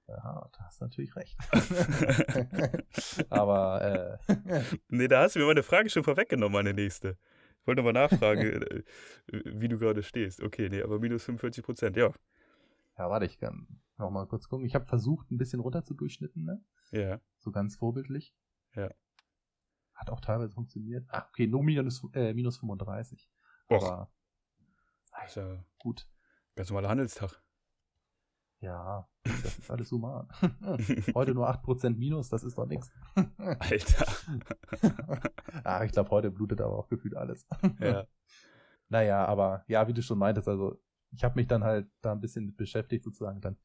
[0.08, 1.38] Ja, da hast du natürlich recht.
[3.30, 4.62] Aber, äh.
[4.88, 7.16] nee, da hast du mir meine Frage schon vorweggenommen, meine nächste.
[7.60, 8.82] Ich wollte nochmal nachfragen, äh,
[9.26, 10.42] wie du gerade stehst.
[10.42, 12.12] Okay, nee, aber minus 45 Prozent, ja.
[12.98, 13.66] Ja, warte, ich kann
[13.96, 14.66] nochmal kurz gucken.
[14.66, 16.60] Ich habe versucht, ein bisschen runter zu durchschnitten, ne?
[16.90, 17.20] Ja.
[17.38, 18.34] So ganz vorbildlich.
[18.74, 18.90] Ja.
[19.94, 21.06] Hat auch teilweise funktioniert.
[21.08, 23.30] Ach, okay, nur minus, äh, minus 35.
[23.70, 23.82] Och.
[23.82, 24.12] Aber
[25.26, 26.08] ist ja gut.
[26.54, 27.42] Ganz normaler Handelstag.
[28.60, 30.28] Ja, das ist alles human.
[31.14, 32.92] heute nur 8% Minus, das ist doch nichts.
[33.36, 34.06] Alter.
[35.64, 37.46] ah, ich glaube, heute blutet aber auch gefühlt alles.
[37.80, 38.06] ja.
[38.88, 40.80] Naja, aber ja, wie du schon meintest, also
[41.10, 43.56] ich habe mich dann halt da ein bisschen mit beschäftigt, sozusagen dann.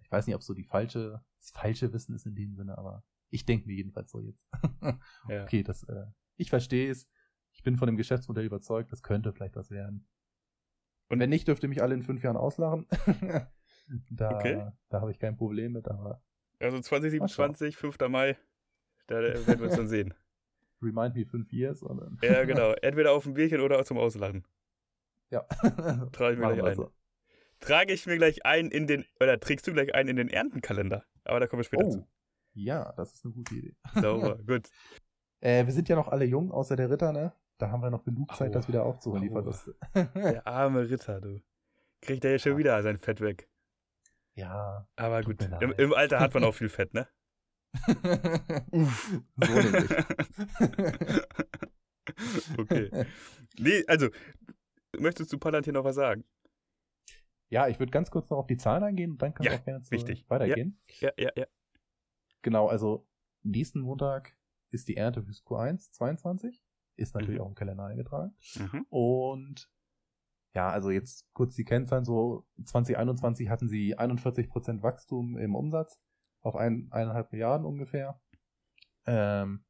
[0.00, 3.04] Ich weiß nicht, ob so die falsche, das falsche Wissen ist in dem Sinne, aber
[3.34, 4.46] ich denke mir jedenfalls so jetzt.
[5.28, 5.42] ja.
[5.42, 6.06] Okay, das, äh,
[6.36, 7.08] ich verstehe es.
[7.52, 10.08] Ich bin von dem Geschäftsmodell überzeugt, das könnte vielleicht was werden.
[11.08, 12.86] Und wenn nicht, dürfte mich alle in fünf Jahren auslachen.
[14.10, 14.70] da okay.
[14.88, 16.22] da habe ich kein Problem mit, aber.
[16.60, 17.98] Also 2027, 5.
[18.08, 18.38] Mai,
[19.08, 20.14] da werden wir es dann sehen.
[20.80, 21.82] Remind me fünf years.
[21.82, 22.10] Oder?
[22.22, 22.72] Ja, genau.
[22.72, 24.46] Entweder auf ein Bierchen oder zum Auslachen.
[25.30, 25.40] Ja.
[26.12, 26.76] Trage ich mir gleich ein.
[26.76, 26.92] So.
[27.60, 31.04] Trage ich mir gleich ein in den, oder trägst du gleich ein in den Erntenkalender?
[31.24, 31.90] Aber da kommen wir später oh.
[31.90, 32.06] zu.
[32.54, 33.76] Ja, das ist eine gute Idee.
[34.00, 34.70] Sauber, gut.
[35.40, 37.32] Äh, wir sind ja noch alle jung, außer der Ritter, ne?
[37.58, 39.76] Da haben wir noch genug Zeit, oh, das wieder aufzuholen, die Verluste.
[39.94, 41.40] der arme Ritter, du.
[42.00, 42.58] Kriegt er ja schon ja.
[42.58, 43.48] wieder sein Fett weg.
[44.34, 44.88] Ja.
[44.96, 47.08] Aber gut, im, im, Alter hat man auch viel Fett, ne?
[48.70, 49.20] Uff.
[49.36, 49.90] So nämlich.
[52.58, 53.06] okay.
[53.58, 54.08] Nee, also,
[54.98, 56.24] möchtest du Palantir noch was sagen?
[57.50, 59.64] Ja, ich würde ganz kurz noch auf die Zahlen eingehen und dann kann ja, auch
[59.64, 59.92] gerne zu
[60.28, 60.80] weitergehen.
[61.00, 61.46] Ja, ja, ja.
[62.44, 63.08] Genau, also
[63.42, 64.36] nächsten Montag
[64.70, 66.62] ist die Ernte fürs Q1 22.
[66.96, 67.44] Ist natürlich mhm.
[67.44, 68.36] auch im Kalender eingetragen.
[68.56, 68.86] Mhm.
[68.90, 69.72] Und
[70.54, 75.98] ja, also jetzt kurz die Kennzahlen, so 2021 hatten sie 41% Wachstum im Umsatz
[76.42, 78.20] auf ein, eineinhalb Milliarden ungefähr.
[79.06, 79.64] Ähm,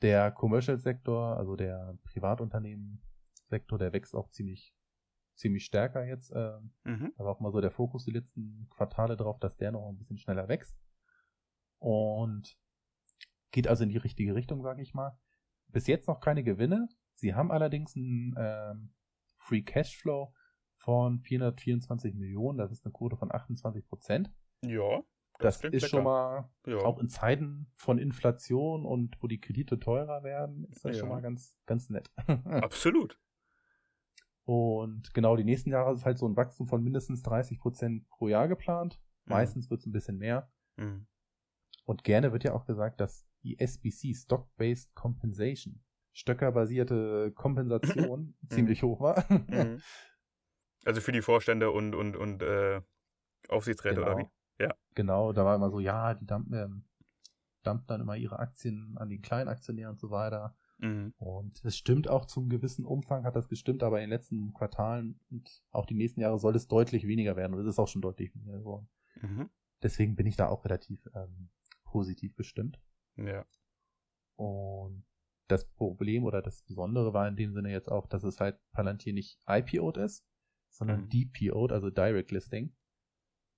[0.00, 4.72] der Commercial-Sektor, also der Privatunternehmen-Sektor, der wächst auch ziemlich,
[5.34, 6.32] ziemlich stärker jetzt.
[6.32, 7.12] Ähm, mhm.
[7.18, 9.98] Da war auch mal so der Fokus die letzten Quartale drauf, dass der noch ein
[9.98, 10.78] bisschen schneller wächst.
[11.78, 12.58] Und
[13.50, 15.18] geht also in die richtige Richtung, sage ich mal.
[15.68, 16.88] Bis jetzt noch keine Gewinne.
[17.14, 18.94] Sie haben allerdings einen ähm,
[19.36, 20.32] Free Cashflow
[20.76, 22.58] von 424 Millionen.
[22.58, 24.32] Das ist eine Quote von 28 Prozent.
[24.64, 25.02] Ja.
[25.38, 25.88] Das, das ist lecker.
[25.88, 26.78] schon mal, ja.
[26.78, 31.00] auch in Zeiten von Inflation und wo die Kredite teurer werden, ist das ja.
[31.00, 32.10] schon mal ganz, ganz nett.
[32.44, 33.20] Absolut.
[34.44, 38.28] Und genau, die nächsten Jahre ist halt so ein Wachstum von mindestens 30 Prozent pro
[38.28, 38.98] Jahr geplant.
[39.26, 39.32] Mhm.
[39.34, 40.50] Meistens wird es ein bisschen mehr.
[40.76, 41.06] Mhm.
[41.88, 45.82] Und gerne wird ja auch gesagt, dass die SBC, Stock-Based Compensation,
[46.12, 49.24] stöckerbasierte Kompensation, ziemlich hoch war.
[49.30, 49.80] Mhm.
[50.84, 52.82] Also für die Vorstände und, und, und äh,
[53.48, 54.06] Aufsichtsräte genau.
[54.06, 54.62] oder wie?
[54.62, 54.74] Ja.
[54.94, 56.84] Genau, da war immer so, ja, die dumpen, ähm,
[57.62, 60.54] dumpen dann immer ihre Aktien an den kleinen Aktionär und so weiter.
[60.76, 61.14] Mhm.
[61.16, 65.20] Und es stimmt auch zum gewissen Umfang, hat das gestimmt, aber in den letzten Quartalen
[65.30, 67.54] und auch die nächsten Jahre soll es deutlich weniger werden.
[67.54, 68.90] Und es ist auch schon deutlich weniger geworden.
[69.22, 69.48] Mhm.
[69.82, 71.48] Deswegen bin ich da auch relativ ähm,
[71.90, 72.80] positiv bestimmt.
[73.16, 73.44] Ja.
[74.36, 75.04] Und
[75.48, 79.14] das Problem oder das Besondere war in dem Sinne jetzt auch, dass es halt Palantir
[79.14, 80.24] nicht IPO'd ist,
[80.70, 81.08] sondern mhm.
[81.08, 82.76] DPO'd, also Direct Listing.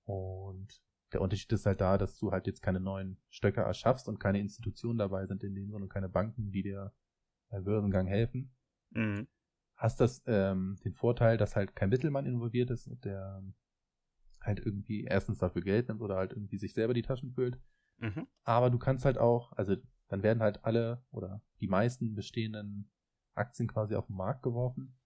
[0.05, 0.81] Und
[1.13, 4.39] der Unterschied ist halt da, dass du halt jetzt keine neuen Stöcker erschaffst und keine
[4.39, 6.93] Institutionen dabei sind in dem Sinne und keine Banken, die dir
[7.49, 8.55] beim Börsengang helfen.
[8.91, 9.27] Mhm.
[9.75, 13.43] Hast das ähm, den Vorteil, dass halt kein Mittelmann involviert ist und der
[14.39, 17.59] halt irgendwie erstens dafür Geld nimmt oder halt irgendwie sich selber die Taschen füllt.
[18.01, 18.27] Mhm.
[18.43, 19.75] Aber du kannst halt auch, also
[20.07, 22.91] dann werden halt alle oder die meisten bestehenden
[23.33, 24.99] Aktien quasi auf den Markt geworfen.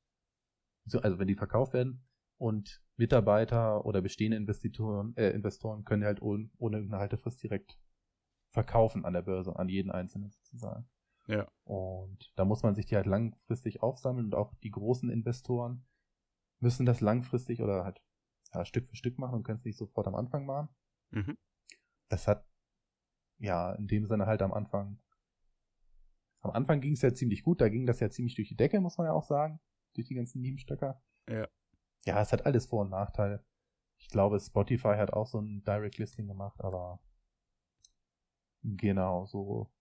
[0.85, 2.05] So, also wenn die verkauft werden
[2.37, 7.77] und Mitarbeiter oder bestehende Investitoren, äh, Investoren können halt ohne, ohne irgendeine Haltefrist direkt
[8.51, 10.87] verkaufen an der Börse, an jeden einzelnen sozusagen.
[11.27, 11.47] Ja.
[11.65, 15.85] Und da muss man sich die halt langfristig aufsammeln und auch die großen Investoren
[16.59, 18.01] müssen das langfristig oder halt
[18.53, 20.69] ja, Stück für Stück machen und können es nicht sofort am Anfang machen.
[21.11, 21.37] Mhm.
[22.09, 22.45] Das hat
[23.37, 24.99] ja in dem Sinne halt am Anfang.
[26.41, 28.79] Am Anfang ging es ja ziemlich gut, da ging das ja ziemlich durch die Decke,
[28.79, 29.59] muss man ja auch sagen,
[29.93, 31.01] durch die ganzen Nebenstöcker.
[31.27, 31.47] Ja.
[32.05, 33.43] Ja, es hat alles Vor- und Nachteile.
[33.97, 36.99] ich glaube, Spotify hat auch so ein Direct Listing gemacht, aber
[38.61, 39.71] genau, so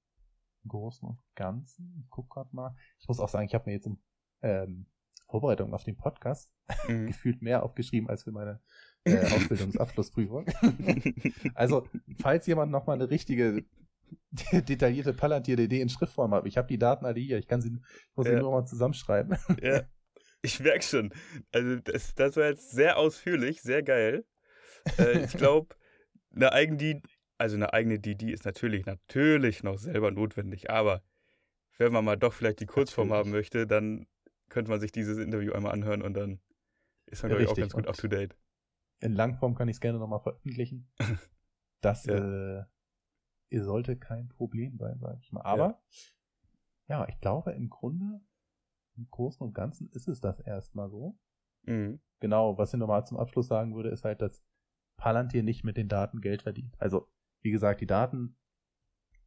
[0.63, 1.99] im Großen und Ganzen.
[2.01, 2.75] Ich guck grad mal.
[2.99, 4.03] Ich muss auch sagen, ich habe mir jetzt im
[4.43, 4.87] ähm,
[5.29, 6.51] Vorbereitung auf den Podcast
[6.89, 7.07] mhm.
[7.09, 8.63] gefühlt mehr aufgeschrieben als für meine
[9.05, 10.47] äh, Ausbildungsabschlussprüfung.
[11.55, 11.89] also,
[12.21, 13.65] falls jemand nochmal eine richtige
[14.53, 18.17] detaillierte Palantir-DD in Schriftform hat, ich habe die Daten alle hier, ich kann sie, ich
[18.17, 18.35] muss ja.
[18.35, 19.37] sie nur mal zusammenschreiben.
[19.63, 19.83] ja,
[20.43, 21.13] ich merke schon.
[21.53, 24.25] Also, das, das war jetzt sehr ausführlich, sehr geil.
[24.99, 25.75] Äh, ich glaube,
[26.35, 27.03] eine eigene,
[27.39, 31.03] also eine eigene DD ist natürlich, natürlich noch selber notwendig, aber
[31.79, 33.27] wenn man mal doch vielleicht die Kurzform natürlich.
[33.27, 34.07] haben möchte, dann
[34.49, 36.41] könnte man sich dieses Interview einmal anhören und dann
[37.07, 38.37] ist man, glaube ich, auch ganz gut up to date.
[39.05, 40.89] In Langform kann ich es gerne nochmal veröffentlichen.
[41.81, 42.15] Das ja.
[42.15, 42.65] äh,
[43.51, 45.43] sollte kein Problem sein, sage ich mal.
[45.43, 45.83] Aber
[46.89, 47.01] ja.
[47.01, 47.09] ja.
[47.11, 48.23] ich glaube, im Grunde,
[48.97, 51.19] im Großen und Ganzen ist es das erstmal so.
[51.65, 52.01] Mhm.
[52.21, 54.43] Genau, was ich nochmal zum Abschluss sagen würde, ist halt, dass
[54.97, 56.75] Palantir nicht mit den Daten Geld verdient.
[56.81, 57.07] Also,
[57.43, 58.39] wie gesagt, die Daten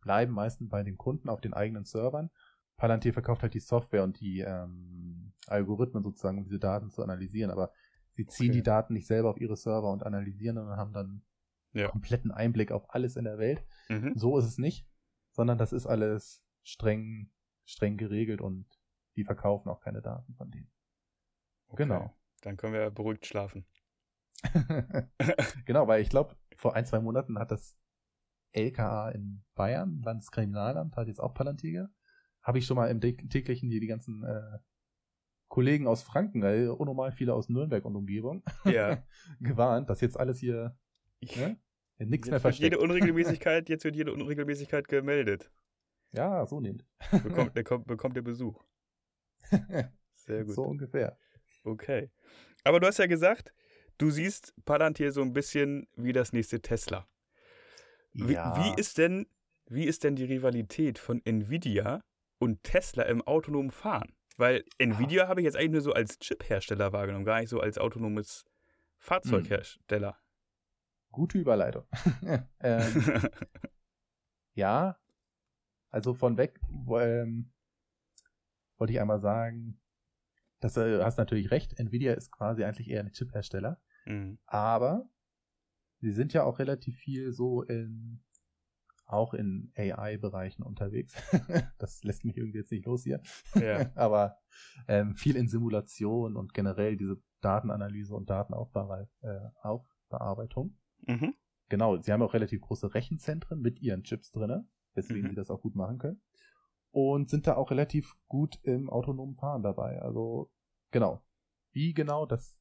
[0.01, 2.31] bleiben meistens bei den Kunden auf den eigenen Servern
[2.77, 7.51] Palantir verkauft halt die Software und die ähm, Algorithmen sozusagen, um diese Daten zu analysieren,
[7.51, 7.71] aber
[8.17, 8.57] sie ziehen okay.
[8.57, 11.21] die Daten nicht selber auf ihre Server und analysieren und haben dann
[11.71, 11.87] ja.
[11.87, 13.63] kompletten Einblick auf alles in der Welt.
[13.87, 14.13] Mhm.
[14.15, 14.85] So ist es nicht,
[15.31, 17.31] sondern das ist alles streng,
[17.65, 18.67] streng geregelt und
[19.15, 20.69] die verkaufen auch keine Daten von denen.
[21.69, 21.83] Okay.
[21.83, 22.13] Genau.
[22.41, 23.65] Dann können wir beruhigt schlafen.
[25.65, 27.77] genau, weil ich glaube, vor ein, zwei Monaten hat das
[28.51, 31.89] LKA in Bayern, Landeskriminalamt, hat jetzt auch Palantir
[32.47, 34.59] habe ich schon mal im täglichen hier die ganzen äh,
[35.57, 39.03] Kollegen aus Franken, äh, unnormal viele aus Nürnberg und Umgebung, ja.
[39.39, 40.77] gewarnt, dass jetzt alles hier
[41.19, 41.59] ne,
[41.97, 42.73] nichts mehr versteckt.
[42.73, 45.49] Jede Unregelmäßigkeit, jetzt wird jede Unregelmäßigkeit gemeldet.
[46.11, 46.85] Ja, so nimmt.
[47.23, 48.63] Bekommt, der, kommt, bekommt der Besuch.
[50.13, 50.53] Sehr gut.
[50.53, 51.17] So ungefähr.
[51.63, 52.11] Okay.
[52.63, 53.51] Aber du hast ja gesagt,
[53.97, 57.07] du siehst Palantir so ein bisschen wie das nächste Tesla.
[58.13, 58.55] Wie, ja.
[58.63, 59.25] wie, ist denn,
[59.65, 62.03] wie ist denn die Rivalität von Nvidia
[62.37, 64.16] und Tesla im autonomen Fahren.
[64.37, 65.27] Weil Nvidia ah.
[65.27, 68.45] habe ich jetzt eigentlich nur so als Chip-Hersteller wahrgenommen, gar nicht so als autonomes
[68.97, 70.11] Fahrzeughersteller.
[70.11, 71.11] Hm.
[71.11, 71.85] Gute Überleitung.
[72.59, 73.03] ähm,
[74.53, 74.97] ja,
[75.89, 76.59] also von weg
[76.99, 77.51] ähm,
[78.77, 79.79] wollte ich einmal sagen,
[80.59, 83.81] dass äh, du hast natürlich recht, Nvidia ist quasi eigentlich eher ein Chip-Hersteller.
[84.05, 84.37] Mhm.
[84.45, 85.09] Aber
[85.99, 88.23] sie sind ja auch relativ viel so in
[89.07, 91.15] auch in AI-Bereichen unterwegs.
[91.79, 93.21] das lässt mich irgendwie jetzt nicht los hier.
[93.55, 93.89] Ja.
[93.95, 94.37] Aber
[94.87, 100.77] ähm, viel in Simulation und generell diese Datenanalyse und Datenaufbearbeitung.
[101.07, 101.33] Äh, mhm.
[101.69, 105.29] Genau, sie haben auch relativ große Rechenzentren mit ihren Chips drin, weswegen mhm.
[105.29, 106.21] sie das auch gut machen können.
[106.91, 110.01] Und sind da auch relativ gut im autonomen Fahren dabei.
[110.01, 110.51] Also,
[110.91, 111.23] genau.
[111.71, 112.57] Wie genau, das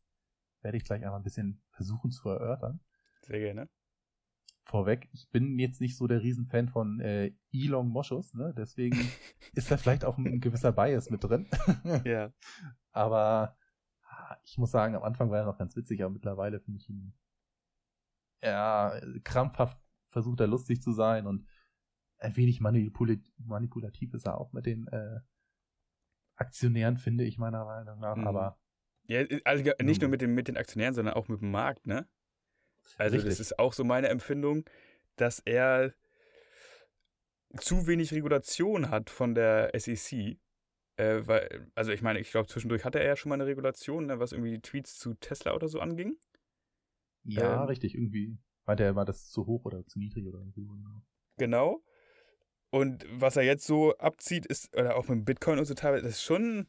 [0.61, 2.81] werde ich gleich einmal ein bisschen versuchen zu erörtern.
[3.23, 3.69] Sehr gerne
[4.67, 8.53] vorweg, ich bin jetzt nicht so der Riesenfan von äh, Elon Moschus, ne?
[8.57, 8.99] deswegen
[9.55, 11.47] ist da vielleicht auch ein gewisser Bias mit drin.
[12.05, 12.33] ja.
[12.91, 13.57] Aber
[14.03, 16.89] ah, ich muss sagen, am Anfang war er noch ganz witzig, aber mittlerweile finde ich
[16.89, 17.15] ihn
[18.43, 21.47] ja, krampfhaft versucht er lustig zu sein und
[22.19, 25.21] ein wenig manipul manipulativ ist er auch mit den äh,
[26.37, 28.27] Aktionären, finde ich meiner Meinung nach, mhm.
[28.27, 28.59] aber
[29.09, 32.09] ja, also nicht nur mit den, mit den Aktionären, sondern auch mit dem Markt, ne?
[32.99, 33.31] Also Richtig.
[33.31, 34.65] das ist auch so meine Empfindung,
[35.17, 35.95] dass er
[37.59, 40.39] zu wenig Regulation hat von der SEC.
[40.97, 44.07] Äh, weil, also ich meine, ich glaube, zwischendurch hatte er ja schon mal eine Regulation,
[44.07, 46.17] ne, was irgendwie die Tweets zu Tesla oder so anging.
[47.25, 48.39] Ja, ähm, richtig, irgendwie.
[48.65, 50.67] Meinte er, war das zu hoch oder zu niedrig oder irgendwie.
[50.67, 51.03] Genau.
[51.37, 51.85] genau.
[52.71, 56.15] Und was er jetzt so abzieht, ist, oder auch mit Bitcoin und so teilweise, das
[56.15, 56.67] ist schon,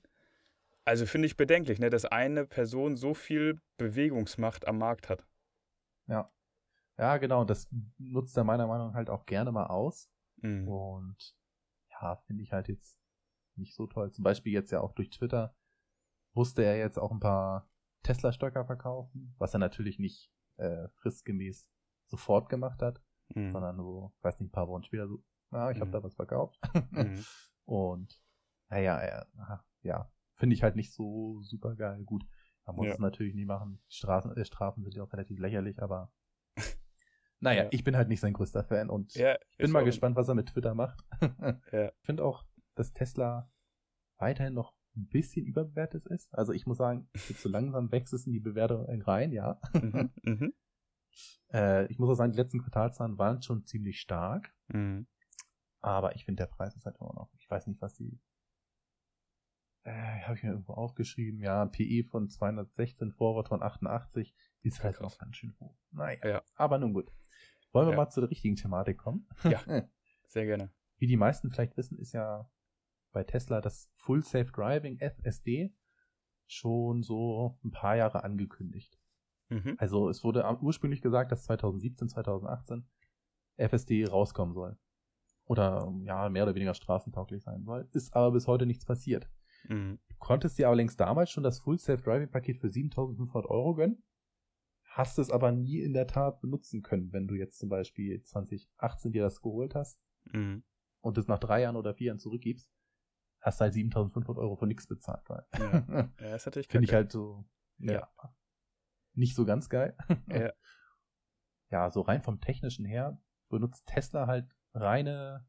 [0.85, 5.25] also finde ich bedenklich, ne, dass eine Person so viel Bewegungsmacht am Markt hat.
[6.07, 6.31] Ja.
[6.97, 7.43] Ja, genau.
[7.45, 10.11] Das nutzt er meiner Meinung nach halt auch gerne mal aus.
[10.37, 10.67] Mhm.
[10.67, 11.35] Und
[11.89, 12.99] ja, finde ich halt jetzt
[13.55, 14.11] nicht so toll.
[14.11, 15.55] Zum Beispiel jetzt ja auch durch Twitter
[16.33, 17.69] musste er jetzt auch ein paar
[18.03, 21.69] Tesla-Stöcker verkaufen, was er natürlich nicht äh, fristgemäß
[22.05, 23.01] sofort gemacht hat,
[23.33, 23.51] mhm.
[23.51, 25.93] sondern so, weiß nicht, ein paar Wochen später so, ah, ich habe mhm.
[25.93, 26.59] da was verkauft.
[26.91, 27.23] Mhm.
[27.65, 28.21] Und
[28.69, 29.25] naja, äh,
[29.81, 32.03] ja, finde ich halt nicht so super geil.
[32.03, 32.25] Gut,
[32.67, 32.93] man muss ja.
[32.93, 33.79] es natürlich nie machen.
[33.87, 36.11] Strafen, äh, Strafen sind ja auch relativ lächerlich, aber
[37.39, 37.69] naja, ja.
[37.71, 40.49] ich bin halt nicht sein größter Fan und ja, bin mal gespannt, was er mit
[40.49, 41.03] Twitter macht.
[41.71, 41.91] ja.
[41.99, 42.45] Ich finde auch,
[42.75, 43.49] dass Tesla
[44.17, 46.33] weiterhin noch ein bisschen überbewertet ist.
[46.33, 49.59] Also ich muss sagen, so langsam wächst es in die Bewertung rein, ja.
[49.73, 50.53] Mhm, mhm.
[51.53, 54.53] äh, ich muss auch sagen, die letzten Quartalzahlen waren schon ziemlich stark.
[54.67, 55.07] Mhm.
[55.79, 58.19] Aber ich finde, der Preis ist halt immer noch, ich weiß nicht, was die,
[59.87, 64.99] äh, habe ich mir irgendwo aufgeschrieben, ja, PE von 216, Vorwort von 88, ist halt
[64.99, 65.77] auch ganz schön hoch.
[65.91, 66.43] Naja, ja.
[66.55, 67.11] aber nun gut.
[67.71, 67.97] Wollen wir ja.
[67.97, 69.27] mal zur richtigen Thematik kommen?
[69.43, 69.61] Ja,
[70.27, 70.73] sehr gerne.
[70.97, 72.49] Wie die meisten vielleicht wissen, ist ja
[73.13, 75.73] bei Tesla das Full Safe Driving FSD
[76.47, 78.99] schon so ein paar Jahre angekündigt.
[79.49, 79.75] Mhm.
[79.77, 82.85] Also es wurde ursprünglich gesagt, dass 2017, 2018
[83.55, 84.77] FSD rauskommen soll.
[85.45, 87.87] Oder ja, mehr oder weniger straßentauglich sein soll.
[87.93, 89.29] Ist aber bis heute nichts passiert.
[89.69, 89.99] Mhm.
[90.09, 94.03] Du konntest dir allerdings damals schon das Full Safe Driving Paket für 7500 Euro gönnen,
[94.83, 99.11] hast es aber nie in der Tat benutzen können, wenn du jetzt zum Beispiel 2018
[99.11, 100.01] dir das geholt hast
[100.31, 100.63] mhm.
[101.01, 102.71] und es nach drei Jahren oder vier Jahren zurückgibst,
[103.41, 105.23] hast du halt 7500 Euro für nichts bezahlt.
[105.29, 105.45] Weil.
[105.57, 106.09] Ja.
[106.19, 107.45] ja, ist natürlich Finde ich halt so,
[107.77, 107.93] ja.
[107.93, 108.35] ja.
[109.13, 109.95] nicht so ganz geil.
[110.27, 110.51] Ja.
[111.71, 115.47] ja, so rein vom technischen her benutzt Tesla halt reine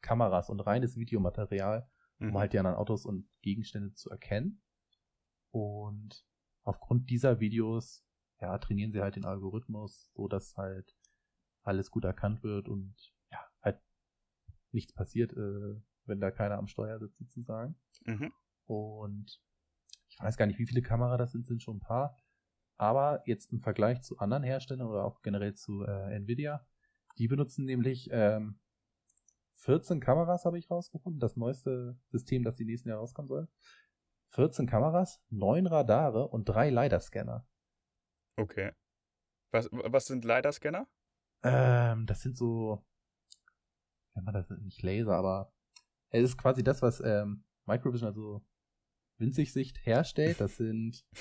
[0.00, 1.90] Kameras und reines Videomaterial,
[2.20, 2.38] um mhm.
[2.38, 4.62] halt die anderen Autos und Gegenstände zu erkennen.
[5.50, 6.26] Und
[6.62, 8.04] aufgrund dieser Videos,
[8.40, 10.96] ja, trainieren sie halt den Algorithmus, so dass halt
[11.62, 12.94] alles gut erkannt wird und
[13.30, 13.80] ja, halt
[14.72, 17.76] nichts passiert, äh, wenn da keiner am Steuer sitzt sozusagen.
[18.04, 18.32] Mhm.
[18.66, 19.40] Und
[20.08, 22.16] ich weiß gar nicht, wie viele Kameras das sind, sind schon ein paar.
[22.76, 26.66] Aber jetzt im Vergleich zu anderen Herstellern oder auch generell zu äh, Nvidia,
[27.18, 28.58] die benutzen nämlich ähm,
[29.64, 31.20] 14 Kameras, habe ich rausgefunden.
[31.20, 33.48] Das neueste System, das die nächsten Jahre rauskommen soll.
[34.34, 37.46] 14 Kameras, 9 Radare und 3 LiDAR-Scanner.
[38.36, 38.72] Okay.
[39.52, 40.86] Was, was sind LiDAR-Scanner?
[41.44, 42.84] Ähm, das sind so,
[44.14, 45.52] ja, das sind nicht Laser, aber
[46.10, 48.44] es ist quasi das, was ähm, Microvision, also
[49.18, 50.40] Winzigsicht herstellt.
[50.40, 51.04] Das sind.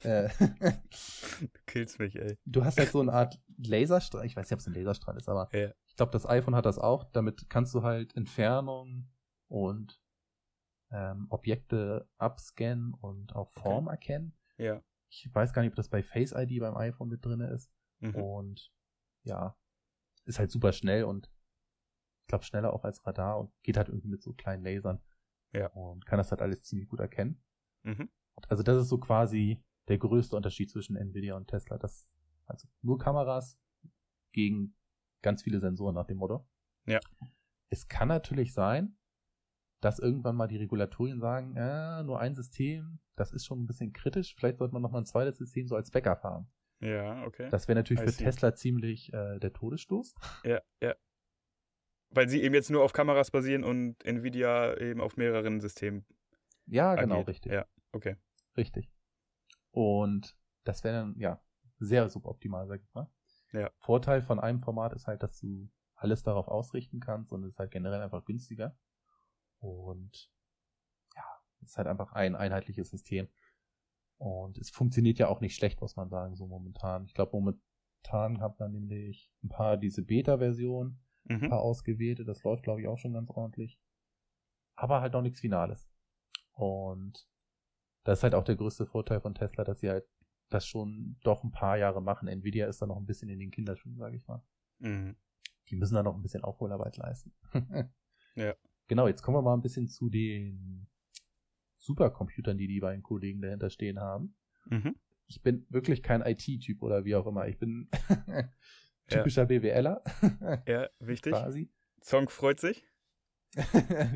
[0.00, 2.36] Äh, du killst mich, ey.
[2.44, 4.26] Du hast halt so eine Art Laserstrahl.
[4.26, 5.72] Ich weiß nicht, ob es ein Laserstrahl ist, aber ja.
[5.94, 7.04] Ich glaube, das iPhone hat das auch.
[7.12, 9.08] Damit kannst du halt Entfernung
[9.46, 10.02] und
[10.90, 13.94] ähm, Objekte abscannen und auch Form okay.
[13.94, 14.36] erkennen.
[14.56, 14.82] Ja.
[15.08, 17.72] Ich weiß gar nicht, ob das bei Face ID beim iPhone mit drin ist.
[18.00, 18.16] Mhm.
[18.16, 18.72] Und
[19.22, 19.56] ja,
[20.24, 21.30] ist halt super schnell und
[22.22, 25.00] ich glaube schneller auch als Radar und geht halt irgendwie mit so kleinen Lasern.
[25.52, 25.68] Ja.
[25.68, 27.40] Und kann das halt alles ziemlich gut erkennen.
[27.84, 28.10] Mhm.
[28.48, 31.78] Also das ist so quasi der größte Unterschied zwischen Nvidia und Tesla.
[31.78, 32.10] Das,
[32.46, 33.60] also nur Kameras
[34.32, 34.74] gegen
[35.24, 36.46] ganz viele Sensoren nach dem Motto.
[36.86, 37.00] Ja.
[37.70, 38.96] Es kann natürlich sein,
[39.80, 43.92] dass irgendwann mal die Regulatorien sagen, äh, nur ein System, das ist schon ein bisschen
[43.92, 44.34] kritisch.
[44.36, 46.46] Vielleicht sollte man noch mal ein zweites System so als Backup haben.
[46.80, 47.48] Ja, okay.
[47.50, 48.24] Das wäre natürlich I für see.
[48.24, 50.14] Tesla ziemlich äh, der Todesstoß.
[50.44, 50.94] Ja, ja.
[52.10, 56.06] Weil sie eben jetzt nur auf Kameras basieren und Nvidia eben auf mehreren Systemen.
[56.66, 57.28] Ja, genau, agiert.
[57.28, 57.52] richtig.
[57.52, 58.16] Ja, okay.
[58.56, 58.90] Richtig.
[59.70, 61.42] Und das wäre dann, ja,
[61.78, 63.10] sehr suboptimal, sag ich mal.
[63.54, 63.70] Ja.
[63.78, 67.58] Vorteil von einem Format ist halt, dass du alles darauf ausrichten kannst und es ist
[67.58, 68.76] halt generell einfach günstiger.
[69.58, 70.30] Und
[71.14, 71.24] ja,
[71.62, 73.28] es ist halt einfach ein einheitliches System.
[74.18, 77.06] Und es funktioniert ja auch nicht schlecht, muss man sagen, so momentan.
[77.06, 81.44] Ich glaube, momentan hat man nämlich ein paar diese Beta-Versionen Mhm.
[81.44, 83.80] Ein paar ausgewählte, das läuft, glaube ich, auch schon ganz ordentlich.
[84.76, 85.88] Aber halt noch nichts Finales.
[86.52, 87.26] Und
[88.04, 90.06] das ist halt auch der größte Vorteil von Tesla, dass sie halt
[90.48, 92.28] das schon doch ein paar Jahre machen.
[92.28, 94.42] Nvidia ist da noch ein bisschen in den Kinderschuhen, sage ich mal.
[94.78, 95.16] Mhm.
[95.68, 97.32] Die müssen da noch ein bisschen Aufholarbeit leisten.
[98.34, 98.54] ja.
[98.86, 100.86] Genau, jetzt kommen wir mal ein bisschen zu den
[101.78, 104.36] Supercomputern, die die beiden Kollegen dahinter stehen haben.
[104.66, 104.96] Mhm.
[105.26, 107.48] Ich bin wirklich kein IT-Typ oder wie auch immer.
[107.48, 107.88] Ich bin
[109.08, 109.58] Typischer ja.
[109.58, 110.02] BWLer.
[110.66, 111.32] ja, wichtig.
[111.32, 111.70] Quasi.
[112.00, 112.86] Song freut sich.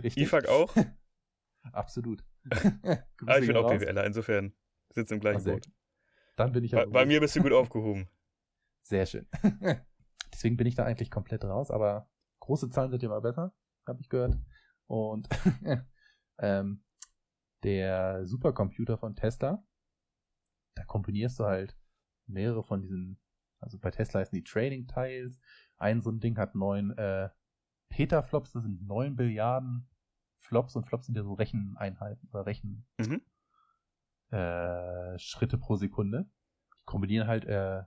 [0.02, 0.24] Richtig.
[0.24, 0.74] IFAG auch.
[1.72, 2.24] Absolut.
[2.50, 4.52] ah, ich bin auch BWLer, insofern
[4.90, 5.70] sitzt im gleichen Boot.
[6.38, 6.70] Dann bin ich.
[6.70, 8.08] Bei, bei mir bist du gut aufgehoben.
[8.82, 9.26] Sehr schön.
[10.32, 12.08] Deswegen bin ich da eigentlich komplett raus, aber
[12.40, 13.52] große Zahlen sind immer besser,
[13.86, 14.38] habe ich gehört.
[14.86, 15.28] Und
[16.38, 16.84] ähm,
[17.64, 19.64] der Supercomputer von Tesla,
[20.76, 21.76] da kombinierst du halt
[22.26, 23.20] mehrere von diesen
[23.60, 25.40] also bei Tesla heißen die Training Tiles.
[25.76, 27.28] Ein so ein Ding hat neun äh,
[27.88, 29.88] Petaflops, das sind neun Billiarden
[30.38, 33.20] Flops und Flops sind ja so Recheneinheiten oder Rechen mhm.
[34.30, 36.28] Äh, Schritte pro Sekunde.
[36.80, 37.82] Die kombinieren halt äh,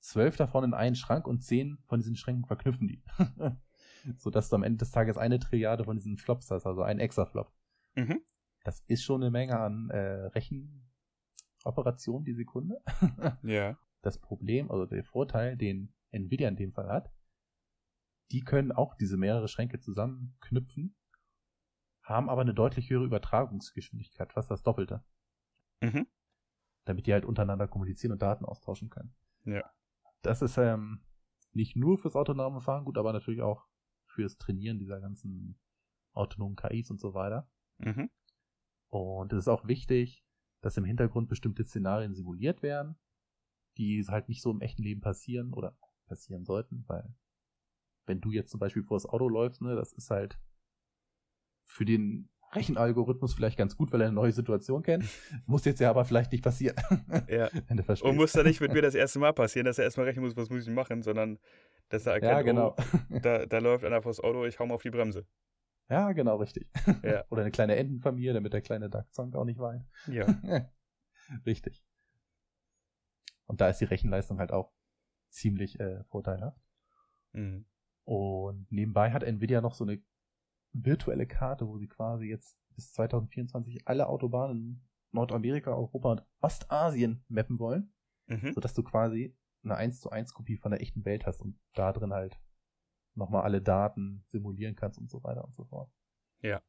[0.00, 3.02] zwölf davon in einen Schrank und zehn von diesen Schränken verknüpfen die.
[4.18, 7.00] so dass du am Ende des Tages eine Trilliarde von diesen Flops hast, also ein
[7.00, 7.52] Exaflop.
[7.94, 8.20] Mhm.
[8.64, 12.80] Das ist schon eine Menge an äh, Rechenoperationen die Sekunde.
[13.42, 17.12] ja das Problem, also der Vorteil, den Nvidia in dem Fall hat,
[18.30, 20.96] die können auch diese mehrere Schränke zusammenknüpfen,
[22.02, 25.04] haben aber eine deutlich höhere Übertragungsgeschwindigkeit, fast das Doppelte.
[25.80, 26.06] Mhm.
[26.84, 29.14] Damit die halt untereinander kommunizieren und Daten austauschen können.
[29.44, 29.64] Ja.
[30.22, 31.02] Das ist ähm,
[31.52, 33.66] nicht nur fürs autonome Fahren gut, aber natürlich auch
[34.06, 35.58] fürs Trainieren dieser ganzen
[36.12, 37.50] autonomen KIs und so weiter.
[37.78, 38.10] Mhm.
[38.88, 40.24] Und es ist auch wichtig,
[40.62, 42.96] dass im Hintergrund bestimmte Szenarien simuliert werden,
[43.76, 47.14] die halt nicht so im echten Leben passieren oder passieren sollten, weil
[48.06, 50.40] wenn du jetzt zum Beispiel vor das Auto läufst, ne, das ist halt
[51.64, 55.04] für den Rechenalgorithmus vielleicht ganz gut, weil er eine neue Situation kennt.
[55.46, 56.76] Muss jetzt ja aber vielleicht nicht passieren.
[57.28, 57.50] Ja.
[58.02, 60.36] Und muss da nicht mit mir das erste Mal passieren, dass er erstmal rechnen muss,
[60.36, 61.38] was muss ich machen, sondern
[61.88, 62.76] dass er erkennt, ja, genau.
[62.78, 65.26] oh, da, da läuft einer vors Auto, ich hau mal auf die Bremse.
[65.88, 66.68] Ja, genau, richtig.
[67.02, 67.24] Ja.
[67.30, 69.84] Oder eine kleine Entenfamilie, damit der kleine Duckzonk auch nicht weint.
[70.06, 70.26] Ja.
[71.46, 71.84] richtig.
[73.46, 74.72] Und da ist die Rechenleistung halt auch
[75.28, 76.60] ziemlich äh, vorteilhaft.
[77.32, 77.66] Mhm.
[78.04, 80.02] Und nebenbei hat Nvidia noch so eine
[80.84, 87.24] virtuelle Karte, wo sie quasi jetzt bis 2024 alle Autobahnen in Nordamerika, Europa und Ostasien
[87.28, 87.92] mappen wollen,
[88.26, 88.52] mhm.
[88.52, 91.92] sodass du quasi eine 1 zu 1 Kopie von der echten Welt hast und da
[91.92, 92.38] drin halt
[93.14, 95.90] nochmal alle Daten simulieren kannst und so weiter und so fort.
[96.40, 96.62] Ja.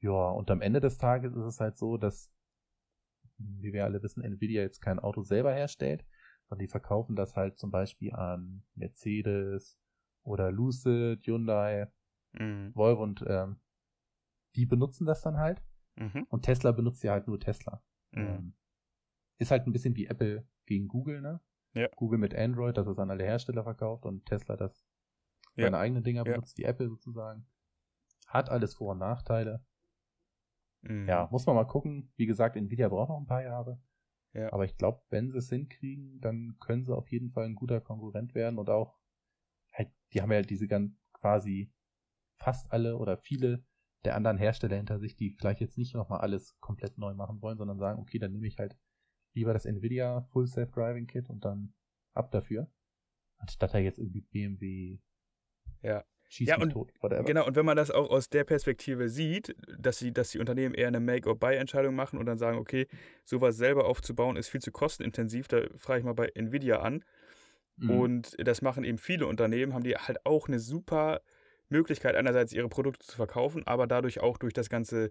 [0.00, 2.32] Ja, und am Ende des Tages ist es halt so, dass,
[3.36, 6.06] wie wir alle wissen, Nvidia jetzt kein Auto selber herstellt,
[6.48, 9.76] sondern die verkaufen das halt zum Beispiel an Mercedes
[10.22, 11.90] oder Lucid, Hyundai,
[12.38, 12.74] mhm.
[12.74, 13.60] Volvo und ähm,
[14.56, 15.62] die benutzen das dann halt.
[15.96, 16.26] Mhm.
[16.28, 17.82] Und Tesla benutzt ja halt nur Tesla.
[18.12, 18.20] Mhm.
[18.20, 18.54] Ähm,
[19.38, 21.40] ist halt ein bisschen wie Apple gegen Google, ne?
[21.74, 21.88] Ja.
[21.96, 24.86] Google mit Android, das es an alle Hersteller verkauft und Tesla das
[25.54, 25.64] Ja.
[25.64, 26.32] seine eigenen Dinger Ja.
[26.32, 27.46] benutzt, wie Apple sozusagen.
[28.26, 29.64] Hat alles Vor- und Nachteile.
[30.82, 31.06] Mhm.
[31.08, 32.12] Ja, muss man mal gucken.
[32.16, 33.80] Wie gesagt, Nvidia braucht noch ein paar Jahre.
[34.32, 34.52] Ja.
[34.52, 37.80] Aber ich glaube, wenn sie es hinkriegen, dann können sie auf jeden Fall ein guter
[37.80, 38.98] Konkurrent werden und auch
[39.72, 41.72] halt, die haben ja diese ganz quasi
[42.38, 43.64] fast alle oder viele
[44.04, 47.58] der anderen Hersteller hinter sich, die vielleicht jetzt nicht nochmal alles komplett neu machen wollen,
[47.58, 48.76] sondern sagen, okay, dann nehme ich halt
[49.34, 51.74] lieber das Nvidia Full Self Driving Kit und dann
[52.14, 52.70] ab dafür.
[53.38, 54.98] Anstatt da jetzt irgendwie BMW
[55.82, 56.04] Ja.
[56.28, 57.24] schießt Ja, und tot, whatever.
[57.24, 60.74] Genau, und wenn man das auch aus der Perspektive sieht, dass, sie, dass die Unternehmen
[60.74, 62.86] eher eine Make-or-Buy-Entscheidung machen und dann sagen, okay,
[63.24, 67.04] sowas selber aufzubauen ist viel zu kostenintensiv, da frage ich mal bei Nvidia an.
[67.76, 67.90] Mhm.
[67.90, 71.20] Und das machen eben viele Unternehmen, haben die halt auch eine super
[71.68, 75.10] Möglichkeit, einerseits ihre Produkte zu verkaufen, aber dadurch auch durch das Ganze,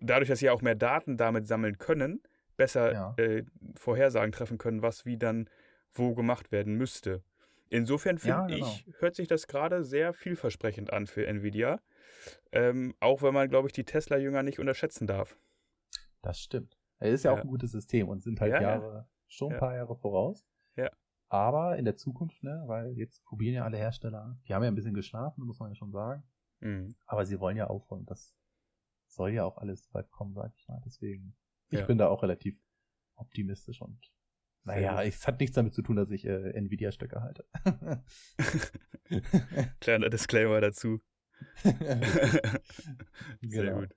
[0.00, 2.22] dadurch, dass sie auch mehr Daten damit sammeln können,
[2.56, 3.14] besser Ja.
[3.16, 3.44] äh,
[3.76, 5.48] Vorhersagen treffen können, was wie dann
[5.92, 7.22] wo gemacht werden müsste.
[7.70, 8.66] Insofern finde Ja, genau.
[8.66, 11.80] ich, hört sich das gerade sehr vielversprechend an für Nvidia.
[12.52, 15.36] Ähm, auch wenn man, glaube ich, die Tesla-Jünger nicht unterschätzen darf.
[16.22, 16.76] Das stimmt.
[16.98, 17.42] Es ist ja, auch Ja.
[17.42, 18.68] ein gutes System und sind halt Ja, ja.
[18.70, 20.44] Jahre, schon ein paar Jahre voraus.
[21.30, 24.74] Aber in der Zukunft, ne, weil jetzt probieren ja alle Hersteller, die haben ja ein
[24.74, 26.22] bisschen geschlafen, muss man ja schon sagen.
[26.60, 26.94] Mhm.
[27.06, 28.06] Aber sie wollen ja aufholen.
[28.06, 28.34] Das
[29.06, 30.80] soll ja auch alles weit kommen, sag ich mal.
[30.86, 31.36] Deswegen,
[31.70, 31.86] ich Ja.
[31.86, 32.58] bin da auch relativ
[33.16, 34.00] optimistisch und
[34.64, 37.46] naja, es hat nichts damit zu tun, dass ich äh, Nvidia-Stöcke halte.
[39.80, 41.00] Kleiner Disclaimer dazu.
[41.62, 42.48] Sehr
[43.40, 43.80] Genau.
[43.80, 43.96] gut.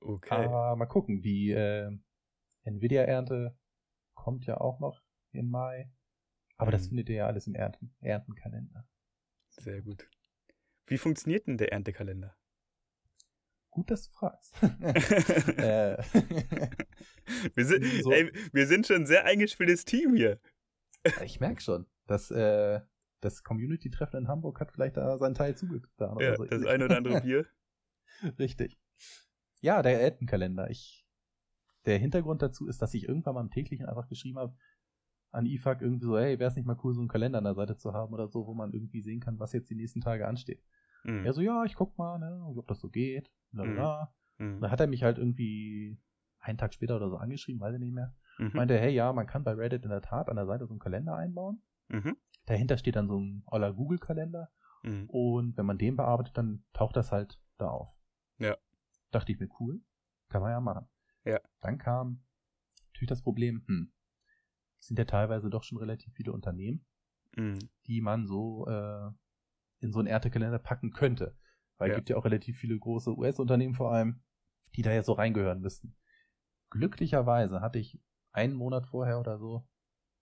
[0.00, 0.34] Okay.
[0.44, 1.90] Aber mal gucken, die äh,
[2.64, 3.56] Nvidia-Ernte
[4.14, 5.90] kommt ja auch noch im Mai.
[6.58, 6.88] Aber das Mhm.
[6.88, 8.86] findet ihr ja alles im Ernten Erntenkalender.
[9.48, 10.08] Sehr gut.
[10.86, 12.36] Wie funktioniert denn der Erntekalender?
[13.70, 14.54] Gut, dass du fragst.
[15.58, 15.96] äh,
[17.54, 18.10] Wir sind, So.
[18.10, 20.40] ey, wir sind schon ein sehr eingespieltes Team hier.
[21.22, 22.80] ich merke schon, dass äh,
[23.20, 26.18] das Community-Treffen in Hamburg hat vielleicht da seinen Teil zugetan.
[26.20, 27.46] Ja, so das ein oder andere Bier.
[28.38, 28.78] Richtig.
[29.60, 30.70] Ja, der Erntenkalender.
[30.70, 31.06] Ich,
[31.84, 34.56] der Hintergrund dazu ist, dass ich irgendwann mal im täglichen einfach geschrieben habe
[35.30, 37.54] an IFAC irgendwie so, hey, wäre es nicht mal cool, so einen Kalender an der
[37.54, 40.26] Seite zu haben oder so, wo man irgendwie sehen kann, was jetzt die nächsten Tage
[40.26, 40.62] ansteht.
[41.04, 41.24] Mhm.
[41.24, 43.30] Er so, ja, ich guck mal, ne, ob das so geht.
[43.52, 44.54] Bla, bla, Mhm.
[44.54, 44.60] Mhm.
[44.60, 45.98] Dann hat er mich halt irgendwie
[46.40, 48.14] einen Tag später oder so angeschrieben, weiß ich nicht mehr.
[48.38, 48.52] Mhm.
[48.54, 50.80] Meinte, hey, ja, man kann bei Reddit in der Tat an der Seite so einen
[50.80, 51.62] Kalender einbauen.
[51.88, 52.16] Mhm.
[52.46, 54.50] Dahinter steht dann so ein oller Google-Kalender.
[54.84, 55.10] Mhm.
[55.10, 57.92] Und wenn man den bearbeitet, dann taucht das halt da auf.
[58.38, 58.56] Ja.
[59.10, 59.80] Dachte ich mir, cool,
[60.28, 60.86] kann man ja machen.
[61.24, 61.40] Ja.
[61.60, 62.22] Dann kam
[62.92, 63.92] natürlich das Problem, hm,
[64.78, 66.84] sind ja teilweise doch schon relativ viele Unternehmen,
[67.36, 67.58] Mhm.
[67.86, 69.10] die man so äh,
[69.80, 71.36] in so einen Erntekalender packen könnte.
[71.76, 71.94] Weil Ja.
[71.94, 74.22] es gibt ja auch relativ viele große US-Unternehmen vor allem,
[74.74, 75.96] die da jetzt so reingehören müssten.
[76.70, 78.00] Glücklicherweise hatte ich
[78.32, 79.66] einen Monat vorher oder so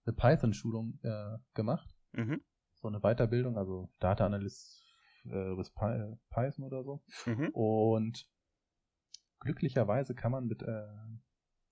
[0.04, 1.96] eine Python-Schulung äh, gemacht.
[2.12, 2.42] Mhm.
[2.74, 4.84] So eine Weiterbildung, also Data Analyst
[5.24, 7.02] äh, with Py Python oder so.
[7.24, 7.48] Mhm.
[7.52, 8.28] Und
[9.40, 10.86] glücklicherweise kann man mit äh,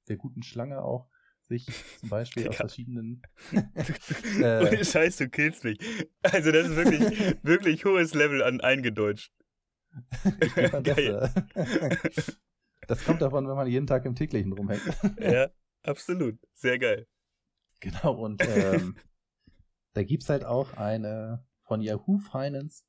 [0.09, 1.11] der guten Schlange auch
[1.49, 1.67] sich
[2.01, 3.23] zum Beispiel aus verschiedenen
[4.41, 5.79] äh, Scheiß, du killst mich.
[6.23, 9.33] Also das ist wirklich, wirklich hohes Level an eingedeutscht.
[10.41, 11.31] ich Geil.
[11.93, 12.41] Bestes.
[12.87, 14.83] Das kommt davon, wenn man jeden Tag im täglichen rumhängt.
[15.19, 15.49] Ja,
[15.83, 16.39] absolut.
[16.53, 17.07] Sehr geil.
[17.81, 18.97] Genau, und ähm,
[19.95, 22.85] da gibt's halt auch eine von Yahoo Finance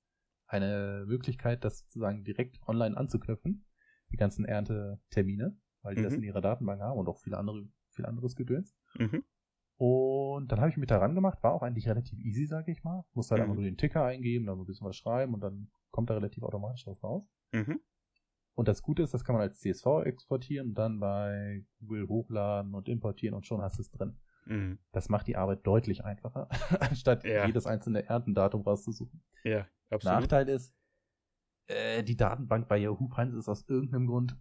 [0.47, 3.65] eine Möglichkeit, das sozusagen direkt online anzuknüpfen,
[4.11, 5.57] die ganzen Erntetermine.
[5.81, 6.05] weil die mhm.
[6.05, 8.75] das in ihrer Datenbank haben und auch viele andere, viel anderes Gedöns.
[8.97, 9.23] Mhm.
[9.77, 12.83] Und dann habe ich mich da ran gemacht, war auch eigentlich relativ easy, sage ich
[12.83, 13.03] mal.
[13.13, 13.43] Musste halt mhm.
[13.43, 16.43] einfach nur den Ticker eingeben, dann ein bisschen was schreiben und dann kommt da relativ
[16.43, 17.27] automatisch was raus.
[17.51, 17.81] Mhm.
[18.53, 22.87] Und das Gute ist, das kann man als CSV exportieren dann bei Google hochladen und
[22.87, 24.17] importieren und schon hast du es drin.
[24.45, 24.79] Mhm.
[24.93, 26.47] Das macht die Arbeit deutlich einfacher,
[26.79, 27.45] anstatt ja.
[27.45, 29.21] jedes einzelne Erntendatum rauszusuchen.
[29.43, 30.21] Ja, absolut.
[30.21, 30.73] Nachteil ist,
[31.67, 34.37] äh, die Datenbank bei Yahoo Finance ist aus irgendeinem Grund,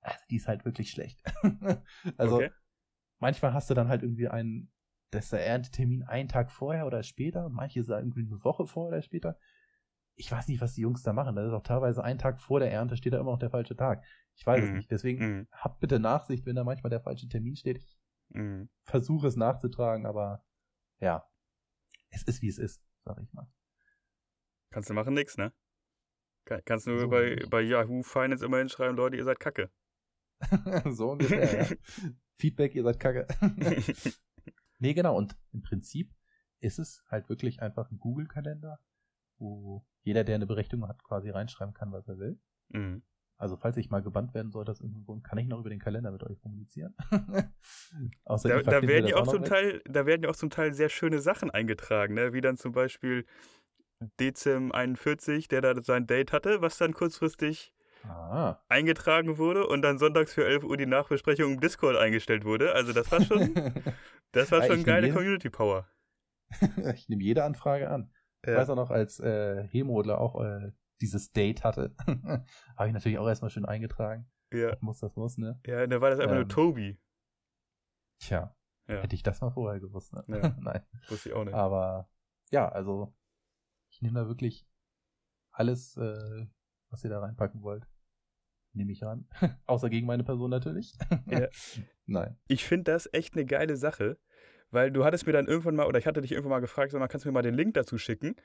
[0.00, 1.22] also die ist halt wirklich schlecht.
[2.16, 2.50] also okay.
[3.22, 4.70] Manchmal hast du dann halt irgendwie einen,
[5.10, 8.98] das ist der Erntetermin einen Tag vorher oder später, manche sagen irgendwie eine Woche vorher
[8.98, 9.38] oder später
[10.14, 11.34] ich weiß nicht, was die Jungs da machen.
[11.36, 13.76] Das ist auch teilweise ein Tag vor der Ernte steht da immer noch der falsche
[13.76, 14.04] Tag.
[14.34, 14.64] Ich weiß mm.
[14.64, 14.76] es mhm.
[14.76, 14.90] nicht.
[14.90, 15.48] Deswegen mm.
[15.52, 17.78] habt bitte Nachsicht, wenn da manchmal der falsche Termin steht.
[17.78, 17.98] Ich
[18.30, 18.64] mm.
[18.84, 20.44] versuche es nachzutragen, aber
[21.00, 21.26] ja,
[22.10, 23.50] es ist wie es ist, sag ich mal.
[24.70, 25.52] Kannst du machen nix, ne?
[26.44, 29.70] Kann, kannst du so bei, bei Yahoo Finance immer hinschreiben, Leute, ihr seid kacke.
[30.90, 31.76] so ungefähr, ja.
[32.42, 33.28] Feedback, ihr seid kacke.
[34.80, 35.16] nee, genau.
[35.16, 36.12] Und im Prinzip
[36.58, 38.80] ist es halt wirklich einfach ein Google-Kalender,
[39.38, 42.40] wo jeder, der eine Berechtigung hat, quasi reinschreiben kann, was er will.
[42.70, 43.02] Mhm.
[43.36, 46.40] Also falls ich mal gebannt werden irgendwo, kann ich noch über den Kalender mit euch
[46.40, 46.94] kommunizieren.
[48.24, 50.88] Außer da, da werden ja auch zum Teil, da werden ja auch zum Teil sehr
[50.88, 52.32] schöne Sachen eingetragen, ne?
[52.32, 53.24] wie dann zum Beispiel
[54.18, 57.72] Dezim 41, der da sein Date hatte, was dann kurzfristig
[58.04, 58.60] ah.
[58.68, 62.72] eingetragen wurde und dann sonntags für 11 Uhr die Nachbesprechung im Discord eingestellt wurde.
[62.74, 63.54] Also das war schon,
[64.32, 65.86] das war schon geile Community Power.
[66.94, 68.10] ich nehme jede Anfrage an.
[68.44, 68.52] Ja.
[68.52, 73.18] Ich weiß auch noch, als äh, Hemodler auch äh, dieses Date hatte, habe ich natürlich
[73.18, 74.30] auch erstmal schön eingetragen.
[74.52, 74.76] Ja.
[74.80, 75.60] Muss das muss, ne?
[75.66, 77.00] Ja, da war das einfach ähm, nur Tobi.
[78.18, 78.54] Tja,
[78.86, 79.00] ja.
[79.00, 80.24] hätte ich das mal vorher gewusst, ne?
[80.28, 80.56] Ja.
[80.60, 80.82] Nein.
[81.08, 81.54] Wusste ich auch nicht.
[81.54, 82.08] Aber
[82.50, 83.14] ja, also
[83.90, 84.68] ich nehme da wirklich
[85.52, 86.46] alles, äh,
[86.90, 87.88] was ihr da reinpacken wollt.
[88.74, 89.26] Nehme ich ran.
[89.66, 90.94] Außer gegen meine Person natürlich.
[91.26, 91.48] ja.
[92.06, 92.36] Nein.
[92.48, 94.16] Ich finde das echt eine geile Sache,
[94.70, 96.98] weil du hattest mir dann irgendwann mal, oder ich hatte dich irgendwann mal gefragt, sag
[96.98, 98.36] mal, kannst du mir mal den Link dazu schicken?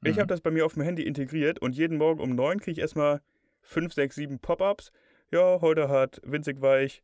[0.00, 0.10] Mhm.
[0.10, 2.72] Ich habe das bei mir auf dem Handy integriert und jeden Morgen um neun kriege
[2.72, 3.20] ich erstmal
[3.60, 4.92] fünf, sechs, sieben Pop-ups.
[5.32, 7.02] Ja, heute hat winzig weich,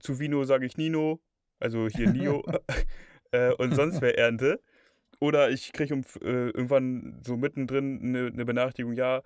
[0.00, 1.20] zu Vino sage ich Nino,
[1.60, 2.42] also hier Nio
[3.32, 4.60] äh, und sonst wer Ernte.
[5.20, 9.22] Oder ich kriege um, äh, irgendwann so mittendrin eine, eine Benachrichtigung, ja,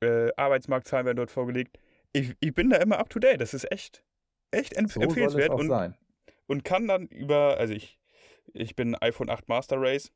[0.00, 1.78] äh, Arbeitsmarktzahlen werden dort vorgelegt.
[2.12, 3.40] Ich, ich bin da immer up to date.
[3.40, 4.04] Das ist echt,
[4.50, 5.50] echt empf so empfehlenswert.
[5.50, 5.96] und, sein.
[6.46, 7.98] und kann dann über, also ich
[8.52, 10.12] ich bin iPhone 8 Master Race,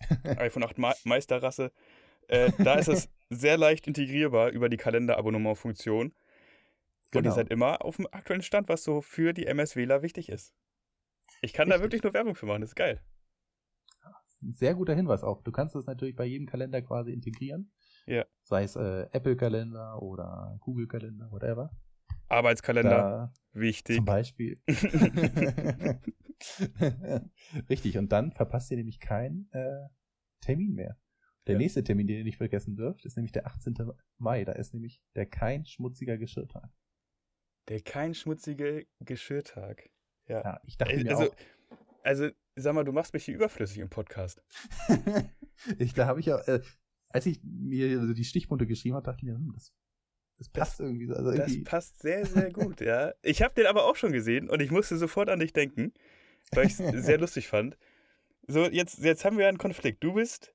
[0.24, 1.72] iPhone 8 Ma Meisterrasse.
[2.28, 6.14] Äh, da ist es sehr leicht integrierbar über die Kalenderabonnement-Funktion.
[7.10, 7.18] Genau.
[7.18, 10.54] Und ihr seid immer auf dem aktuellen Stand, was so für die MSWler wichtig ist.
[11.42, 11.78] Ich kann Richtig.
[11.78, 13.00] da wirklich nur Werbung für machen, das ist geil.
[14.42, 15.42] Sehr guter Hinweis auch.
[15.42, 17.72] Du kannst es natürlich bei jedem Kalender quasi integrieren.
[18.06, 18.24] Ja.
[18.42, 21.70] Sei es äh, Apple-Kalender oder Google-Kalender, whatever.
[22.28, 23.96] Arbeitskalender, da, wichtig.
[23.96, 24.60] Zum Beispiel.
[27.68, 29.88] Richtig, und dann verpasst ihr nämlich keinen äh,
[30.40, 30.96] Termin mehr.
[31.46, 31.58] Der ja.
[31.58, 33.74] nächste Termin, den ihr nicht vergessen dürft, ist nämlich der 18.
[34.18, 34.44] Mai.
[34.44, 36.70] Da ist nämlich der kein schmutziger Geschirrtag.
[37.68, 39.90] Der kein schmutziger Geschirrtag.
[40.26, 40.42] Ja.
[40.42, 41.36] ja ich dachte mir also, auch.
[42.02, 44.42] Also, sag mal, du machst mich hier überflüssig im Podcast.
[45.78, 46.60] ich, da habe ich ja, äh,
[47.10, 49.72] als ich mir so die Stichpunkte geschrieben habe, dachte ich mir, hm, das
[50.40, 51.14] das passt irgendwie so.
[51.14, 51.62] Also irgendwie.
[51.64, 53.12] Das passt sehr, sehr gut, ja.
[53.20, 55.92] Ich habe den aber auch schon gesehen und ich musste sofort an dich denken,
[56.52, 57.76] weil ich es sehr lustig fand.
[58.46, 60.02] So, jetzt, jetzt haben wir einen Konflikt.
[60.02, 60.54] Du bist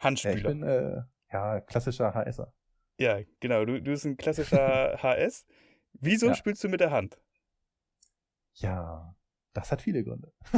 [0.00, 0.34] Handspieler.
[0.34, 1.02] Ja, ich bin, äh,
[1.32, 2.52] ja, klassischer HSer.
[2.98, 3.64] Ja, genau.
[3.64, 5.46] Du, du bist ein klassischer HS.
[5.94, 6.34] Wieso ja.
[6.34, 7.18] spielst du mit der Hand?
[8.56, 9.16] Ja,
[9.54, 10.30] das hat viele Gründe.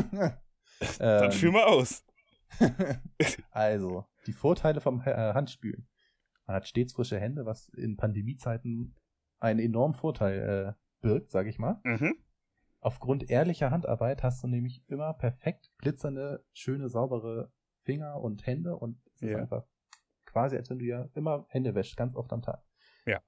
[0.98, 2.04] Dann ähm, führ mal aus.
[3.52, 5.88] also, die Vorteile vom äh, Handspielen.
[6.46, 8.94] Man hat stets frische Hände, was in Pandemiezeiten
[9.38, 11.80] einen enormen Vorteil äh, birgt, sage ich mal.
[11.84, 12.14] Mhm.
[12.80, 17.52] Aufgrund ehrlicher Handarbeit hast du nämlich immer perfekt glitzernde, schöne, saubere
[17.82, 19.64] Finger und Hände und es ist einfach
[20.26, 22.64] quasi, als wenn du ja immer Hände wäschst, ganz oft am Tag.
[23.06, 23.20] Ja.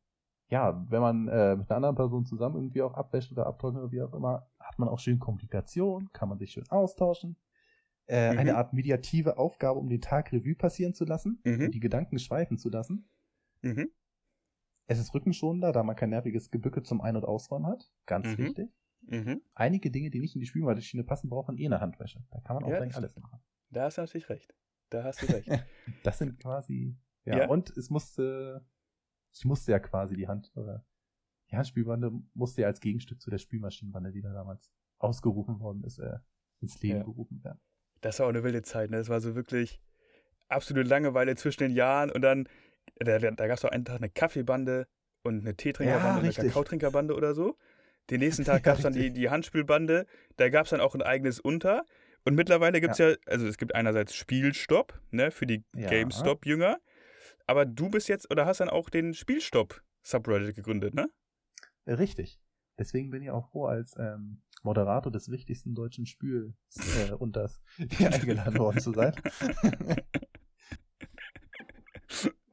[0.49, 3.93] Ja, wenn man äh, mit einer anderen Person zusammen irgendwie auch abwäscht oder abtrocknet oder
[3.93, 7.37] wie auch immer, hat man auch schön Kommunikation, kann man sich schön austauschen.
[8.07, 8.39] Äh, mhm.
[8.39, 11.71] Eine Art mediative Aufgabe, um den Tag Revue passieren zu lassen, mhm.
[11.71, 13.09] die Gedanken schweifen zu lassen.
[13.63, 13.91] Mhm.
[14.87, 17.91] Es ist rückenschonender, da man kein nerviges Gebücke zum Ein- und Ausräumen hat.
[18.05, 18.39] Ganz mhm.
[18.39, 18.71] wichtig.
[19.07, 19.43] Mhm.
[19.55, 22.23] Einige Dinge, die nicht in die Spülmaschine passen, brauchen eh eine Handwäsche.
[22.31, 23.41] Da kann man auch ja, alles machen.
[23.71, 24.55] Da hast du natürlich recht.
[24.91, 25.49] Da hast du recht.
[26.03, 26.97] das sind quasi.
[27.25, 28.67] Ja, ja, und es musste.
[29.33, 30.53] Ich musste ja quasi die Hand.
[30.55, 30.85] Oder
[31.51, 35.99] die Handspülwanne musste ja als Gegenstück zu der Spülmaschinenwanne, die da damals ausgerufen worden ist,
[35.99, 36.19] äh,
[36.61, 37.05] ins Leben ja.
[37.05, 37.61] gerufen werden.
[38.05, 38.99] Das war auch eine wilde Zeit, ne?
[38.99, 39.81] Das war so wirklich
[40.49, 42.49] absolute Langeweile zwischen den Jahren und dann
[42.97, 44.87] da, da, gab es doch einen Tag eine Kaffeebande
[45.23, 47.57] und eine Teetrinkerbande ja, und eine Kakaotrinkerbande oder so.
[48.11, 51.01] Den nächsten Tag gab es dann die, die Handspielbande, da gab es dann auch ein
[51.01, 51.87] eigenes Unter.
[52.27, 53.11] Und mittlerweile gibt es ja.
[53.11, 53.17] ja.
[53.27, 55.89] also es gibt einerseits Spielstopp, ne, für die ja.
[55.89, 56.79] GameStop-Jünger.
[57.47, 61.09] Aber du bist jetzt, oder hast dann auch den Spielstopp-Subreddit gegründet, ne?
[61.87, 62.39] Richtig.
[62.79, 66.55] Deswegen bin ich auch froh, als ähm, Moderator des wichtigsten deutschen Spül
[67.09, 69.15] äh, unters hier eingeladen worden zu sein.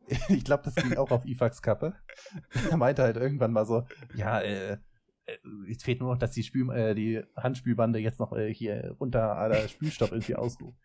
[0.29, 1.95] ich glaube, das ging auch auf IFAX Kappe.
[2.69, 4.77] Er meinte halt irgendwann mal so, ja, äh,
[5.25, 5.37] äh,
[5.69, 9.37] es fehlt nur noch, dass die, Spül, äh, die Handspülbande jetzt noch äh, hier unter
[9.37, 10.75] aller Spülstopp irgendwie ausruht.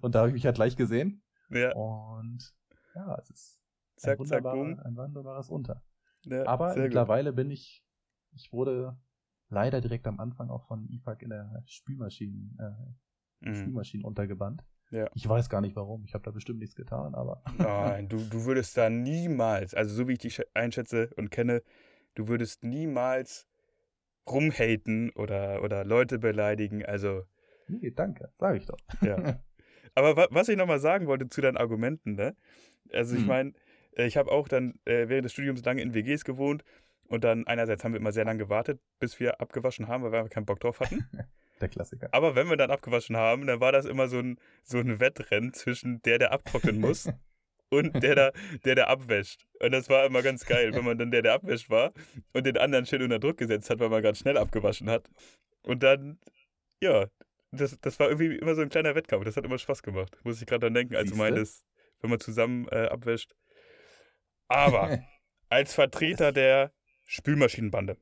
[0.00, 1.22] und da habe ich mich halt gleich gesehen.
[1.50, 1.74] Ja.
[1.74, 2.54] Und
[2.94, 3.60] ja, es ist
[3.96, 5.82] zack, ein, zack, ein wunderbares Unter.
[6.22, 7.36] Ja, Aber mittlerweile gut.
[7.36, 7.84] bin ich,
[8.32, 8.98] ich wurde
[9.48, 13.54] leider direkt am Anfang auch von IFAC in der Spülmaschinen, äh, mhm.
[13.54, 14.64] Spülmaschinen untergebannt.
[14.90, 15.10] Ja.
[15.14, 16.04] Ich weiß gar nicht warum.
[16.04, 17.42] Ich habe da bestimmt nichts getan, aber.
[17.58, 21.62] Nein, du, du würdest da niemals, also so wie ich dich einschätze und kenne,
[22.14, 23.46] du würdest niemals
[24.28, 26.84] rumhaten oder, oder Leute beleidigen.
[26.84, 27.24] Also.
[27.68, 28.78] Nee, danke, sage ich doch.
[29.02, 29.40] Ja.
[29.94, 32.36] Aber was ich nochmal sagen wollte zu deinen Argumenten, ne?
[32.92, 33.28] Also ich hm.
[33.28, 33.52] meine,
[33.96, 36.64] äh, ich habe auch dann äh, während des Studiums lange in WGs gewohnt
[37.08, 40.28] und dann einerseits haben wir immer sehr lange gewartet, bis wir abgewaschen haben, weil wir
[40.28, 41.08] keinen Bock drauf hatten.
[41.60, 42.08] Der Klassiker.
[42.12, 45.54] Aber wenn wir dann abgewaschen haben, dann war das immer so ein, so ein Wettrennen
[45.54, 47.08] zwischen der, der abtrocknen muss
[47.70, 48.32] und der, der,
[48.64, 49.46] der, der abwäscht.
[49.60, 51.92] Und das war immer ganz geil, wenn man dann der, der abwäscht war
[52.34, 55.08] und den anderen schön unter Druck gesetzt hat, weil man ganz schnell abgewaschen hat.
[55.62, 56.18] Und dann,
[56.82, 57.06] ja,
[57.52, 59.24] das, das war irgendwie immer so ein kleiner Wettkampf.
[59.24, 60.18] Das hat immer Spaß gemacht.
[60.24, 61.64] Muss ich gerade dran denken, als du meintest,
[62.00, 63.34] wenn man zusammen äh, abwäscht.
[64.48, 64.98] Aber
[65.48, 66.72] als Vertreter der
[67.06, 67.96] Spülmaschinenbande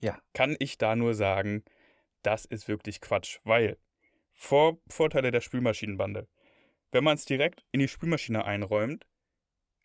[0.00, 0.18] ja.
[0.34, 1.64] kann ich da nur sagen,
[2.22, 3.78] das ist wirklich Quatsch, weil
[4.32, 6.26] Vor Vorteile der Spülmaschinenbande.
[6.92, 9.06] Wenn man es direkt in die Spülmaschine einräumt,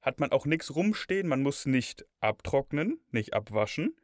[0.02, 3.96] hat man auch nichts rumstehen, man muss nicht abtrocknen, nicht abwaschen.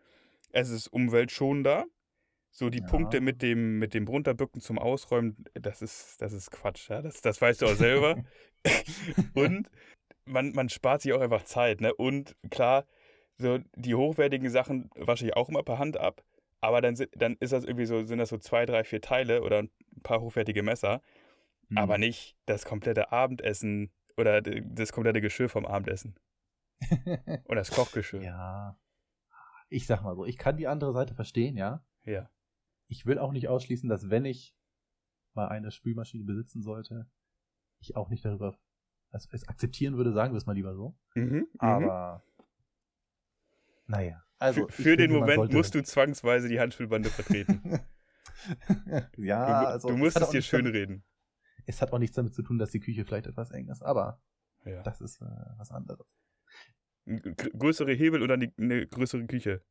[0.52, 1.86] Es ist umweltschonender.
[2.54, 2.88] So die ja.
[2.88, 7.02] Punkte mit dem, mit dem Runterbücken zum Ausräumen, das ist, das ist Quatsch, ja.
[7.02, 8.22] Das, das weißt du auch selber.
[9.34, 9.70] und
[10.26, 11.94] man, man spart sich auch einfach Zeit, ne?
[11.94, 12.86] Und klar,
[13.42, 16.24] so die hochwertigen Sachen wasche ich auch immer per Hand ab.
[16.62, 19.60] Aber dann, dann ist das irgendwie so, sind das so zwei, drei, vier Teile oder
[19.60, 19.72] ein
[20.04, 21.02] paar hochwertige Messer.
[21.70, 21.78] Mhm.
[21.78, 26.16] Aber nicht das komplette Abendessen oder das komplette Geschirr vom Abendessen.
[27.46, 28.22] oder das Kochgeschirr.
[28.22, 28.80] Ja.
[29.70, 31.84] Ich sag mal so, ich kann die andere Seite verstehen, ja.
[32.04, 32.30] Ja.
[32.88, 34.56] Ich will auch nicht ausschließen, dass wenn ich
[35.34, 37.10] mal eine Spülmaschine besitzen sollte,
[37.80, 38.58] ich auch nicht darüber
[39.12, 40.98] also es akzeptieren würde, sagen wir es mal lieber so.
[41.16, 41.48] Mhm, mhm.
[41.58, 42.24] Aber
[43.92, 44.24] naja.
[44.39, 47.80] Also, für, für den Moment musst du zwangsweise die Handspielbande vertreten.
[49.18, 49.88] ja, du, also.
[49.89, 51.04] Du musst es dir schön reden.
[51.68, 54.20] Es hat auch nichts damit zu tun, dass die Küche vielleicht etwas eng ist, aber
[54.66, 54.82] ja.
[54.82, 55.26] das ist äh,
[55.58, 56.08] was anderes.
[57.06, 59.64] größere Hebel oder eine, eine größere Küche?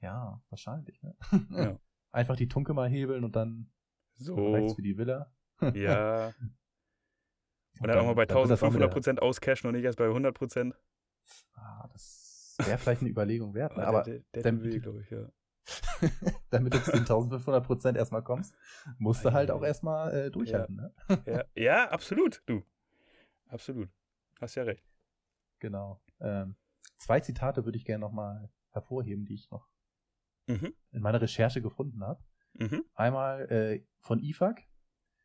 [0.00, 1.02] Ja, wahrscheinlich.
[1.02, 1.14] Ne?
[1.50, 1.78] Ja.
[2.12, 3.70] Einfach die Tunke mal hebeln und dann
[4.14, 5.30] so rechts für die Villa.
[5.74, 6.28] ja.
[6.28, 6.56] Und,
[7.80, 10.72] und dann, auch mal bei 1500% auscashen und nicht erst bei 100%.
[11.52, 12.25] Ah, das
[12.58, 13.76] wäre vielleicht eine Überlegung wert.
[13.76, 13.82] Ne?
[13.82, 15.28] Oh, aber der, der, der damit, will, glaube ich, ja.
[16.50, 18.54] damit du zu den 1500 Prozent erstmal kommst,
[18.98, 20.92] musst du halt auch erstmal äh, durchhalten.
[21.08, 21.16] Ja.
[21.16, 21.22] Ne?
[21.26, 21.44] ja.
[21.54, 22.62] ja, absolut, du.
[23.48, 23.88] Absolut.
[24.40, 24.84] Hast ja recht.
[25.58, 26.00] Genau.
[26.20, 26.56] Ähm,
[26.98, 29.68] zwei Zitate würde ich gerne nochmal hervorheben, die ich noch
[30.46, 30.74] mhm.
[30.92, 32.22] in meiner Recherche gefunden habe.
[32.54, 32.84] Mhm.
[32.94, 34.62] Einmal äh, von IFAC.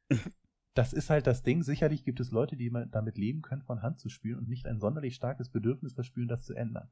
[0.73, 1.63] das ist halt das Ding.
[1.63, 4.79] Sicherlich gibt es Leute, die damit leben können, von Hand zu spielen und nicht ein
[4.79, 6.91] sonderlich starkes Bedürfnis verspüren, das zu ändern.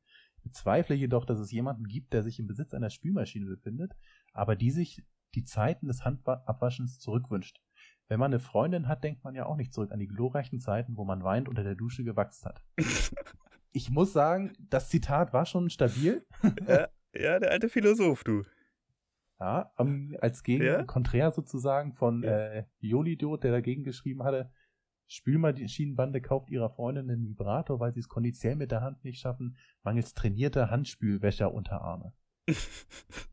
[0.49, 3.95] Ich bezweifle jedoch, dass es jemanden gibt, der sich im Besitz einer Spülmaschine befindet,
[4.33, 5.03] aber die sich
[5.35, 7.61] die Zeiten des Handabwaschens zurückwünscht.
[8.07, 10.97] Wenn man eine Freundin hat, denkt man ja auch nicht zurück an die glorreichen Zeiten,
[10.97, 12.63] wo man weint unter der Dusche gewachst hat.
[13.71, 16.25] ich muss sagen, das Zitat war schon stabil.
[16.67, 18.43] ja, ja, der alte Philosoph, du.
[19.39, 20.83] Ja, um, als Gegen ja?
[20.83, 22.31] Konträr sozusagen von ja.
[22.31, 24.51] äh, Jolidiot, der dagegen geschrieben hatte,
[25.09, 29.57] Spülmaschinenbande kauft ihrer Freundin einen Vibrator, weil sie es konditionell mit der Hand nicht schaffen,
[29.83, 32.13] mangels trainierter Handspülwäscherunterarme.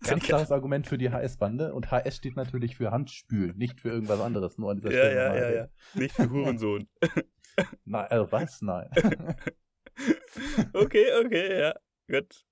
[0.03, 4.21] Ganz klares Argument für die HS-Bande und HS steht natürlich für Handspül, nicht für irgendwas
[4.21, 5.15] anderes, nur an dieser Stelle.
[5.15, 6.89] Ja, ja, ja, nicht für Hurensohn.
[7.85, 8.61] Nein, also was?
[8.63, 8.91] Nein.
[10.73, 11.75] okay, okay, ja,
[12.09, 12.47] gut.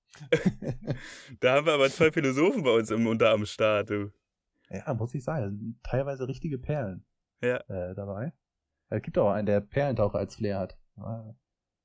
[1.39, 4.11] da haben wir aber zwei Philosophen bei uns im, unter am Start, du.
[4.69, 5.79] Ja, muss ich sagen.
[5.83, 7.05] Teilweise richtige Perlen
[7.41, 7.57] ja.
[7.67, 8.33] äh, dabei.
[8.95, 10.77] Es gibt auch einen, der Perlentaucher als Flair hat.
[10.97, 11.35] Ah.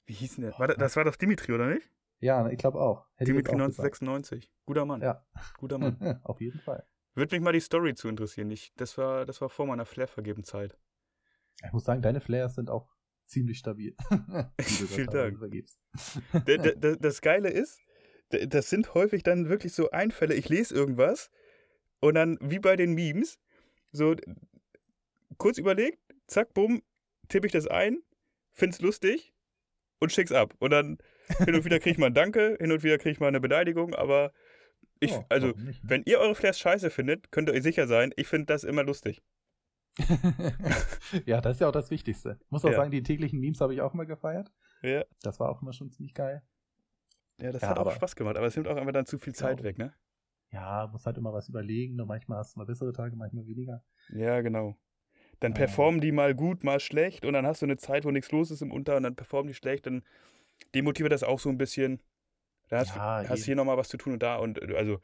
[0.06, 0.58] Wie hieß denn der?
[0.58, 1.88] War das, das war doch Dimitri, oder nicht?
[2.20, 3.06] Ja, ich glaube auch.
[3.14, 4.40] Hätte Dimitri 1996.
[4.40, 4.66] Gesagt.
[4.66, 5.00] Guter Mann.
[5.00, 5.24] Ja.
[5.58, 5.96] Guter Mann.
[6.24, 6.86] Auf jeden Fall.
[7.14, 8.50] Würde mich mal die Story zu interessieren.
[8.50, 10.78] Ich, das, war, das war vor meiner Flair-vergeben Zeit.
[11.64, 12.88] Ich muss sagen, deine Flares sind auch
[13.26, 13.94] ziemlich stabil.
[14.60, 15.38] Vielen Dank.
[16.46, 17.80] Das, das, das Geile ist,
[18.28, 20.34] das sind häufig dann wirklich so Einfälle.
[20.34, 21.30] Ich lese irgendwas
[22.00, 23.38] und dann, wie bei den Memes,
[23.92, 24.14] so
[25.36, 26.82] kurz überlegt, zack, bumm,
[27.30, 28.02] tippe ich das ein,
[28.52, 29.34] find's lustig
[29.98, 30.54] und schick's ab.
[30.58, 30.98] Und dann
[31.38, 33.40] hin und wieder kriege ich mal ein Danke, hin und wieder kriege ich mal eine
[33.40, 34.32] Beleidigung, aber
[35.00, 35.74] ich, oh, also, ne?
[35.82, 38.84] wenn ihr eure Flares scheiße findet, könnt ihr euch sicher sein, ich finde das immer
[38.84, 39.22] lustig.
[41.26, 42.38] ja, das ist ja auch das Wichtigste.
[42.44, 42.76] Ich muss auch ja.
[42.76, 44.52] sagen, die täglichen Memes habe ich auch mal gefeiert.
[44.82, 45.04] Ja.
[45.22, 46.42] Das war auch immer schon ziemlich geil.
[47.38, 49.34] Ja, das ja, hat auch Spaß gemacht, aber es nimmt auch einfach dann zu viel
[49.34, 49.94] Zeit ja, weg, ne?
[50.52, 51.96] Ja, muss halt immer was überlegen.
[51.96, 53.82] Nur manchmal hast du mal bessere Tage, manchmal weniger.
[54.10, 54.76] Ja, genau.
[55.40, 58.30] Dann performen die mal gut, mal schlecht und dann hast du eine Zeit, wo nichts
[58.30, 59.86] los ist im Unter und dann performen die schlecht.
[59.86, 60.02] Dann
[60.74, 62.00] demotiviert das auch so ein bisschen.
[62.68, 65.00] Da hast, ja, hast hier nochmal was zu tun und da und also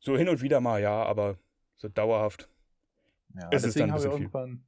[0.00, 1.38] so hin und wieder mal, ja, aber
[1.76, 2.48] so dauerhaft
[3.34, 4.58] ja, ist es dann ein bisschen viel.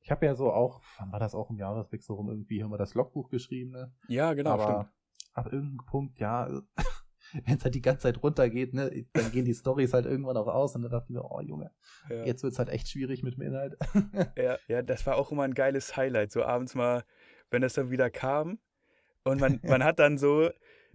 [0.00, 2.78] Ich habe ja so auch, wann war das auch im Jahreswechsel rum, irgendwie haben wir
[2.78, 3.92] das Logbuch geschrieben, ne?
[4.06, 5.34] Ja, genau, aber stimmt.
[5.34, 6.48] ab irgendeinem Punkt, ja,
[7.44, 10.46] wenn es halt die ganze Zeit runtergeht, ne, dann gehen die Stories halt irgendwann auch
[10.46, 11.70] aus und dann dachte ich mir, oh Junge,
[12.08, 12.24] ja.
[12.24, 13.76] jetzt wird es halt echt schwierig mit dem Inhalt.
[14.36, 17.04] ja, ja, das war auch immer ein geiles Highlight, so abends mal,
[17.50, 18.58] wenn das dann wieder kam
[19.24, 20.50] und man, man hat dann so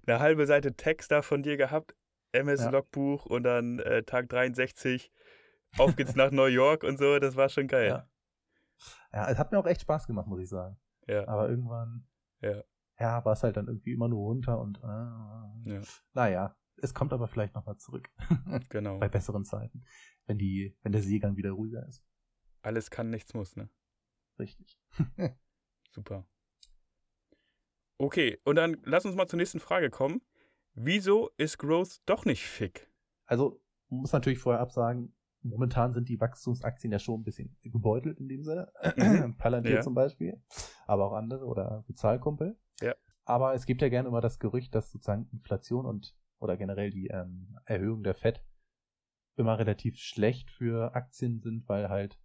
[0.06, 1.96] eine halbe Seite Text da von dir gehabt,
[2.32, 3.36] MS-Logbuch ja.
[3.36, 5.12] und dann äh, Tag 63,
[5.78, 7.88] auf geht's nach New York und so, das war schon geil.
[7.88, 8.10] Ja.
[9.14, 10.78] ja, es hat mir auch echt Spaß gemacht, muss ich sagen.
[11.08, 11.28] Ja.
[11.28, 12.08] Aber irgendwann,
[12.42, 12.64] ja,
[13.00, 15.82] ja war es halt dann irgendwie immer nur runter und, äh, ja.
[16.14, 18.10] naja, es kommt aber vielleicht nochmal zurück.
[18.70, 19.00] genau.
[19.00, 19.86] Bei besseren Zeiten,
[20.26, 22.04] wenn die, wenn der Seegang wieder ruhiger ist.
[22.62, 23.70] Alles kann, nichts muss, ne?
[24.40, 24.80] Richtig.
[25.92, 26.26] Super.
[27.98, 30.22] Okay, und dann lass uns mal zur nächsten Frage kommen.
[30.74, 32.92] Wieso ist Growth doch nicht fick?
[33.26, 35.14] Also, man muss natürlich vorher absagen,
[35.44, 38.72] momentan sind die Wachstumsaktien ja schon ein bisschen gebeutelt in dem Sinne.
[38.98, 39.36] Mhm.
[39.38, 39.82] Palantir ja.
[39.82, 40.42] zum Beispiel,
[40.88, 42.58] aber auch andere oder Bezahlkumpel.
[42.82, 42.96] Ja.
[43.26, 47.08] Aber es gibt ja gerne immer das Gerücht, dass sozusagen Inflation und oder generell die
[47.08, 48.44] ähm, Erhöhung der FED
[49.36, 52.20] immer relativ schlecht für Aktien sind, weil halt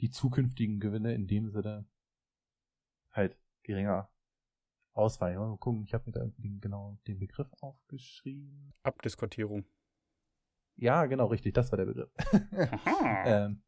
[0.00, 1.86] die zukünftigen Gewinne in dem Sinne
[3.10, 4.10] halt geringer
[4.92, 5.38] ausfallen.
[5.38, 8.74] Mal gucken, ich habe mir da irgendwie genau den Begriff aufgeschrieben.
[8.82, 9.64] Abdiskontierung.
[10.76, 12.10] Ja, genau, richtig, das war der Begriff.
[13.24, 13.62] ähm,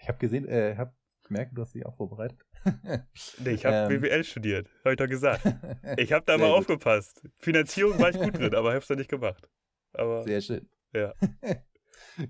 [0.00, 0.92] ich habe gesehen, äh, habe
[1.22, 2.44] gemerkt, du hast dich auch vorbereitet.
[3.38, 5.42] nee, ich habe ähm, BWL studiert, habe ich doch gesagt.
[5.96, 6.58] Ich habe da mal gut.
[6.58, 7.26] aufgepasst.
[7.38, 9.48] Finanzierung war ich gut drin, aber habe es dann nicht gemacht.
[9.92, 10.68] Aber, Sehr schön.
[10.92, 11.14] Ja.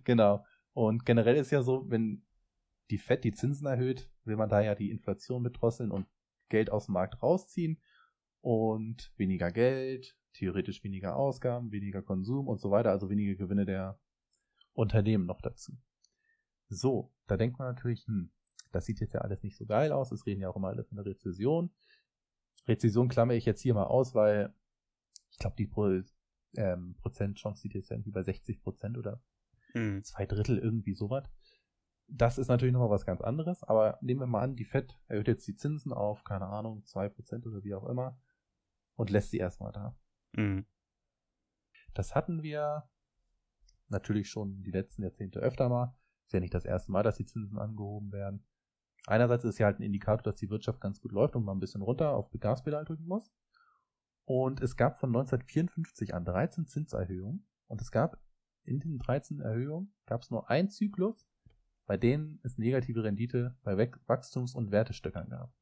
[0.05, 0.44] genau.
[0.73, 2.24] Und generell ist ja so, wenn
[2.90, 6.07] die FED die Zinsen erhöht, will man da ja die Inflation mitdrosseln und
[6.48, 7.81] Geld aus dem Markt rausziehen
[8.40, 13.98] und weniger Geld, theoretisch weniger Ausgaben, weniger Konsum und so weiter, also weniger Gewinne der
[14.73, 15.77] Unternehmen noch dazu.
[16.69, 18.31] So, da denkt man natürlich, hm,
[18.73, 20.85] das sieht jetzt ja alles nicht so geil aus, es reden ja auch immer alle
[20.85, 21.71] von der Rezession.
[22.69, 24.55] Rezession klammere ich jetzt hier mal aus, weil
[25.31, 26.01] ich glaube, die Pro,
[26.57, 29.23] ähm, Prozentchance sieht jetzt irgendwie bei 60 Prozent oder
[29.75, 30.03] mhm.
[30.05, 31.25] zwei Drittel irgendwie sowas.
[32.07, 35.29] Das ist natürlich nochmal was ganz anderes, aber nehmen wir mal an, die FED erhöht
[35.29, 38.19] jetzt die Zinsen auf, keine Ahnung, zwei Prozent oder wie auch immer
[38.97, 39.97] und lässt sie erstmal da.
[40.33, 40.67] Mhm.
[41.95, 42.89] Das hatten wir
[43.89, 45.97] natürlich schon die letzten Jahrzehnte öfter mal.
[46.27, 48.47] Ist ja nicht das erste Mal, dass die Zinsen angehoben werden.
[49.06, 51.60] Einerseits ist ja halt ein Indikator, dass die Wirtschaft ganz gut läuft und man ein
[51.60, 53.32] bisschen runter auf Gaspedal drücken muss.
[54.24, 57.47] Und es gab von 1954 an 13 Zinserhöhungen.
[57.66, 58.18] Und es gab
[58.64, 61.27] in den 13 Erhöhungen gab es nur einen Zyklus,
[61.86, 65.52] bei denen es negative Rendite bei Wachstums- und Wertestöckern gab.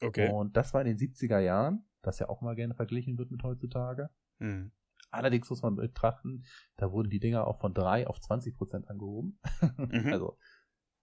[0.00, 0.30] Okay.
[0.32, 3.42] Und das war in den 70er Jahren das ja auch mal gerne verglichen wird mit
[3.42, 4.10] heutzutage.
[4.38, 4.72] Mhm.
[5.10, 6.44] Allerdings muss man betrachten,
[6.76, 9.38] da wurden die Dinger auch von 3 auf 20 Prozent angehoben.
[9.78, 10.12] Mhm.
[10.12, 10.38] Also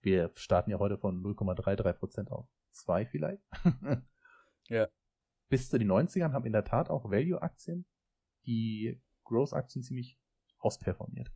[0.06, 3.44] wir starten ja heute von 0,33 Prozent auf 2 vielleicht.
[4.70, 4.88] ja.
[5.50, 7.86] Bis zu den 90ern haben in der Tat auch Value-Aktien
[8.46, 10.20] die Growth-Aktien ziemlich
[10.60, 11.32] ausperformiert.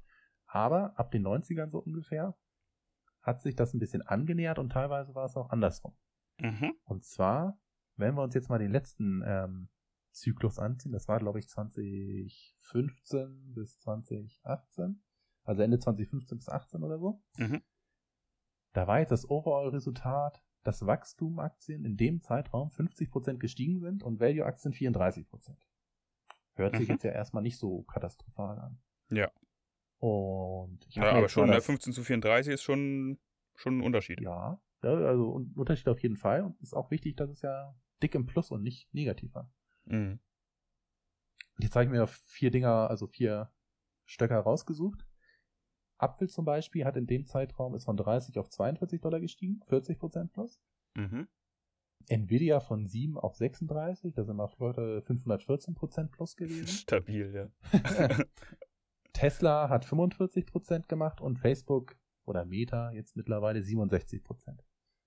[0.45, 2.37] Aber ab den 90ern so ungefähr
[3.21, 5.95] hat sich das ein bisschen angenähert und teilweise war es auch andersrum.
[6.39, 6.73] Mhm.
[6.85, 7.59] Und zwar
[7.99, 9.69] wenn wir uns jetzt mal den letzten ähm,
[10.11, 15.03] Zyklus anziehen, das war glaube ich 2015 bis 2018,
[15.43, 17.21] also Ende 2015 bis 2018 oder so.
[17.37, 17.61] Mhm.
[18.73, 24.73] Da war jetzt das Overall-Resultat, dass Wachstumaktien in dem Zeitraum 50% gestiegen sind und Value-Aktien
[24.73, 25.55] 34%.
[26.55, 26.93] Hört sich mhm.
[26.93, 28.79] jetzt ja erstmal nicht so katastrophal an.
[29.09, 29.31] Ja.
[29.97, 33.17] Und ich ja, aber schon das, 15 zu 34 ist schon,
[33.55, 34.21] schon ein Unterschied.
[34.21, 36.43] Ja, also ein Unterschied auf jeden Fall.
[36.43, 39.49] Und ist auch wichtig, dass es ja dick im Plus und nicht negativer.
[39.85, 40.19] Mhm.
[41.57, 43.51] Jetzt habe ich mir vier Dinger, also vier
[44.05, 45.05] Stöcker rausgesucht.
[45.99, 49.99] Apfel zum Beispiel hat in dem Zeitraum ist von 30 auf 42 Dollar gestiegen, 40
[49.99, 50.59] Prozent plus.
[50.95, 51.27] Mhm.
[52.07, 56.67] Nvidia von 7 auf 36, da sind wir heute 514% plus gewesen.
[56.67, 57.49] Stabil, ja.
[59.13, 64.59] Tesla hat 45% gemacht und Facebook oder Meta jetzt mittlerweile 67%.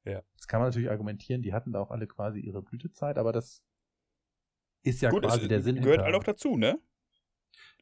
[0.04, 0.22] Ja.
[0.34, 3.64] Jetzt kann man natürlich argumentieren, die hatten da auch alle quasi ihre Blütezeit, aber das
[4.82, 5.80] ist ja Gut, quasi der Sinn.
[5.80, 6.78] gehört halt auch dazu, ne?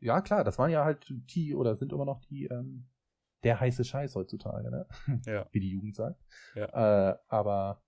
[0.01, 2.89] Ja, klar, das waren ja halt die oder sind immer noch die, ähm,
[3.43, 4.87] der heiße Scheiß heutzutage, ne?
[5.27, 5.47] Ja.
[5.53, 6.21] Wie die Jugend sagt.
[6.55, 7.11] Ja.
[7.13, 7.83] Äh, aber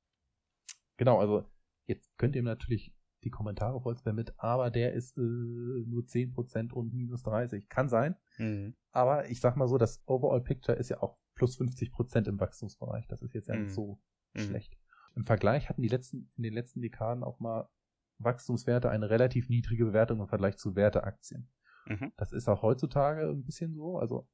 [0.96, 1.44] genau, also
[1.86, 6.92] jetzt könnt ihr natürlich die Kommentare vollspammen mit, aber der ist äh, nur 10% und
[6.92, 7.68] minus 30.
[7.68, 8.16] Kann sein.
[8.38, 8.74] Mhm.
[8.90, 13.06] Aber ich sag mal so, das Overall Picture ist ja auch plus 50% im Wachstumsbereich.
[13.08, 13.62] Das ist jetzt ja Mhm.
[13.62, 14.00] nicht so
[14.34, 14.40] Mhm.
[14.40, 14.76] schlecht.
[15.14, 17.68] Im Vergleich hatten die letzten, in den letzten Dekaden auch mal
[18.18, 21.48] Wachstumswerte eine relativ niedrige Bewertung im Vergleich zu Werteaktien.
[21.86, 22.12] Mhm.
[22.16, 23.98] Das ist auch heutzutage ein bisschen so.
[23.98, 24.28] Also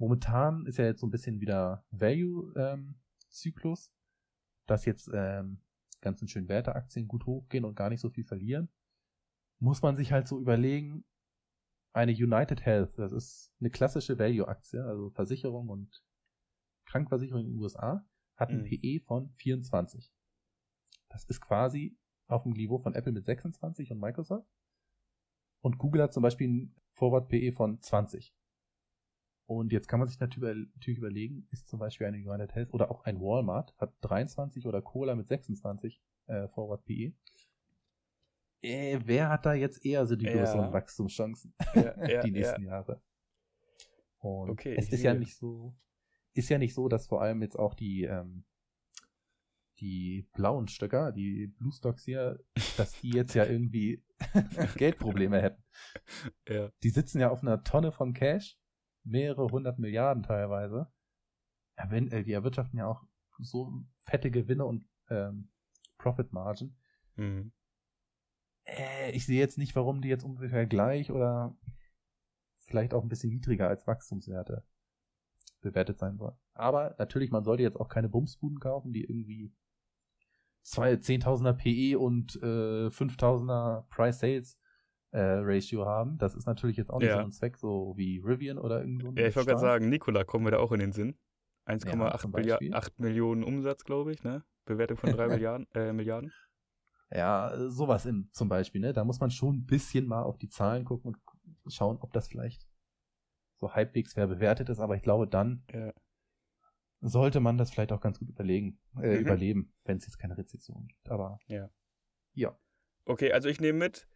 [0.00, 3.92] momentan ist ja jetzt so ein bisschen wieder Value-Zyklus,
[4.66, 5.62] dass jetzt ähm,
[6.00, 8.70] ganz schön Werteaktien gut hochgehen und gar nicht so viel verlieren.
[9.58, 11.04] Muss man sich halt so überlegen,
[11.92, 16.02] eine United Health, das ist eine klassische Value-Aktie, also Versicherung und
[16.86, 18.06] Krankenversicherung in den USA,
[18.36, 18.64] hat ein Mhm.
[18.64, 20.10] PE von 24.
[21.10, 24.48] Das ist quasi auf dem Niveau von Apple mit 26 und Microsoft.
[25.62, 28.34] Und Google hat zum Beispiel ein Forward PE von 20.
[29.50, 33.02] Und jetzt kann man sich natürlich überlegen, ist zum Beispiel eine United Health oder auch
[33.02, 37.14] ein Walmart hat 23 oder Cola mit 26 äh, Forward PE.
[38.62, 40.36] Äh, wer hat da jetzt eher so die Ja.
[40.36, 43.02] größeren Wachstumschancen Ja, ja, die nächsten Jahre?
[44.20, 45.74] Und Okay, es ist ja nicht so,
[46.32, 48.44] ist ja nicht so, dass vor allem jetzt auch die ähm,
[49.80, 52.38] die blauen Stöcker, die Blue Stocks hier,
[52.76, 54.04] dass die jetzt ja irgendwie
[54.76, 55.64] Geldprobleme hätten.
[56.46, 56.70] Ja.
[56.84, 58.59] Die sitzen ja auf einer Tonne von Cash,
[59.10, 60.90] mehrere hundert Milliarden teilweise.
[61.88, 63.02] Wenn, äh, die erwirtschaften ja auch
[63.38, 65.50] so fette Gewinne und ähm,
[65.98, 66.76] Profit Margin.
[67.16, 67.52] Mhm.
[68.64, 71.56] Äh, ich sehe jetzt nicht, warum die jetzt ungefähr gleich oder
[72.66, 74.64] vielleicht auch ein bisschen niedriger als Wachstumswerte
[75.60, 76.36] bewertet sein sollen.
[76.54, 79.52] Aber natürlich, man sollte jetzt auch keine Bumsbuden kaufen, die irgendwie
[80.62, 84.58] zwei 10.000er PE und äh, 5.000er Price-Sales
[85.12, 86.18] äh, Ratio haben.
[86.18, 87.16] Das ist natürlich jetzt auch nicht Ja.
[87.18, 89.88] so ein Zweck, so wie Rivian oder irgend so ein Ja, ich wollte gerade sagen,
[89.88, 91.18] Nikola kommen wir da auch in den Sinn.
[91.66, 92.74] 1,8 zum Millia- Beispiel.
[92.74, 94.44] 8 Millionen Umsatz, glaube ich, ne?
[94.64, 96.32] Bewertung von 3 Milliarden, äh, Milliarden.
[97.10, 98.92] Ja, äh, sowas im, zum Beispiel, ne?
[98.92, 101.16] Da muss man schon ein bisschen mal auf die Zahlen gucken
[101.64, 102.66] und schauen, ob das vielleicht
[103.56, 105.92] so halbwegs fair bewertet ist, aber ich glaube, dann Ja.
[107.00, 109.20] sollte man das vielleicht auch ganz gut überlegen, äh, Mhm.
[109.20, 111.10] überleben, wenn es jetzt keine Rezession gibt.
[111.10, 111.68] Aber Ja.
[112.32, 112.56] ja.
[113.06, 114.06] Okay, also ich nehme mit,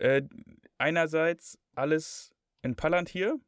[0.00, 0.22] äh,
[0.78, 3.38] einerseits alles in Palantir,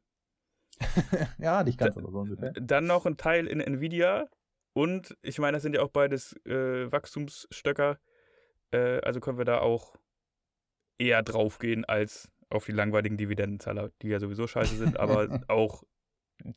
[1.37, 2.51] ja, nicht ganz, aber so ungefähr.
[2.53, 4.27] dann noch ein Teil in Nvidia
[4.73, 7.99] und ich meine, das sind ja auch beides äh, Wachstumsstöcker,
[8.71, 9.95] äh, also können wir da auch
[10.97, 15.83] eher draufgehen als auf die langweiligen Dividendenzahler, die ja sowieso scheiße sind, aber auch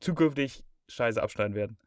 [0.01, 1.79] zukünftig scheiße abschneiden werden.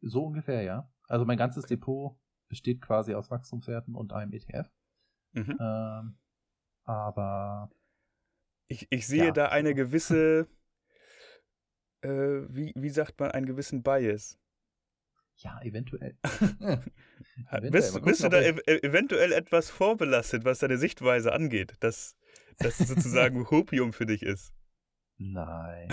[0.00, 0.90] So ungefähr, ja.
[1.08, 4.70] Also mein ganzes Depot besteht quasi aus Wachstumswerten und einem ETF.
[5.32, 5.56] Mhm.
[5.60, 6.18] Ähm,
[6.84, 7.70] aber
[8.68, 9.30] Ich, ich sehe Ja.
[9.32, 10.48] da eine gewisse,
[12.02, 14.38] äh, wie, wie sagt man, einen gewissen Bias.
[15.36, 16.16] ja, eventuell.
[17.50, 17.70] Eventuell.
[17.70, 22.16] Bist, bist du da ev ev- eventuell etwas vorbelastet, was deine Sichtweise angeht, dass
[22.58, 24.52] das sozusagen Hopium für dich ist?
[25.18, 25.88] Nein.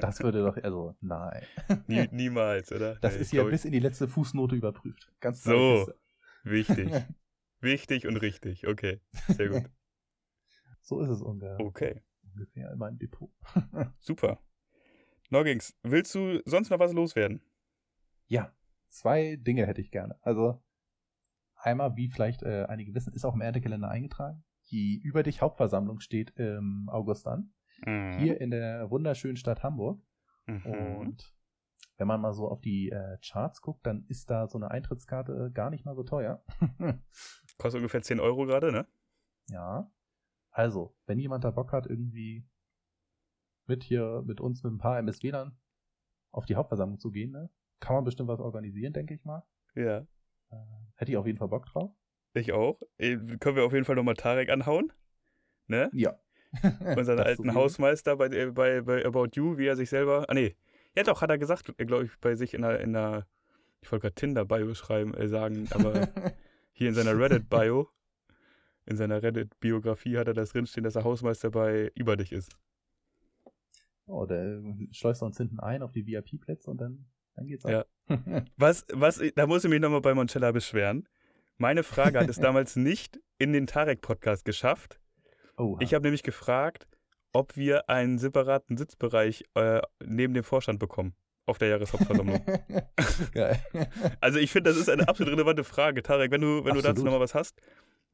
[0.00, 1.44] Das würde doch, also, nein.
[1.86, 2.94] Nie, niemals, oder?
[2.96, 5.12] Das Nee, ist glaub, bis in die letzte Fußnote überprüft.
[5.20, 5.90] Ganz So.
[6.44, 6.90] Wichtig.
[7.60, 8.66] Wichtig und richtig.
[8.66, 9.64] Okay, sehr gut.
[10.90, 12.02] So ist es ungefähr, Okay,
[12.34, 13.30] ungefähr in meinem Depot.
[14.00, 14.40] super.
[15.28, 17.40] Noggings, willst du sonst noch was loswerden?
[18.26, 18.52] Ja,
[18.88, 20.18] zwei Dinge hätte ich gerne.
[20.22, 20.60] Also
[21.54, 24.42] einmal, wie vielleicht äh, einige wissen, ist auch im Erntekalender eingetragen.
[24.72, 27.52] Die Über dich Hauptversammlung steht im August an.
[27.86, 28.18] Mhm.
[28.18, 30.02] Hier in der wunderschönen Stadt Hamburg.
[30.46, 30.66] Mhm.
[30.66, 31.36] Und
[31.98, 35.52] wenn man mal so auf die äh, Charts guckt, dann ist da so eine Eintrittskarte
[35.54, 36.42] gar nicht mal so teuer.
[37.58, 38.88] Kostet ungefähr 10 Euro gerade, ne?
[39.50, 39.88] Ja.
[40.50, 42.44] Also, wenn jemand da Bock hat, irgendwie
[43.66, 45.56] mit hier, mit uns, mit ein paar MSWlern
[46.32, 47.50] auf die Hauptversammlung zu gehen, ne?
[47.78, 49.44] kann man bestimmt was organisieren, denke ich mal.
[49.74, 49.98] Ja.
[50.50, 50.56] Äh,
[50.96, 51.92] hätte ich auf jeden Fall Bock drauf.
[52.34, 52.80] Ich auch.
[52.98, 54.92] Äh, Können wir auf jeden Fall nochmal Tarek anhauen?
[55.66, 55.90] Ne?
[55.92, 56.18] Ja.
[56.96, 57.58] Unseren alten sowieso.
[57.58, 60.24] Hausmeister bei, äh, bei, bei About You, wie er sich selber.
[60.28, 60.56] Ah, nee.
[60.96, 63.26] Ja, doch, hat er gesagt, glaube ich, bei sich in einer, in einer
[63.82, 66.08] ich wollte gerade Tinder-Bio schreiben, äh, sagen, aber
[66.72, 67.88] hier in seiner Reddit-Bio,
[68.90, 72.56] in seiner Reddit-Biografie hat er das drinstehen, dass er Hausmeister bei Über dich ist.
[74.06, 74.60] oh, der
[74.90, 77.70] schleust uns hinten ein auf die VIP-Plätze und dann, dann geht's ab.
[77.70, 77.84] Ja.
[78.56, 81.08] Was, was, da muss ich mich nochmal bei Moncella beschweren.
[81.58, 84.98] Meine Frage hat es damals nicht in den Tarek-Podcast geschafft.
[85.56, 86.88] Oh, Ich habe nämlich gefragt,
[87.32, 91.14] ob wir einen separaten Sitzbereich äh, neben dem Vorstand bekommen
[91.46, 92.44] auf der Jahreshauptversammlung.
[93.34, 93.62] Geil.
[94.20, 96.02] also ich finde, das ist eine absolut relevante Frage.
[96.02, 97.60] Tarek, wenn du, wenn du dazu nochmal was hast,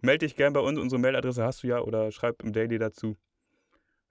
[0.02, 0.78] melde dich gern bei uns.
[0.78, 3.16] Unsere Mailadresse hast du ja oder schreib im Daily dazu.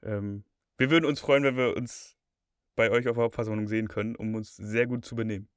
[0.03, 0.43] Ähm,
[0.77, 2.17] wir würden uns freuen, wenn wir uns
[2.75, 5.47] bei euch auf der Hauptversammlung sehen können, um uns sehr gut zu benehmen.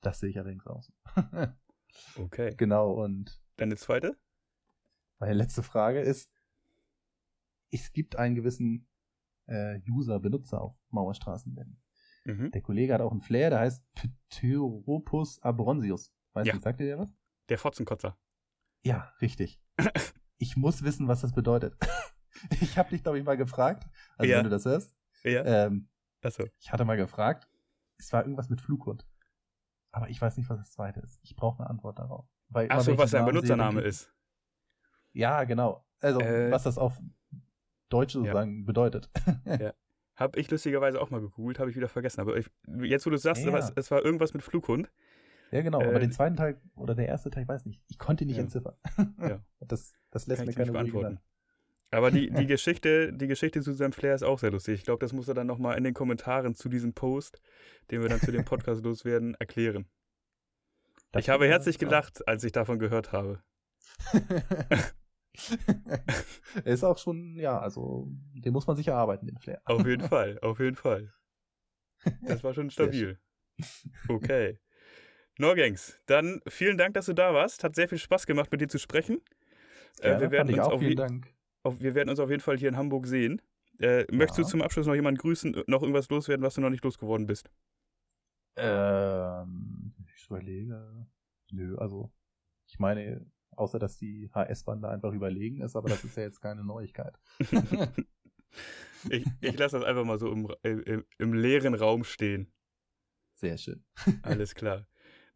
[0.00, 0.92] Das sehe ich allerdings aus.
[2.16, 2.52] Okay.
[2.58, 4.18] genau, und Deine zweite?
[5.18, 6.30] meine letzte Frage ist,
[7.70, 8.86] es gibt einen gewissen
[9.46, 11.80] äh, User, Benutzer auf Mauerstraßenrennen.
[12.26, 12.50] Mhm.
[12.50, 13.82] Der Kollege hat auch einen Flair, der heißt
[14.28, 16.12] Pteropus abronsius.
[16.34, 16.52] Weißt Ja.
[16.54, 17.14] du, sagt dir der was?
[17.48, 18.16] Der Fotzenkotzer.
[18.82, 19.60] Ja, richtig.
[20.38, 21.76] ich muss wissen, was das bedeutet.
[22.60, 23.86] ich habe dich, glaube ich, mal gefragt,
[24.16, 24.38] also Ja.
[24.38, 24.96] wenn du das hörst.
[25.22, 25.44] Ja.
[25.44, 25.88] Ähm,
[26.22, 26.44] Achso.
[26.58, 27.48] ich hatte mal gefragt,
[27.98, 29.06] es war irgendwas mit Flughund.
[29.92, 31.18] Aber ich weiß nicht, was das zweite ist.
[31.22, 32.28] Ich brauche eine Antwort darauf.
[32.48, 34.12] Weil Achso, was dein sehe, Benutzername ich- ist.
[35.12, 35.86] Ja, genau.
[36.00, 37.00] Also, Äh, was das auf
[37.88, 39.10] Deutsch sozusagen bedeutet.
[40.16, 42.20] Habe ich lustigerweise auch mal gegoogelt, habe ich wieder vergessen.
[42.22, 42.50] Aber ich,
[42.82, 43.70] jetzt, wo du sagst, Ja.
[43.76, 44.90] es war irgendwas mit Flughund.
[45.50, 45.80] Ja, genau.
[45.80, 47.82] Äh, aber den zweiten Teil oder der erste Teil, ich weiß nicht.
[47.88, 48.42] Ich konnte ihn nicht Ja.
[48.42, 48.74] entziffern.
[49.20, 49.40] Ja.
[49.68, 51.18] Das, das lässt Kann mir keine beantworten.
[51.90, 54.74] Aber die, die, Geschichte, die Geschichte zu seinem Flair ist auch sehr lustig.
[54.74, 57.40] Ich glaube, das muss er dann nochmal in den Kommentaren zu diesem Post,
[57.90, 59.86] den wir dann zu dem Podcast loswerden, erklären.
[61.12, 63.42] Das ich habe herzlich gelacht, als ich davon gehört habe.
[66.64, 69.60] er ist auch schon, ja, also, den muss man sich erarbeiten, den Flair.
[69.64, 71.12] Auf jeden Fall, auf jeden Fall.
[72.22, 73.18] Das war schon stabil.
[74.08, 74.58] Okay.
[75.38, 77.62] Norgangs, dann vielen Dank, dass du da warst.
[77.64, 79.20] Hat sehr viel Spaß gemacht, mit dir zu sprechen.
[80.00, 80.72] Äh, Ja, wir, werden uns auch.
[80.72, 81.34] auf, Vielen Dank.
[81.62, 83.42] auf, wir werden uns auf jeden Fall hier in Hamburg sehen.
[83.78, 84.48] Äh, Möchtest du Ja.
[84.48, 87.50] zum Abschluss noch jemanden grüßen, noch irgendwas loswerden, was du noch nicht losgeworden bist?
[88.56, 91.06] Ähm, ich überlege.
[91.50, 92.10] Nö, also,
[92.66, 96.40] ich meine, außer dass die HS-Bahn da einfach überlegen ist, aber das ist ja jetzt
[96.40, 97.18] keine Neuigkeit.
[99.10, 102.52] ich ich lasse das einfach mal so im, äh, im, im leeren Raum stehen.
[103.34, 103.84] Sehr schön.
[104.22, 104.86] Alles klar.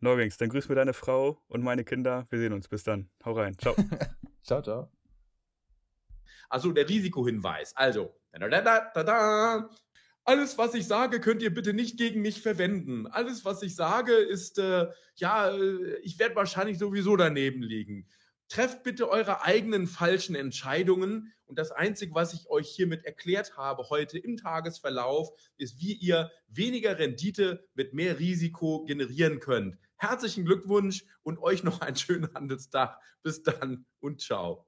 [0.00, 2.26] Norgangs, dann grüß mir deine Frau und meine Kinder.
[2.30, 2.68] Wir sehen uns.
[2.68, 3.10] Bis dann.
[3.24, 3.56] Hau rein.
[3.58, 3.74] Ciao.
[4.42, 4.90] Ciao, ciao.
[6.48, 7.76] Also der Risikohinweis.
[7.76, 9.70] Also, da, da, da, da, da.
[10.24, 13.06] alles, was ich sage, könnt ihr bitte nicht gegen mich verwenden.
[13.06, 18.08] Alles, was ich sage, ist, äh, ja, äh, ich werde wahrscheinlich sowieso daneben liegen.
[18.48, 21.32] Trefft bitte eure eigenen falschen Entscheidungen.
[21.46, 26.32] Und das Einzige, was ich euch hiermit erklärt habe heute im Tagesverlauf, ist, wie ihr
[26.48, 29.78] weniger Rendite mit mehr Risiko generieren könnt.
[30.00, 32.98] Herzlichen Glückwunsch und euch noch einen schönen Handelstag.
[33.22, 34.66] Bis dann und ciao.